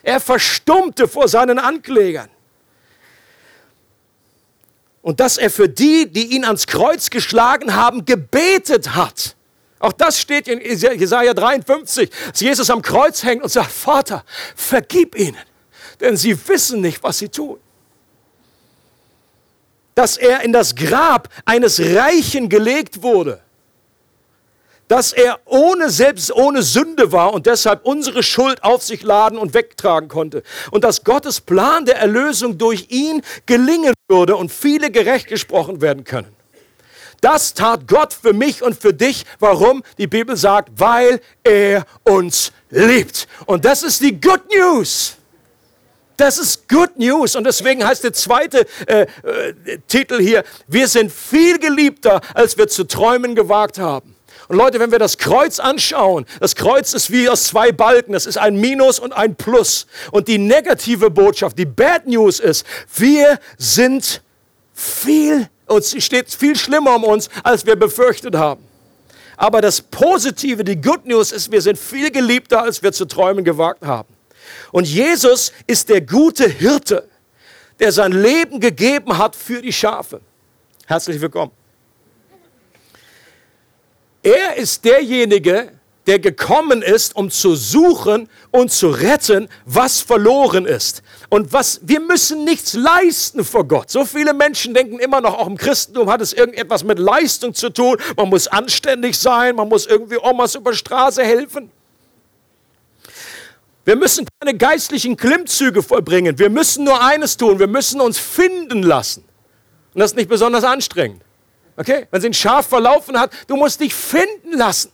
Er 0.04 0.20
verstummte 0.20 1.08
vor 1.08 1.28
seinen 1.28 1.58
Anklägern. 1.58 2.30
Und 5.02 5.20
dass 5.20 5.38
er 5.38 5.50
für 5.50 5.70
die, 5.70 6.12
die 6.12 6.36
ihn 6.36 6.44
ans 6.46 6.68
Kreuz 6.68 7.10
geschlagen 7.10 7.76
haben, 7.76 8.06
gebetet 8.06 8.96
hat. 8.96 9.36
Auch 9.80 9.94
das 9.94 10.20
steht 10.20 10.48
in 10.48 10.60
Jesaja 10.60 11.34
53, 11.34 12.10
dass 12.32 12.42
Jesus 12.42 12.70
am 12.70 12.82
Kreuz 12.82 13.24
hängt 13.24 13.44
und 13.44 13.50
sagt, 13.50 13.72
Vater, 13.72 14.26
vergib 14.56 15.18
ihnen, 15.18 15.38
denn 16.02 16.18
sie 16.18 16.38
wissen 16.48 16.82
nicht, 16.82 17.02
was 17.02 17.20
sie 17.20 17.30
tun. 17.30 17.58
Dass 19.96 20.18
er 20.18 20.42
in 20.42 20.52
das 20.52 20.76
Grab 20.76 21.30
eines 21.46 21.80
Reichen 21.80 22.50
gelegt 22.50 23.02
wurde 23.02 23.42
dass 24.90 25.14
er 25.14 25.40
ohne 25.46 25.92
selbst 25.92 26.34
ohne 26.34 26.64
Sünde 26.64 27.12
war 27.12 27.32
und 27.32 27.46
deshalb 27.46 27.86
unsere 27.86 28.24
Schuld 28.24 28.64
auf 28.64 28.84
sich 28.84 29.04
laden 29.04 29.38
und 29.38 29.54
wegtragen 29.54 30.10
konnte 30.10 30.44
und 30.72 30.84
dass 30.84 31.04
Gottes 31.04 31.40
Plan 31.40 31.86
der 31.86 31.98
Erlösung 31.98 32.58
durch 32.58 32.88
ihn 32.90 33.22
gelingen 33.46 33.94
würde 34.10 34.36
und 34.36 34.52
viele 34.52 34.92
gerecht 34.92 35.28
gesprochen 35.28 35.82
werden 35.82 36.04
können. 36.04 36.36
Das 37.22 37.54
tat 37.54 37.88
Gott 37.88 38.14
für 38.14 38.34
mich 38.34 38.64
und 38.64 38.80
für 38.80 38.94
dich. 38.94 39.26
Warum? 39.40 39.84
Die 39.98 40.08
Bibel 40.08 40.36
sagt, 40.36 40.72
weil 40.78 41.22
er 41.44 41.86
uns 42.04 42.52
liebt. 42.70 43.28
Und 43.46 43.66
das 43.66 43.84
ist 43.84 44.02
die 44.02 44.20
Good 44.20 44.44
News. 44.56 45.16
Das 46.16 46.38
ist 46.38 46.68
Good 46.68 46.98
News. 46.98 47.36
Und 47.36 47.46
deswegen 47.46 47.86
heißt 47.86 48.04
der 48.04 48.14
zweite 48.14 48.66
äh, 48.88 49.02
äh, 49.02 49.78
Titel 49.88 50.20
hier, 50.22 50.44
wir 50.68 50.88
sind 50.88 51.12
viel 51.12 51.60
geliebter, 51.60 52.22
als 52.34 52.58
wir 52.58 52.68
zu 52.68 52.86
träumen 52.86 53.36
gewagt 53.36 53.78
haben. 53.80 54.16
Und 54.50 54.58
Leute, 54.58 54.80
wenn 54.80 54.92
wir 54.92 54.98
das 54.98 55.20
Kreuz 55.20 55.60
anschauen, 55.60 56.26
das 56.40 56.56
Kreuz 56.56 56.96
ist 56.96 57.12
wie 57.12 57.30
aus 57.30 57.44
zwei 57.44 57.72
Balken, 57.72 58.14
das 58.14 58.26
ist 58.26 58.40
ein 58.40 58.56
Minus 58.56 59.00
und 59.00 59.14
ein 59.14 59.36
Plus. 59.36 59.86
Und 60.12 60.28
die 60.28 60.40
negative 60.40 61.12
Botschaft, 61.12 61.58
die 61.60 61.68
Bad 61.68 62.08
News 62.08 62.40
ist, 62.40 62.66
wir 62.96 63.40
sind 63.60 64.24
viel, 64.74 65.48
uns 65.68 65.96
steht 66.04 66.34
viel 66.34 66.56
schlimmer 66.56 66.96
um 66.96 67.04
uns, 67.04 67.30
als 67.44 67.64
wir 67.68 67.76
befürchtet 67.76 68.36
haben. 68.36 68.64
Aber 69.38 69.62
das 69.62 69.82
Positive, 69.82 70.64
die 70.64 70.82
Good 70.82 71.06
News 71.06 71.32
ist, 71.32 71.52
wir 71.52 71.62
sind 71.62 71.78
viel 71.78 72.10
geliebter, 72.10 72.64
als 72.64 72.82
wir 72.82 72.92
zu 72.92 73.06
träumen 73.06 73.44
gewagt 73.44 73.86
haben. 73.86 74.10
Und 74.72 74.88
Jesus 74.88 75.54
ist 75.68 75.90
der 75.90 76.02
gute 76.02 76.50
Hirte, 76.50 77.08
der 77.80 77.92
sein 77.92 78.14
Leben 78.14 78.60
gegeben 78.60 79.16
hat 79.16 79.36
für 79.36 79.62
die 79.62 79.72
Schafe. 79.72 80.22
Herzlich 80.88 81.22
willkommen. 81.22 81.59
Er 84.24 84.58
ist 84.58 84.84
derjenige, 84.86 85.72
der 86.10 86.18
gekommen 86.18 86.82
ist, 86.82 87.16
um 87.16 87.30
zu 87.30 87.56
suchen 87.56 88.30
und 88.50 88.72
zu 88.72 88.90
retten, 88.90 89.48
was 89.66 90.02
verloren 90.02 90.66
ist. 90.66 91.04
Und 91.30 91.54
was, 91.54 91.82
wir 91.84 92.00
müssen 92.00 92.44
nichts 92.46 92.74
leisten 92.74 93.44
vor 93.46 93.68
Gott. 93.68 93.92
So 93.92 94.06
viele 94.06 94.34
Menschen 94.34 94.74
denken 94.74 94.98
immer 94.98 95.22
noch, 95.22 95.38
auch 95.38 95.46
im 95.46 95.56
Christentum 95.56 96.10
hat 96.10 96.20
es 96.22 96.34
irgendetwas 96.34 96.84
mit 96.84 96.98
Leistung 96.98 97.54
zu 97.54 97.70
tun. 97.70 97.98
Man 98.18 98.30
muss 98.30 98.48
anständig 98.48 99.20
sein, 99.20 99.56
man 99.56 99.70
muss 99.70 99.86
irgendwie 99.86 100.18
Omas 100.18 100.56
über 100.56 100.74
Straße 100.74 101.24
helfen. 101.24 101.72
Wir 103.86 103.96
müssen 103.96 104.28
keine 104.40 104.58
geistlichen 104.58 105.16
Klimmzüge 105.16 105.84
vollbringen. 105.84 106.38
Wir 106.40 106.50
müssen 106.50 106.86
nur 106.86 107.04
eines 107.04 107.38
tun. 107.38 107.60
Wir 107.60 107.68
müssen 107.68 108.02
uns 108.02 108.18
finden 108.18 108.84
lassen. 108.84 109.24
Und 109.94 110.00
das 110.00 110.12
ist 110.12 110.18
nicht 110.18 110.30
besonders 110.30 110.64
anstrengend. 110.64 111.22
Okay? 111.80 112.08
Wenn 112.12 112.20
sie 112.20 112.28
ein 112.28 112.34
Schaf 112.34 112.68
verlaufen 112.68 113.18
hat, 113.18 113.32
du 113.48 113.56
musst 113.56 113.80
dich 113.80 113.96
finden 113.96 114.58
lassen. 114.58 114.92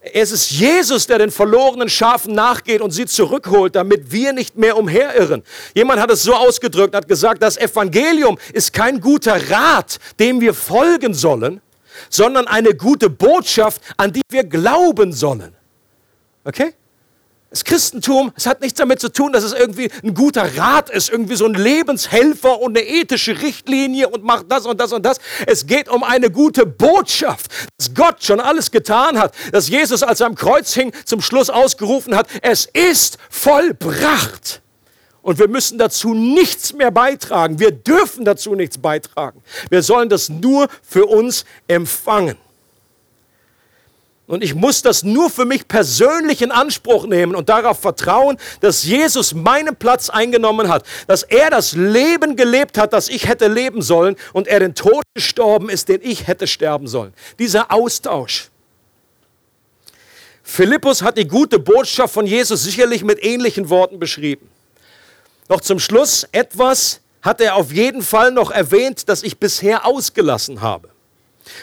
Es 0.00 0.32
ist 0.32 0.50
Jesus, 0.52 1.06
der 1.06 1.18
den 1.18 1.30
verlorenen 1.30 1.90
Schafen 1.90 2.34
nachgeht 2.34 2.80
und 2.80 2.90
sie 2.90 3.04
zurückholt, 3.04 3.76
damit 3.76 4.10
wir 4.10 4.32
nicht 4.32 4.56
mehr 4.56 4.78
umherirren. 4.78 5.42
Jemand 5.74 6.00
hat 6.00 6.10
es 6.10 6.22
so 6.22 6.34
ausgedrückt, 6.34 6.94
hat 6.94 7.06
gesagt, 7.06 7.42
das 7.42 7.58
Evangelium 7.58 8.38
ist 8.54 8.72
kein 8.72 9.02
guter 9.02 9.50
Rat, 9.50 9.98
dem 10.18 10.40
wir 10.40 10.54
folgen 10.54 11.12
sollen, 11.12 11.60
sondern 12.08 12.46
eine 12.46 12.74
gute 12.74 13.10
Botschaft, 13.10 13.82
an 13.98 14.14
die 14.14 14.22
wir 14.30 14.44
glauben 14.44 15.12
sollen. 15.12 15.54
Okay? 16.44 16.72
Das 17.50 17.64
Christentum, 17.64 18.32
es 18.36 18.46
hat 18.46 18.60
nichts 18.60 18.78
damit 18.78 19.00
zu 19.00 19.12
tun, 19.12 19.32
dass 19.32 19.42
es 19.42 19.52
irgendwie 19.52 19.90
ein 20.04 20.14
guter 20.14 20.56
Rat 20.56 20.88
ist, 20.88 21.10
irgendwie 21.10 21.34
so 21.34 21.46
ein 21.46 21.54
Lebenshelfer 21.54 22.60
und 22.60 22.78
eine 22.78 22.86
ethische 22.86 23.42
Richtlinie 23.42 24.08
und 24.08 24.22
macht 24.22 24.46
das 24.48 24.66
und 24.66 24.80
das 24.80 24.92
und 24.92 25.04
das. 25.04 25.18
Es 25.48 25.66
geht 25.66 25.88
um 25.88 26.04
eine 26.04 26.30
gute 26.30 26.64
Botschaft, 26.64 27.50
dass 27.76 27.92
Gott 27.92 28.22
schon 28.22 28.38
alles 28.38 28.70
getan 28.70 29.18
hat, 29.18 29.34
dass 29.50 29.68
Jesus, 29.68 30.04
als 30.04 30.20
er 30.20 30.28
am 30.28 30.36
Kreuz 30.36 30.72
hing, 30.74 30.92
zum 31.04 31.20
Schluss 31.20 31.50
ausgerufen 31.50 32.14
hat, 32.14 32.28
es 32.40 32.66
ist 32.66 33.18
vollbracht. 33.28 34.62
Und 35.22 35.40
wir 35.40 35.48
müssen 35.48 35.76
dazu 35.76 36.14
nichts 36.14 36.72
mehr 36.72 36.92
beitragen. 36.92 37.58
Wir 37.58 37.72
dürfen 37.72 38.24
dazu 38.24 38.54
nichts 38.54 38.78
beitragen. 38.78 39.42
Wir 39.68 39.82
sollen 39.82 40.08
das 40.08 40.28
nur 40.28 40.68
für 40.82 41.06
uns 41.06 41.44
empfangen. 41.66 42.36
Und 44.30 44.44
ich 44.44 44.54
muss 44.54 44.80
das 44.80 45.02
nur 45.02 45.28
für 45.28 45.44
mich 45.44 45.66
persönlich 45.66 46.40
in 46.40 46.52
Anspruch 46.52 47.04
nehmen 47.04 47.34
und 47.34 47.48
darauf 47.48 47.80
vertrauen, 47.80 48.36
dass 48.60 48.84
Jesus 48.84 49.34
meinen 49.34 49.74
Platz 49.74 50.08
eingenommen 50.08 50.68
hat, 50.68 50.84
dass 51.08 51.24
er 51.24 51.50
das 51.50 51.72
Leben 51.72 52.36
gelebt 52.36 52.78
hat, 52.78 52.92
das 52.92 53.08
ich 53.08 53.26
hätte 53.26 53.48
leben 53.48 53.82
sollen 53.82 54.14
und 54.32 54.46
er 54.46 54.60
den 54.60 54.76
Tod 54.76 55.02
gestorben 55.14 55.68
ist, 55.68 55.88
den 55.88 56.00
ich 56.00 56.28
hätte 56.28 56.46
sterben 56.46 56.86
sollen. 56.86 57.12
Dieser 57.40 57.72
Austausch. 57.72 58.50
Philippus 60.44 61.02
hat 61.02 61.18
die 61.18 61.26
gute 61.26 61.58
Botschaft 61.58 62.14
von 62.14 62.24
Jesus 62.24 62.62
sicherlich 62.62 63.02
mit 63.02 63.24
ähnlichen 63.24 63.68
Worten 63.68 63.98
beschrieben. 63.98 64.48
Noch 65.48 65.60
zum 65.60 65.80
Schluss 65.80 66.24
etwas 66.30 67.00
hat 67.20 67.40
er 67.40 67.56
auf 67.56 67.72
jeden 67.72 68.02
Fall 68.02 68.30
noch 68.30 68.52
erwähnt, 68.52 69.08
das 69.08 69.24
ich 69.24 69.38
bisher 69.38 69.84
ausgelassen 69.84 70.60
habe. 70.60 70.89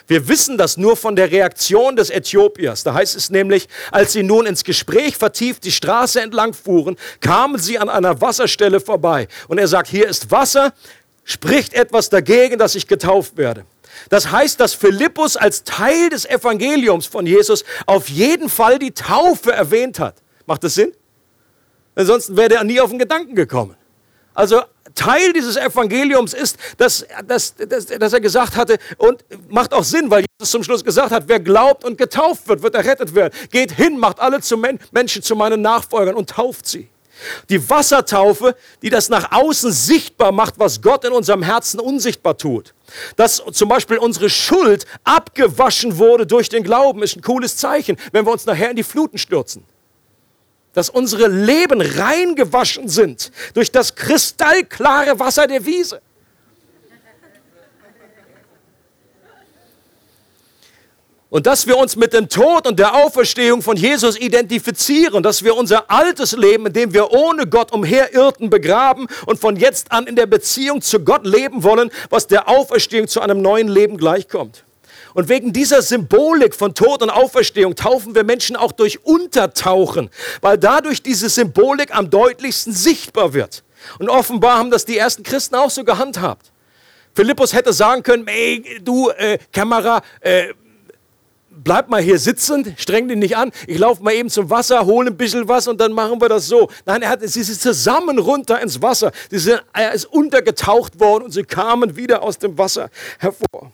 Wir 0.08 0.28
wissen 0.28 0.58
das 0.58 0.78
nur 0.78 0.96
von 0.98 1.16
der 1.16 1.32
Reaktion 1.32 1.96
des 1.96 2.10
Äthiopiers. 2.10 2.84
Da 2.84 2.94
heißt 2.94 3.16
es 3.16 3.30
nämlich, 3.30 3.68
als 3.92 4.14
sie 4.14 4.24
nun 4.24 4.46
ins 4.46 4.64
Gespräch 4.64 5.18
vertieft 5.18 5.64
die 5.64 5.72
Straße 5.72 6.22
entlang 6.22 6.54
fuhren, 6.54 6.98
kamen 7.20 7.60
sie 7.60 7.78
an 7.80 7.90
einer 7.90 8.22
Wasserstelle 8.22 8.80
vorbei. 8.80 9.28
Und 9.48 9.58
er 9.58 9.68
sagt, 9.68 9.88
hier 9.88 10.08
ist 10.08 10.32
Wasser, 10.32 10.74
spricht 11.24 11.74
etwas 11.74 12.10
dagegen, 12.10 12.58
dass 12.58 12.76
ich 12.76 12.88
getauft 12.88 13.38
werde. 13.38 13.66
Das 14.10 14.32
heißt, 14.32 14.60
dass 14.60 14.74
Philippus 14.74 15.36
als 15.36 15.64
Teil 15.64 16.10
des 16.10 16.26
Evangeliums 16.26 17.06
von 17.06 17.26
Jesus 17.26 17.64
auf 17.86 18.10
jeden 18.10 18.50
Fall 18.50 18.80
die 18.80 18.92
Taufe 18.92 19.52
erwähnt 19.52 20.00
hat. 20.00 20.16
Macht 20.46 20.64
das 20.64 20.76
Sinn? 20.76 20.94
Ansonsten 21.96 22.38
wäre 22.38 22.56
er 22.56 22.64
nie 22.64 22.80
auf 22.80 22.92
den 22.92 23.00
Gedanken 23.00 23.36
gekommen. 23.36 23.76
Also 24.34 24.62
Teil 24.98 25.32
dieses 25.32 25.56
Evangeliums 25.56 26.34
ist, 26.34 26.58
dass, 26.78 27.06
dass, 27.26 27.56
dass, 27.56 27.86
dass 27.86 28.14
er 28.14 28.20
gesagt 28.20 28.56
hatte, 28.56 28.78
und 28.98 29.24
macht 29.50 29.74
auch 29.74 29.84
Sinn, 29.84 30.10
weil 30.10 30.26
Jesus 30.40 30.52
zum 30.52 30.64
Schluss 30.64 30.84
gesagt 30.84 31.12
hat, 31.12 31.24
wer 31.28 31.40
glaubt 31.40 31.86
und 31.86 31.98
getauft 31.98 32.48
wird, 32.48 32.64
wird 32.64 32.76
errettet 32.76 33.16
werden. 33.16 33.34
Geht 33.52 33.72
hin, 33.72 33.98
macht 33.98 34.20
alle 34.20 34.42
zu 34.42 34.58
Men 34.58 34.80
Menschen 34.92 35.22
zu 35.22 35.36
meinen 35.36 35.62
Nachfolgern 35.62 36.16
und 36.16 36.32
tauft 36.32 36.68
sie. 36.68 36.90
Die 37.50 37.70
Wassertaufe, 37.70 38.56
die 38.82 38.90
das 38.90 39.10
nach 39.10 39.32
außen 39.32 39.72
sichtbar 39.72 40.32
macht, 40.32 40.56
was 40.58 40.82
Gott 40.82 41.04
in 41.04 41.14
unserem 41.14 41.42
Herzen 41.42 41.80
unsichtbar 41.80 42.38
tut. 42.38 42.74
Dass 43.16 43.42
zum 43.54 43.70
Beispiel 43.70 43.98
unsere 43.98 44.30
Schuld 44.30 44.86
abgewaschen 45.04 45.98
wurde 45.98 46.28
durch 46.28 46.50
den 46.50 46.64
Glauben, 46.64 47.02
ist 47.02 47.16
ein 47.16 47.22
cooles 47.22 47.58
Zeichen, 47.58 47.98
wenn 48.12 48.26
wir 48.26 48.32
uns 48.32 48.46
nachher 48.46 48.70
in 48.70 48.76
die 48.76 48.84
Fluten 48.84 49.18
stürzen 49.18 49.64
dass 50.78 50.92
unsere 50.92 51.28
Leben 51.28 51.82
reingewaschen 51.82 52.88
sind 52.88 53.32
durch 53.56 53.72
das 53.72 53.96
kristallklare 53.96 55.18
Wasser 55.18 55.48
der 55.48 55.66
Wiese. 55.66 56.04
Und 61.32 61.48
dass 61.48 61.66
wir 61.66 61.78
uns 61.78 61.96
mit 61.96 62.14
dem 62.14 62.30
Tod 62.30 62.68
und 62.68 62.78
der 62.78 62.94
Auferstehung 62.94 63.64
von 63.64 63.76
Jesus 63.76 64.20
identifizieren, 64.20 65.24
dass 65.24 65.44
wir 65.44 65.56
unser 65.56 65.90
altes 65.90 66.34
Leben, 66.34 66.68
in 66.68 66.74
dem 66.74 66.94
wir 66.94 67.12
ohne 67.12 67.48
Gott 67.48 67.72
umherirrten, 67.72 68.52
begraben 68.52 69.08
und 69.26 69.40
von 69.40 69.56
jetzt 69.56 69.92
an 69.92 70.06
in 70.06 70.16
der 70.16 70.28
Beziehung 70.28 70.84
zu 70.84 71.00
Gott 71.00 71.26
leben 71.26 71.64
wollen, 71.64 71.90
was 72.12 72.28
der 72.28 72.48
Auferstehung 72.48 73.08
zu 73.08 73.20
einem 73.20 73.42
neuen 73.42 73.68
Leben 73.68 73.98
gleichkommt. 73.98 74.64
Und 75.18 75.30
wegen 75.30 75.52
dieser 75.52 75.82
Symbolik 75.82 76.54
von 76.54 76.76
Tod 76.76 77.02
und 77.02 77.10
Auferstehung 77.10 77.76
taufen 77.76 78.14
wir 78.14 78.24
Menschen 78.24 78.56
auch 78.56 78.72
durch 78.72 79.04
Untertauchen, 79.04 80.12
weil 80.42 80.60
dadurch 80.60 81.02
diese 81.02 81.28
Symbolik 81.28 81.90
am 81.96 82.12
deutlichsten 82.12 82.72
sichtbar 82.72 83.34
wird. 83.34 83.64
Und 83.98 84.10
offenbar 84.10 84.60
haben 84.60 84.70
das 84.70 84.86
die 84.86 84.96
ersten 84.96 85.24
Christen 85.24 85.56
auch 85.56 85.72
so 85.72 85.84
gehandhabt. 85.84 86.52
Philippus 87.16 87.54
hätte 87.54 87.74
sagen 87.74 88.04
können, 88.04 88.28
ey, 88.28 88.80
du, 88.84 89.10
äh, 89.10 89.40
Kamera, 89.52 90.04
äh, 90.22 90.54
bleib 91.50 91.90
mal 91.90 92.00
hier 92.00 92.20
sitzen, 92.20 92.76
streng 92.78 93.08
dich 93.08 93.18
nicht 93.18 93.38
an, 93.38 93.52
ich 93.66 93.80
laufe 93.80 94.04
mal 94.04 94.14
eben 94.14 94.30
zum 94.30 94.52
Wasser, 94.52 94.86
hole 94.86 95.10
ein 95.10 95.18
bisschen 95.18 95.48
was 95.48 95.68
und 95.68 95.82
dann 95.82 95.94
machen 95.94 96.22
wir 96.22 96.30
das 96.30 96.46
so. 96.46 96.70
Nein, 96.86 97.02
er 97.02 97.10
hat, 97.10 97.22
sie 97.28 97.42
sind 97.42 97.60
zusammen 97.60 98.20
runter 98.20 98.62
ins 98.62 98.80
Wasser. 98.84 99.12
Sie 99.32 99.40
sind, 99.40 99.64
er 99.74 99.94
ist 99.94 100.06
untergetaucht 100.06 101.00
worden 101.00 101.24
und 101.24 101.32
sie 101.32 101.42
kamen 101.42 101.96
wieder 101.96 102.22
aus 102.22 102.38
dem 102.38 102.56
Wasser 102.56 102.92
hervor. 103.18 103.72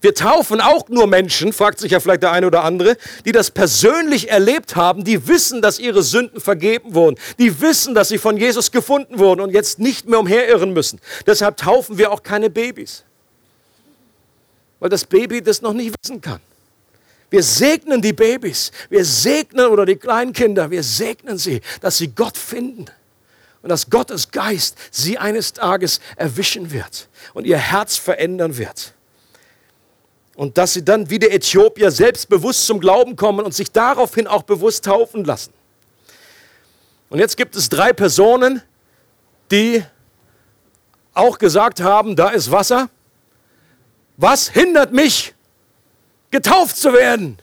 Wir 0.00 0.14
taufen 0.14 0.60
auch 0.60 0.88
nur 0.88 1.06
Menschen, 1.06 1.52
fragt 1.52 1.78
sich 1.78 1.92
ja 1.92 2.00
vielleicht 2.00 2.22
der 2.22 2.32
eine 2.32 2.46
oder 2.46 2.64
andere, 2.64 2.96
die 3.24 3.32
das 3.32 3.50
persönlich 3.50 4.30
erlebt 4.30 4.76
haben, 4.76 5.04
die 5.04 5.26
wissen, 5.28 5.62
dass 5.62 5.78
ihre 5.78 6.02
Sünden 6.02 6.40
vergeben 6.40 6.94
wurden, 6.94 7.16
die 7.38 7.60
wissen, 7.60 7.94
dass 7.94 8.08
sie 8.08 8.18
von 8.18 8.36
Jesus 8.36 8.70
gefunden 8.70 9.18
wurden 9.18 9.40
und 9.40 9.50
jetzt 9.50 9.78
nicht 9.78 10.08
mehr 10.08 10.20
umherirren 10.20 10.72
müssen. 10.72 11.00
Deshalb 11.26 11.56
taufen 11.56 11.98
wir 11.98 12.12
auch 12.12 12.22
keine 12.22 12.50
Babys, 12.50 13.04
weil 14.80 14.90
das 14.90 15.04
Baby 15.04 15.42
das 15.42 15.62
noch 15.62 15.72
nicht 15.72 15.94
wissen 16.02 16.20
kann. 16.20 16.40
Wir 17.30 17.42
segnen 17.42 18.00
die 18.00 18.12
Babys, 18.12 18.70
wir 18.88 19.04
segnen 19.04 19.66
oder 19.66 19.84
die 19.84 19.96
Kleinkinder, 19.96 20.70
wir 20.70 20.82
segnen 20.82 21.38
sie, 21.38 21.60
dass 21.80 21.98
sie 21.98 22.08
Gott 22.08 22.38
finden 22.38 22.86
und 23.62 23.70
dass 23.70 23.90
Gottes 23.90 24.30
Geist 24.30 24.76
sie 24.92 25.18
eines 25.18 25.52
Tages 25.52 26.00
erwischen 26.14 26.70
wird 26.70 27.08
und 27.34 27.44
ihr 27.44 27.58
Herz 27.58 27.96
verändern 27.96 28.56
wird. 28.58 28.94
Und 30.36 30.58
dass 30.58 30.74
sie 30.74 30.84
dann 30.84 31.08
wie 31.08 31.18
der 31.18 31.34
Äthiopier 31.34 31.90
selbstbewusst 31.90 32.66
zum 32.66 32.78
Glauben 32.78 33.16
kommen 33.16 33.44
und 33.44 33.54
sich 33.54 33.72
daraufhin 33.72 34.26
auch 34.26 34.42
bewusst 34.42 34.84
taufen 34.84 35.24
lassen. 35.24 35.52
Und 37.08 37.18
jetzt 37.18 37.36
gibt 37.36 37.56
es 37.56 37.68
drei 37.68 37.92
Personen, 37.92 38.62
die 39.50 39.82
auch 41.14 41.38
gesagt 41.38 41.80
haben, 41.80 42.14
da 42.14 42.28
ist 42.28 42.50
Wasser. 42.50 42.90
Was 44.18 44.48
hindert 44.48 44.92
mich, 44.92 45.34
getauft 46.30 46.76
zu 46.76 46.92
werden? 46.92 47.38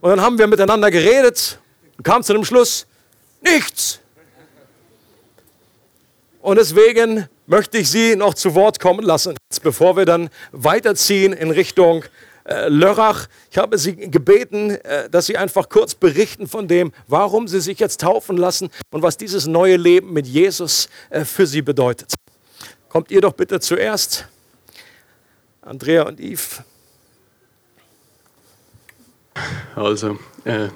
Und 0.00 0.10
dann 0.10 0.20
haben 0.20 0.38
wir 0.38 0.46
miteinander 0.46 0.90
geredet 0.90 1.58
und 1.96 2.04
kamen 2.04 2.22
zu 2.22 2.32
dem 2.32 2.44
Schluss, 2.44 2.86
nichts. 3.40 3.98
Und 6.40 6.56
deswegen 6.56 7.28
möchte 7.46 7.78
ich 7.78 7.90
Sie 7.90 8.16
noch 8.16 8.34
zu 8.34 8.54
Wort 8.54 8.80
kommen 8.80 9.04
lassen, 9.04 9.36
bevor 9.62 9.96
wir 9.96 10.04
dann 10.04 10.30
weiterziehen 10.52 11.32
in 11.32 11.50
Richtung 11.50 12.04
äh, 12.44 12.68
Lörrach. 12.68 13.28
Ich 13.50 13.58
habe 13.58 13.78
Sie 13.78 13.94
gebeten, 13.94 14.70
äh, 14.70 15.08
dass 15.08 15.26
Sie 15.26 15.36
einfach 15.36 15.68
kurz 15.68 15.94
berichten 15.94 16.48
von 16.48 16.66
dem, 16.66 16.92
warum 17.06 17.46
Sie 17.46 17.60
sich 17.60 17.78
jetzt 17.78 18.00
taufen 18.00 18.36
lassen 18.36 18.70
und 18.90 19.02
was 19.02 19.16
dieses 19.16 19.46
neue 19.46 19.76
Leben 19.76 20.12
mit 20.12 20.26
Jesus 20.26 20.88
äh, 21.10 21.24
für 21.24 21.46
Sie 21.46 21.62
bedeutet. 21.62 22.14
Kommt 22.88 23.10
ihr 23.10 23.20
doch 23.20 23.32
bitte 23.32 23.60
zuerst, 23.60 24.26
Andrea 25.62 26.02
und 26.02 26.20
Yves. 26.20 26.62
Also, 29.74 30.18
äh, 30.44 30.68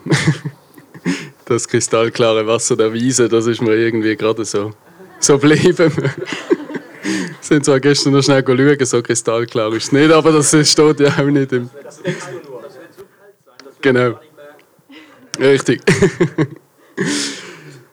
das 1.45 1.69
kristallklare 1.69 2.47
Wasser 2.47 2.77
der 2.77 2.93
Wiese, 2.93 3.29
das 3.29 3.47
ist 3.47 3.61
mir 3.61 3.75
irgendwie 3.75 4.17
gerade 4.17 4.45
so, 4.45 4.73
so 5.21 5.37
bleiben 5.39 5.93
sind 7.47 7.65
zwar 7.65 7.81
gestern 7.81 8.13
noch 8.13 8.23
schnell 8.23 8.45
schauen, 8.47 8.85
so 8.87 9.03
kristallklar 9.03 9.73
ist 9.75 9.85
es 9.85 9.93
nicht, 9.93 10.11
aber 10.13 10.33
das 10.33 10.49
steht 10.49 11.01
ja 11.01 11.09
auch 11.09 11.25
nicht 11.25 11.53
im. 11.53 11.71
Genau. 13.81 14.19
Richtig. 15.39 15.83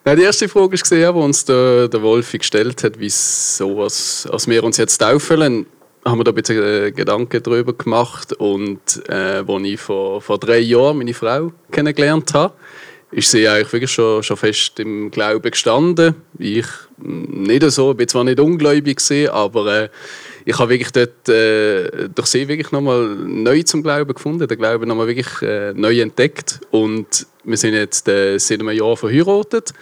Ja, 0.06 0.16
die 0.16 0.24
erste 0.24 0.50
Frage 0.50 0.74
war, 0.74 1.14
die 1.14 1.20
uns 1.20 1.46
der, 1.46 1.88
der 1.88 2.02
Wolfi 2.02 2.38
gestellt 2.38 2.84
hat, 2.84 3.00
wieso 3.00 3.78
was, 3.78 4.28
als 4.30 4.50
wir 4.50 4.62
uns 4.66 4.76
jetzt 4.76 4.98
taufen, 4.98 5.66
haben 6.04 6.20
wir 6.20 6.26
da 6.26 6.32
ein 6.32 6.36
bisschen 6.36 6.62
äh, 6.62 6.92
Gedanken 6.92 7.42
darüber 7.42 7.72
gemacht 7.72 8.34
und 8.34 9.02
äh, 9.08 9.48
als 9.48 9.64
ich 9.64 9.80
vor, 9.80 10.22
vor 10.22 10.38
drei 10.40 10.60
Jahren 10.60 10.98
meine 10.98 11.14
Frau 11.14 11.54
kennengelernt 11.72 12.34
habe, 12.34 12.54
ist 13.12 13.32
sie 13.32 13.48
eigentlich 13.48 13.72
wirklich 13.72 13.92
schon, 13.92 14.24
schon 14.24 14.36
fest 14.36 14.78
im 14.82 15.10
Glauben 15.10 15.50
gestanden. 15.50 16.16
Ich 16.38 16.66
nicht 17.04 17.70
so, 17.72 17.92
ich 17.92 17.98
bin 17.98 18.08
zwar 18.08 18.24
nicht 18.24 18.40
ungläubig 18.40 19.02
aber 19.32 19.84
äh, 19.84 19.90
ich 20.46 20.58
habe 20.58 20.72
wirklich 20.72 20.92
dort 20.92 21.30
äh, 21.30 22.10
durch 22.14 22.28
sie 22.28 22.48
wirklich 22.48 22.72
nochmal 22.72 23.08
neu 23.08 23.64
zum 23.64 23.84
Glauben 23.84 24.14
gefunden, 24.14 24.48
den 24.48 24.58
Glauben 24.58 24.88
nochmal 24.88 25.08
wirklich 25.08 25.42
äh, 25.42 25.74
neu 25.74 26.00
entdeckt 26.00 26.62
und 26.72 27.28
wir 27.44 27.58
sind 27.58 27.74
jetzt 27.74 28.08
äh, 28.08 28.38
seit 28.38 28.60
einem 28.60 28.72
Jahr 28.72 28.96
verheiratet, 28.98 29.74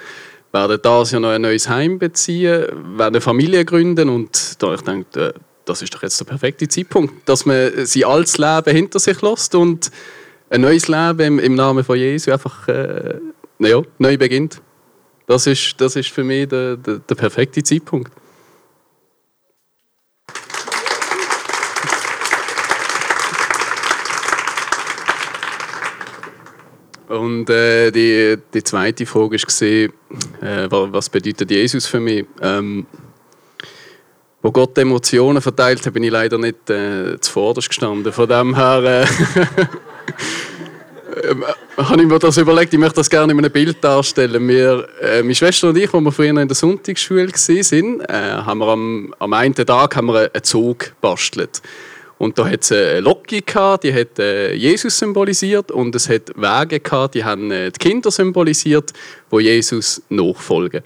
werden 0.51 0.79
das 0.81 1.11
Jahr 1.11 1.21
noch 1.21 1.29
ein 1.29 1.41
neues 1.41 1.69
Heim 1.69 1.99
beziehen, 1.99 2.65
werden 2.97 3.15
eine 3.15 3.21
Familie 3.21 3.65
gründen 3.65 4.09
und 4.09 4.61
da 4.61 4.73
ich 4.73 4.81
denke, 4.81 5.19
äh, 5.19 5.33
das 5.65 5.81
ist 5.81 5.93
doch 5.93 6.01
jetzt 6.01 6.19
der 6.19 6.25
perfekte 6.25 6.67
Zeitpunkt, 6.67 7.27
dass 7.29 7.45
man 7.45 7.85
sein 7.85 8.03
altes 8.03 8.37
Leben 8.37 8.75
hinter 8.75 8.99
sich 8.99 9.21
lässt 9.21 9.55
und 9.55 9.91
ein 10.49 10.61
neues 10.61 10.87
Leben 10.87 11.21
im, 11.21 11.39
im 11.39 11.55
Namen 11.55 11.83
von 11.83 11.97
Jesus 11.97 12.33
einfach 12.33 12.67
äh, 12.67 13.19
ja, 13.59 13.81
neu 13.99 14.17
beginnt. 14.17 14.61
Das 15.27 15.47
ist, 15.47 15.75
das 15.79 15.95
ist 15.95 16.09
für 16.09 16.23
mich 16.23 16.47
der, 16.49 16.77
der, 16.77 16.99
der 16.99 17.15
perfekte 17.15 17.63
Zeitpunkt. 17.63 18.11
Und 27.07 27.49
äh, 27.49 27.91
die, 27.91 28.37
die 28.53 28.63
zweite 28.63 29.05
Frage 29.05 29.37
war, 29.37 30.49
äh, 30.49 30.67
was 30.69 31.09
bedeutet 31.09 31.51
Jesus 31.51 31.85
für 31.85 31.99
mich? 31.99 32.25
Ähm, 32.41 32.85
wo 34.41 34.51
Gott 34.51 34.77
Emotionen 34.77 35.41
verteilt 35.41 35.85
hat, 35.85 35.93
bin 35.93 36.03
ich 36.03 36.11
leider 36.11 36.37
nicht 36.37 36.69
äh, 36.69 37.19
zuvorderst 37.19 37.67
gestanden. 37.67 38.11
Von 38.13 38.29
dem 38.29 38.55
her 38.55 39.03
äh, 39.03 39.05
äh, 41.23 41.35
habe 41.77 42.01
ich 42.01 42.07
mir 42.07 42.19
das 42.19 42.37
überlegt, 42.37 42.73
ich 42.73 42.79
möchte 42.79 42.95
das 42.95 43.09
gerne 43.09 43.31
in 43.31 43.39
einem 43.39 43.51
Bild 43.51 43.83
darstellen. 43.83 44.47
Wir, 44.47 44.87
äh, 45.01 45.21
meine 45.21 45.35
Schwester 45.35 45.69
und 45.69 45.77
ich, 45.77 45.93
als 45.93 46.03
wir 46.03 46.11
früher 46.11 46.29
in 46.29 46.47
der 46.47 46.55
Sonntagsschule 46.55 47.27
waren, 47.27 48.01
äh, 48.01 48.43
haben 48.43 48.59
wir 48.59 48.67
am, 48.67 49.15
am 49.19 49.33
einen 49.33 49.55
Tag 49.55 49.95
haben 49.95 50.07
wir 50.07 50.31
einen 50.33 50.43
Zug 50.43 50.79
gebastelt. 50.79 51.61
Und 52.17 52.37
da 52.37 52.47
hat 52.47 52.61
es 52.61 52.71
eine 52.71 52.99
Locke 52.99 53.41
gehabt, 53.41 53.83
die 53.83 53.93
hat 53.93 54.19
äh, 54.19 54.53
Jesus 54.53 54.99
symbolisiert 54.99 55.71
und 55.71 55.95
es 55.95 56.07
hat 56.07 56.29
Wege 56.35 56.79
gehabt, 56.79 57.15
die 57.15 57.23
haben 57.23 57.49
äh, 57.49 57.71
die 57.71 57.79
Kinder 57.79 58.11
symbolisiert, 58.11 58.93
wo 59.31 59.39
Jesus 59.39 60.03
nachfolgen. 60.09 60.83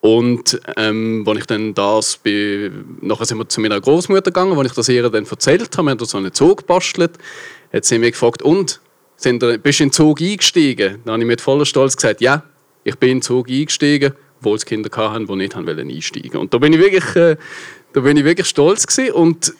Und 0.00 0.60
ähm, 0.76 1.24
als 1.26 1.38
ich 1.40 1.46
dann 1.46 1.74
das 1.74 2.16
bin, 2.16 2.98
nachher 3.02 3.26
sind 3.26 3.38
wir 3.38 3.48
zu 3.48 3.60
meiner 3.60 3.80
Großmutter 3.80 4.30
gegangen, 4.30 4.56
als 4.56 4.68
ich 4.68 4.74
das 4.74 4.88
ihr 4.88 5.10
dann 5.10 5.26
erzählt 5.26 5.76
habe, 5.76 5.86
wir 5.86 5.90
haben 5.90 6.04
so 6.04 6.16
einen 6.16 6.32
Zug 6.32 6.58
gebastelt, 6.58 7.12
hat 7.72 7.84
sie 7.84 7.98
mich 7.98 8.12
gefragt, 8.12 8.42
und 8.42 8.80
sind, 9.22 9.62
bist 9.62 9.80
du 9.80 9.84
in 9.84 9.88
den 9.88 9.92
Zug 9.92 10.20
eingestiegen? 10.20 11.00
Dann 11.04 11.12
habe 11.12 11.22
ich 11.22 11.26
mit 11.26 11.40
voller 11.40 11.66
Stolz 11.66 11.96
gesagt, 11.96 12.20
ja, 12.20 12.42
ich 12.84 12.96
bin 12.96 13.10
in 13.10 13.16
den 13.18 13.22
Zug 13.22 13.48
eingestiegen, 13.48 14.14
obwohl 14.38 14.56
es 14.56 14.64
Kinder 14.64 14.90
hatten, 14.96 15.26
die 15.26 15.36
nicht 15.36 15.54
einsteigen 15.54 16.32
wollten. 16.32 16.36
Und 16.38 16.54
da 16.54 16.58
bin 16.58 16.72
ich 16.72 16.78
wirklich, 16.78 17.16
äh, 17.16 17.36
da 17.92 18.00
bin 18.00 18.16
ich 18.16 18.24
wirklich 18.24 18.46
stolz 18.46 18.86
gewesen. 18.86 19.12
Und 19.12 19.52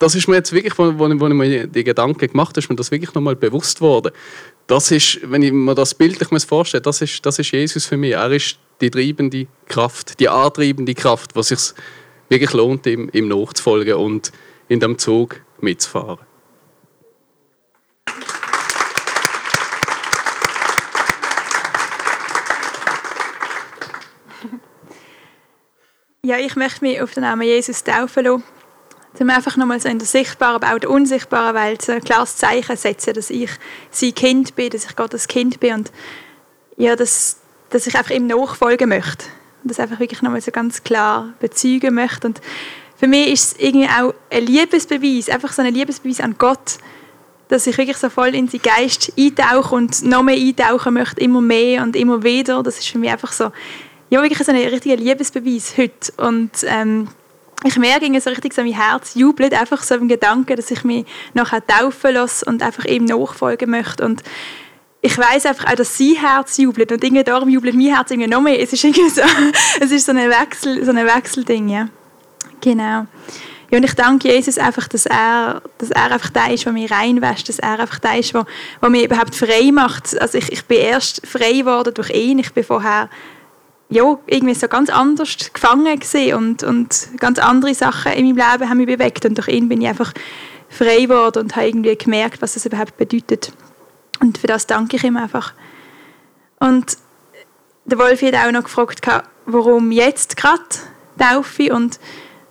das 0.00 0.14
ist 0.16 0.26
mir 0.26 0.36
jetzt 0.36 0.52
wirklich, 0.52 0.76
wo, 0.76 0.98
wo, 0.98 1.08
wo 1.20 1.28
ich 1.28 1.34
mir 1.34 1.66
die 1.68 1.84
Gedanken 1.84 2.26
gemacht 2.26 2.50
habe, 2.50 2.60
ist 2.60 2.68
mir 2.68 2.76
das 2.76 2.90
wirklich 2.90 3.14
nochmal 3.14 3.36
bewusst 3.36 3.80
worden. 3.80 4.12
Das 4.66 4.90
ist, 4.90 5.20
wenn 5.22 5.42
ich 5.42 5.52
mir 5.52 5.74
das 5.74 5.94
bildlich 5.94 6.28
vorstelle, 6.44 6.82
das 6.82 7.00
ist, 7.00 7.24
das 7.24 7.38
ist 7.38 7.52
Jesus 7.52 7.86
für 7.86 7.96
mich. 7.96 8.12
Er 8.12 8.30
ist 8.32 8.58
die 8.80 8.90
treibende 8.90 9.46
Kraft, 9.66 10.18
die 10.18 10.28
antreibende 10.28 10.94
Kraft, 10.94 11.36
was 11.36 11.48
sich 11.48 11.74
wirklich 12.28 12.52
lohnt, 12.52 12.86
ihm, 12.86 13.08
ihm 13.12 13.28
nachzufolgen 13.28 13.94
und 13.94 14.32
in 14.68 14.80
dem 14.80 14.98
Zug 14.98 15.40
mitzufahren. 15.60 16.18
Ja, 26.24 26.38
ich 26.38 26.56
möchte 26.56 26.82
mich 26.82 27.02
auf 27.02 27.12
den 27.12 27.22
Namen 27.22 27.42
Jesus 27.42 27.84
taufen 27.84 28.24
lassen. 28.24 28.44
Um 29.20 29.28
einfach 29.28 29.58
nochmal 29.58 29.78
so 29.78 29.90
in 29.90 29.98
der 29.98 30.08
sichtbaren, 30.08 30.54
aber 30.54 30.74
auch 30.74 30.78
der 30.78 30.88
unsichtbaren 30.88 31.54
Welt 31.54 31.82
so 31.82 31.92
ein 31.92 32.00
klares 32.00 32.38
Zeichen 32.38 32.78
setzen, 32.78 33.12
dass 33.12 33.28
ich 33.28 33.50
sein 33.90 34.14
Kind 34.14 34.56
bin, 34.56 34.70
dass 34.70 34.86
ich 34.86 34.96
Gottes 34.96 35.28
Kind 35.28 35.60
bin 35.60 35.74
und 35.74 35.92
ja, 36.78 36.96
dass, 36.96 37.40
dass 37.68 37.86
ich 37.86 37.94
einfach 37.94 38.12
ihm 38.12 38.26
nachfolgen 38.26 38.88
möchte. 38.88 39.26
Und 39.62 39.70
das 39.70 39.78
einfach 39.78 40.00
wirklich 40.00 40.22
nochmal 40.22 40.40
so 40.40 40.50
ganz 40.50 40.82
klar 40.82 41.34
bezeugen 41.40 41.94
möchte. 41.94 42.28
Und 42.28 42.40
für 42.96 43.06
mich 43.06 43.30
ist 43.30 43.44
es 43.52 43.62
irgendwie 43.62 43.88
auch 43.88 44.14
ein 44.30 44.46
Liebesbeweis, 44.46 45.28
einfach 45.28 45.52
so 45.52 45.60
ein 45.60 45.74
Liebesbeweis 45.74 46.20
an 46.20 46.36
Gott, 46.38 46.78
dass 47.48 47.66
ich 47.66 47.76
wirklich 47.76 47.98
so 47.98 48.08
voll 48.08 48.34
in 48.34 48.48
seinen 48.48 48.62
Geist 48.62 49.12
eintauche 49.18 49.74
und 49.74 50.02
noch 50.04 50.22
mehr 50.22 50.36
eintauchen 50.36 50.94
möchte, 50.94 51.20
immer 51.20 51.42
mehr 51.42 51.82
und 51.82 51.94
immer 51.96 52.22
wieder. 52.22 52.62
Das 52.62 52.78
ist 52.78 52.88
für 52.88 52.98
mich 52.98 53.10
einfach 53.10 53.32
so 53.32 53.52
ja, 54.14 54.22
wirklich 54.22 54.38
so 54.38 54.52
ein 54.52 54.58
richtiger 54.58 54.96
Liebesbeweis 54.96 55.76
heute. 55.76 56.12
Und 56.18 56.50
ähm, 56.66 57.08
ich 57.64 57.76
merke 57.76 58.20
so 58.20 58.30
richtig, 58.30 58.54
so 58.54 58.62
mein 58.62 58.72
Herz 58.72 59.16
jubelt 59.16 59.52
einfach 59.52 59.82
so 59.82 59.96
im 59.96 60.06
Gedanken, 60.06 60.54
dass 60.54 60.70
ich 60.70 60.84
mich 60.84 61.04
nachher 61.32 61.66
taufen 61.66 62.14
lasse 62.14 62.44
und 62.44 62.62
einfach 62.62 62.84
ihm 62.84 63.06
nachfolgen 63.06 63.70
möchte. 63.70 64.04
Und 64.04 64.22
ich 65.00 65.18
weiß 65.18 65.46
einfach 65.46 65.66
auch, 65.66 65.74
dass 65.74 65.98
sein 65.98 66.14
Herz 66.14 66.58
jubelt 66.58 66.92
und 66.92 67.02
irgendwie 67.02 67.24
darum 67.24 67.48
jubelt 67.48 67.74
mein 67.74 67.92
Herz 67.92 68.12
irgendwie 68.12 68.30
noch 68.30 68.40
mehr. 68.40 68.60
Es 68.60 68.72
ist 68.72 68.84
irgendwie 68.84 69.08
so, 69.08 69.22
es 69.80 69.90
ist 69.90 70.06
so 70.06 70.12
ein 70.12 70.30
Wechsel, 70.30 70.84
so 70.84 70.92
ein 70.92 71.06
Wechselding, 71.06 71.68
ja. 71.68 71.88
Genau. 72.60 73.06
ja, 73.70 73.78
und 73.78 73.84
ich 73.84 73.94
danke 73.94 74.28
Jesus 74.28 74.58
einfach, 74.58 74.86
dass 74.86 75.06
er, 75.06 75.60
dass 75.78 75.90
er 75.90 76.12
einfach 76.12 76.30
der 76.30 76.54
ist, 76.54 76.64
der 76.64 76.72
mich 76.72 76.90
reinwäscht, 76.90 77.48
dass 77.48 77.58
er 77.58 77.80
einfach 77.80 77.98
der 77.98 78.20
ist, 78.20 78.32
der, 78.32 78.46
der 78.80 78.90
mich 78.90 79.04
überhaupt 79.04 79.34
frei 79.34 79.72
macht. 79.72 80.16
Also 80.20 80.38
ich, 80.38 80.52
ich 80.52 80.64
bin 80.66 80.78
erst 80.78 81.26
frei 81.26 81.52
geworden 81.52 81.92
durch 81.92 82.10
ihn. 82.10 82.38
Ich 82.38 82.52
bin 82.54 82.62
vorher 82.62 83.10
ja, 83.94 84.18
irgendwie 84.26 84.54
so 84.54 84.68
ganz 84.68 84.90
anders 84.90 85.52
gefangen 85.52 85.98
gewesen 85.98 86.34
und, 86.34 86.62
und 86.62 87.08
ganz 87.18 87.38
andere 87.38 87.74
Sachen 87.74 88.12
in 88.12 88.26
meinem 88.26 88.50
Leben 88.50 88.68
haben 88.68 88.78
mich 88.78 88.86
bewegt 88.86 89.24
und 89.24 89.38
durch 89.38 89.48
ihn 89.48 89.68
bin 89.68 89.80
ich 89.80 89.88
einfach 89.88 90.12
frei 90.68 91.02
geworden 91.02 91.44
und 91.44 91.56
habe 91.56 91.68
irgendwie 91.68 91.96
gemerkt, 91.96 92.42
was 92.42 92.54
das 92.54 92.66
überhaupt 92.66 92.96
bedeutet. 92.96 93.52
Und 94.20 94.38
für 94.38 94.48
das 94.48 94.66
danke 94.66 94.96
ich 94.96 95.04
ihm 95.04 95.16
einfach. 95.16 95.54
Und 96.58 96.96
der 97.84 97.98
Wolfi 97.98 98.30
hat 98.30 98.46
auch 98.46 98.50
noch 98.50 98.64
gefragt, 98.64 99.00
warum 99.46 99.92
jetzt 99.92 100.36
gerade 100.36 100.62
Taufe 101.18 101.72
und 101.72 102.00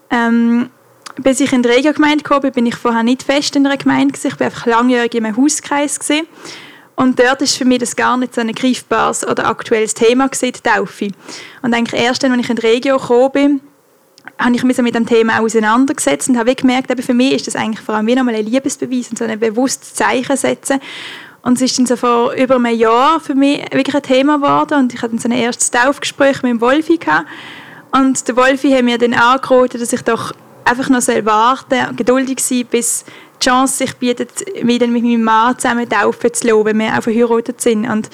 ähm, 0.09 0.69
bis 1.17 1.39
ich 1.39 1.51
in 1.51 1.63
die 1.63 1.69
Regio-Gemeinde 1.69 2.23
kam, 2.23 2.41
bin 2.41 2.65
ich 2.65 2.75
vorher 2.75 3.03
nicht 3.03 3.23
fest 3.23 3.55
in 3.55 3.65
einer 3.65 3.77
Gemeinde 3.77 4.13
gewesen. 4.13 4.27
Ich 4.27 4.39
war 4.39 4.45
einfach 4.45 4.65
langjährig 4.65 5.13
in 5.13 5.25
einem 5.25 5.37
Hauskreis 5.37 5.99
gewesen. 5.99 6.27
Und 6.95 7.19
dort 7.19 7.41
ist 7.41 7.57
für 7.57 7.65
mich 7.65 7.79
das 7.79 7.95
gar 7.95 8.17
nicht 8.17 8.35
so 8.35 8.41
ein 8.41 8.51
greifbares 8.51 9.27
oder 9.27 9.47
aktuelles 9.47 9.93
Thema 9.93 10.27
gewesen, 10.27 10.53
die 10.53 10.69
Taufe. 10.69 11.07
Und 11.61 11.73
eigentlich 11.73 11.99
erst 11.99 12.23
dann, 12.23 12.31
als 12.31 12.41
ich 12.41 12.49
in 12.49 12.55
die 12.55 12.67
Regio 12.67 12.97
gekommen 12.97 13.31
bin, 13.31 13.61
habe 14.37 14.55
ich 14.55 14.63
mich 14.63 14.77
mit 14.77 14.95
dem 14.95 15.05
Thema 15.05 15.39
auseinandergesetzt 15.39 16.29
und 16.29 16.37
habe 16.37 16.55
gemerkt, 16.55 16.91
eben 16.91 17.01
für 17.01 17.13
mich 17.13 17.33
ist 17.33 17.47
das 17.47 17.55
eigentlich 17.55 17.83
vor 17.83 17.95
allem 17.95 18.07
wie 18.07 18.15
nochmal 18.15 18.35
ein 18.35 18.45
Liebesbeweis 18.45 19.09
und 19.09 19.17
so 19.17 19.25
ein 19.25 19.39
bewusstes 19.39 19.93
Zeichen 19.93 20.37
setzen. 20.37 20.79
Und 21.41 21.55
es 21.55 21.61
ist 21.61 21.77
dann 21.77 21.85
so 21.85 21.97
vor 21.97 22.33
über 22.33 22.55
einem 22.55 22.75
Jahr 22.77 23.19
für 23.19 23.35
mich 23.35 23.61
wirklich 23.71 23.95
ein 23.95 24.03
Thema 24.03 24.37
geworden 24.37 24.79
und 24.79 24.93
ich 24.93 25.01
hatte 25.01 25.11
dann 25.11 25.19
so 25.19 25.27
ein 25.27 25.33
erstes 25.33 25.71
Taufgespräch 25.71 26.41
mit 26.41 26.51
dem 26.51 26.61
Wolfi 26.61 26.97
gehabt. 26.97 27.27
Und 27.91 28.27
der 28.27 28.35
Wolfi 28.37 28.71
hat 28.71 28.83
mir 28.83 28.97
dann 28.97 29.13
angeboten, 29.13 29.79
dass 29.79 29.91
ich 29.91 30.01
doch 30.03 30.31
einfach 30.63 30.89
noch 30.89 31.05
warten 31.25 31.75
soll, 31.75 31.95
geduldig 31.95 32.39
sein, 32.39 32.65
bis 32.69 33.03
die 33.43 33.49
Chance 33.49 33.77
sich 33.77 33.95
bietet, 33.97 34.45
wieder 34.61 34.87
mit 34.87 35.03
meinem 35.03 35.23
Mann 35.23 35.57
zusammen 35.57 35.87
taufen 35.89 36.33
zu 36.33 36.47
lassen, 36.47 36.65
wenn 36.65 36.79
wir 36.79 36.97
auch 36.97 37.03
verheiratet 37.03 37.59
sind. 37.61 37.89
Und 37.89 38.09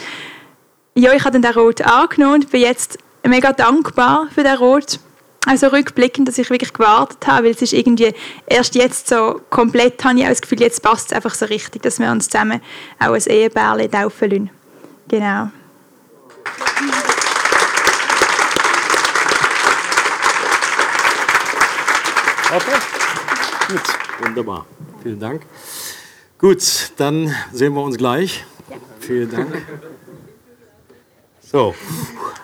ja, 0.96 1.14
ich 1.14 1.24
habe 1.24 1.40
dann 1.40 1.42
den 1.42 1.60
Rot 1.60 1.82
angenommen 1.82 2.36
und 2.36 2.52
bin 2.52 2.62
jetzt 2.62 2.98
mega 3.24 3.54
dankbar 3.54 4.28
für 4.34 4.44
den 4.44 4.56
Rot. 4.58 5.00
Also 5.46 5.68
rückblickend, 5.68 6.28
dass 6.28 6.38
ich 6.38 6.50
wirklich 6.50 6.74
gewartet 6.74 7.26
habe, 7.26 7.46
weil 7.46 7.52
es 7.52 7.62
ist 7.62 7.74
irgendwie 7.74 8.14
erst 8.46 8.76
jetzt 8.76 9.08
so 9.08 9.42
komplett, 9.50 10.04
habe 10.04 10.20
ich 10.20 10.26
auch 10.26 10.30
das 10.30 10.42
Gefühl, 10.42 10.60
jetzt 10.62 10.82
passt 10.82 11.08
es 11.08 11.14
einfach 11.14 11.34
so 11.34 11.46
richtig, 11.46 11.82
dass 11.82 12.00
wir 12.00 12.12
uns 12.12 12.28
zusammen 12.28 12.62
auch 13.00 13.14
ein 13.14 13.24
Ehepärchen 13.26 13.92
taufen 13.92 14.30
lassen. 14.30 14.50
Genau. 15.08 15.50
Okay, 22.52 22.80
gut, 23.70 24.26
wunderbar. 24.26 24.66
Vielen 25.04 25.20
Dank. 25.20 25.42
Gut, 26.38 26.92
dann 26.98 27.34
sehen 27.52 27.74
wir 27.74 27.82
uns 27.82 27.98
gleich. 27.98 28.46
Vielen 29.00 29.32
Dank. 29.32 29.66
So, 31.42 31.74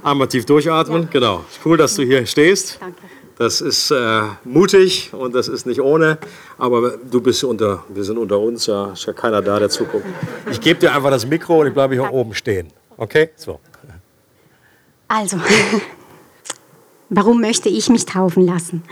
einmal 0.03 0.27
tief 0.27 0.45
durchatmen. 0.45 1.09
Genau. 1.11 1.45
Cool, 1.63 1.77
dass 1.77 1.95
du 1.95 2.03
hier 2.03 2.25
stehst. 2.25 2.77
Danke. 2.81 3.01
Das 3.37 3.59
ist 3.59 3.91
äh, 3.91 4.21
mutig 4.45 5.13
und 5.13 5.35
das 5.35 5.49
ist 5.49 5.65
nicht 5.65 5.81
ohne, 5.81 6.17
aber 6.57 6.97
du 6.97 7.19
bist 7.19 7.43
unter, 7.43 7.83
wir 7.89 8.03
sind 8.05 8.17
unter 8.17 8.39
uns, 8.39 8.65
ja, 8.65 8.93
ist 8.93 9.05
ja 9.05 9.11
keiner 9.11 9.41
da, 9.41 9.59
der 9.59 9.69
zuguckt. 9.69 10.05
Ich 10.49 10.61
gebe 10.61 10.79
dir 10.79 10.95
einfach 10.95 11.09
das 11.09 11.25
Mikro 11.25 11.59
und 11.59 11.67
ich 11.67 11.73
bleibe 11.73 11.95
hier 11.95 12.13
oben 12.13 12.33
stehen. 12.33 12.71
Okay? 12.95 13.31
So. 13.35 13.59
Also, 15.09 15.37
warum 17.09 17.41
möchte 17.41 17.67
ich 17.67 17.89
mich 17.89 18.05
taufen 18.05 18.45
lassen? 18.45 18.83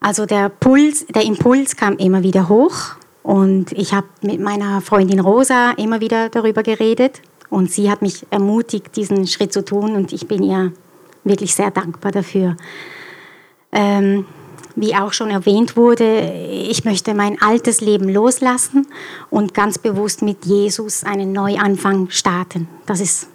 Also 0.00 0.26
der 0.26 0.48
Puls, 0.48 1.06
der 1.06 1.22
Impuls 1.22 1.76
kam 1.76 1.96
immer 1.96 2.22
wieder 2.22 2.48
hoch 2.48 2.96
und 3.22 3.72
ich 3.72 3.92
habe 3.92 4.06
mit 4.22 4.40
meiner 4.40 4.80
Freundin 4.80 5.20
Rosa 5.20 5.72
immer 5.72 6.00
wieder 6.00 6.28
darüber 6.28 6.62
geredet 6.62 7.20
und 7.50 7.70
sie 7.70 7.90
hat 7.90 8.02
mich 8.02 8.26
ermutigt, 8.30 8.96
diesen 8.96 9.26
Schritt 9.26 9.52
zu 9.52 9.64
tun 9.64 9.96
und 9.96 10.12
ich 10.12 10.28
bin 10.28 10.42
ihr 10.42 10.72
wirklich 11.24 11.54
sehr 11.54 11.70
dankbar 11.70 12.12
dafür. 12.12 12.56
Ähm, 13.72 14.24
wie 14.76 14.94
auch 14.94 15.12
schon 15.12 15.30
erwähnt 15.30 15.76
wurde, 15.76 16.32
ich 16.48 16.84
möchte 16.84 17.12
mein 17.12 17.42
altes 17.42 17.80
Leben 17.80 18.08
loslassen 18.08 18.86
und 19.28 19.52
ganz 19.52 19.78
bewusst 19.78 20.22
mit 20.22 20.46
Jesus 20.46 21.02
einen 21.02 21.32
Neuanfang 21.32 22.10
starten. 22.10 22.68
Das 22.86 23.00
ist 23.00 23.28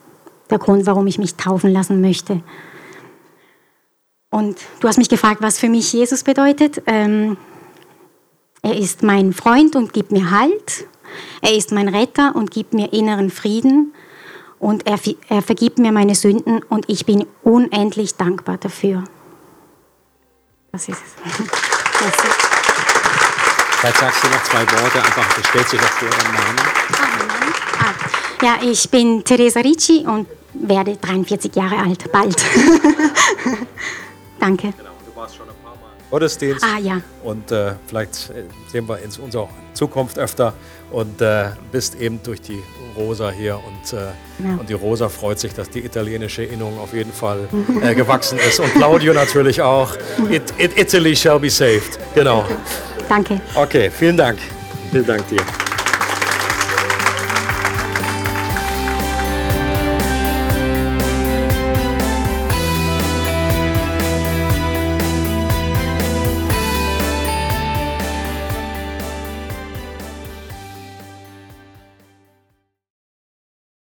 der 0.49 0.59
Grund, 0.59 0.86
warum 0.86 1.05
ich 1.07 1.20
mich 1.20 1.36
taufen 1.36 1.72
lassen 1.72 1.99
möchte. 1.99 2.41
Und 4.34 4.58
du 4.80 4.88
hast 4.88 4.98
mich 4.98 5.10
gefragt, 5.10 5.44
was 5.44 5.60
für 5.60 5.70
mich 5.70 5.94
Jesus 5.94 6.24
bedeutet. 6.24 6.82
Ähm, 6.88 7.38
er 8.64 8.76
ist 8.76 9.04
mein 9.04 9.32
Freund 9.32 9.76
und 9.76 9.94
gibt 9.94 10.12
mir 10.12 10.32
Halt. 10.32 10.88
Er 11.44 11.56
ist 11.56 11.72
mein 11.72 11.88
Retter 11.88 12.36
und 12.36 12.50
gibt 12.50 12.74
mir 12.74 12.94
inneren 12.94 13.30
Frieden. 13.30 13.94
Und 14.58 14.88
er, 14.88 14.98
er 15.30 15.44
vergibt 15.44 15.78
mir 15.78 15.92
meine 15.92 16.16
Sünden 16.16 16.64
und 16.64 16.90
ich 16.90 17.06
bin 17.06 17.28
unendlich 17.44 18.16
dankbar 18.16 18.58
dafür. 18.58 19.04
Das 20.72 20.90
ist 20.90 20.98
es. 20.98 21.14
Vielleicht 23.78 23.98
sagst 24.00 24.24
du 24.24 24.28
noch 24.30 24.44
zwei 24.46 24.62
Worte, 24.62 24.98
einfach, 25.04 25.32
du 25.36 25.44
stellst 25.44 25.74
dich 25.74 25.80
auch 25.80 25.86
vor 25.86 26.10
deinen 26.10 26.34
Namen. 26.34 26.60
Ah, 27.78 27.94
ja, 28.44 28.56
ich 28.68 28.90
bin 28.90 29.24
Teresa 29.24 29.60
Ricci 29.60 30.06
und 30.08 30.28
werde 30.56 30.98
43 30.98 31.56
Jahre 31.56 31.78
alt, 31.78 32.12
bald. 32.12 32.44
Danke. 34.44 34.74
Genau, 34.78 34.89
du 35.06 35.16
warst 35.16 35.38
schon 35.38 35.48
ein 35.48 35.56
paar 35.64 35.72
Mal 35.76 35.94
im 35.98 36.10
Gottesdienst. 36.10 36.66
Ah, 36.66 36.78
ja. 36.78 37.00
Und 37.24 37.50
äh, 37.54 37.76
vielleicht 37.88 38.14
sehen 38.14 38.89
wir 38.89 39.00
uns 39.02 39.18
in 39.18 39.32
Zukunft 39.74 40.20
öfter 40.20 40.54
und 40.91 41.22
äh, 41.22 41.52
bist 41.72 41.96
eben 41.96 42.22
durch 42.22 42.41
die 42.41 42.62
Rosa 42.98 43.32
hier 43.32 43.56
und, 43.56 43.94
äh, 43.94 44.02
ja. 44.46 44.56
und 44.60 44.68
die 44.68 44.74
Rosa 44.74 45.08
freut 45.08 45.39
sich, 45.39 45.54
dass 45.54 45.70
die 45.70 45.80
italienische 45.86 46.44
Innung 46.44 46.78
auf 46.78 46.94
jeden 46.94 47.14
Fall 47.14 47.48
äh, 47.82 47.96
gewachsen 47.96 48.38
ist 48.38 48.60
und 48.60 48.74
Claudio 48.74 49.14
natürlich 49.24 49.62
auch. 49.62 49.96
It, 50.30 50.54
it, 50.58 50.78
Italy 50.78 51.16
shall 51.16 51.39
be 51.39 51.50
saved. 51.50 51.98
Genau. 52.14 52.44
Danke. 53.08 53.39
Okay, 53.56 53.89
vielen 53.89 54.18
Dank. 54.18 54.39
Vielen 54.91 55.06
Dank 55.06 55.26
dir. 55.30 55.41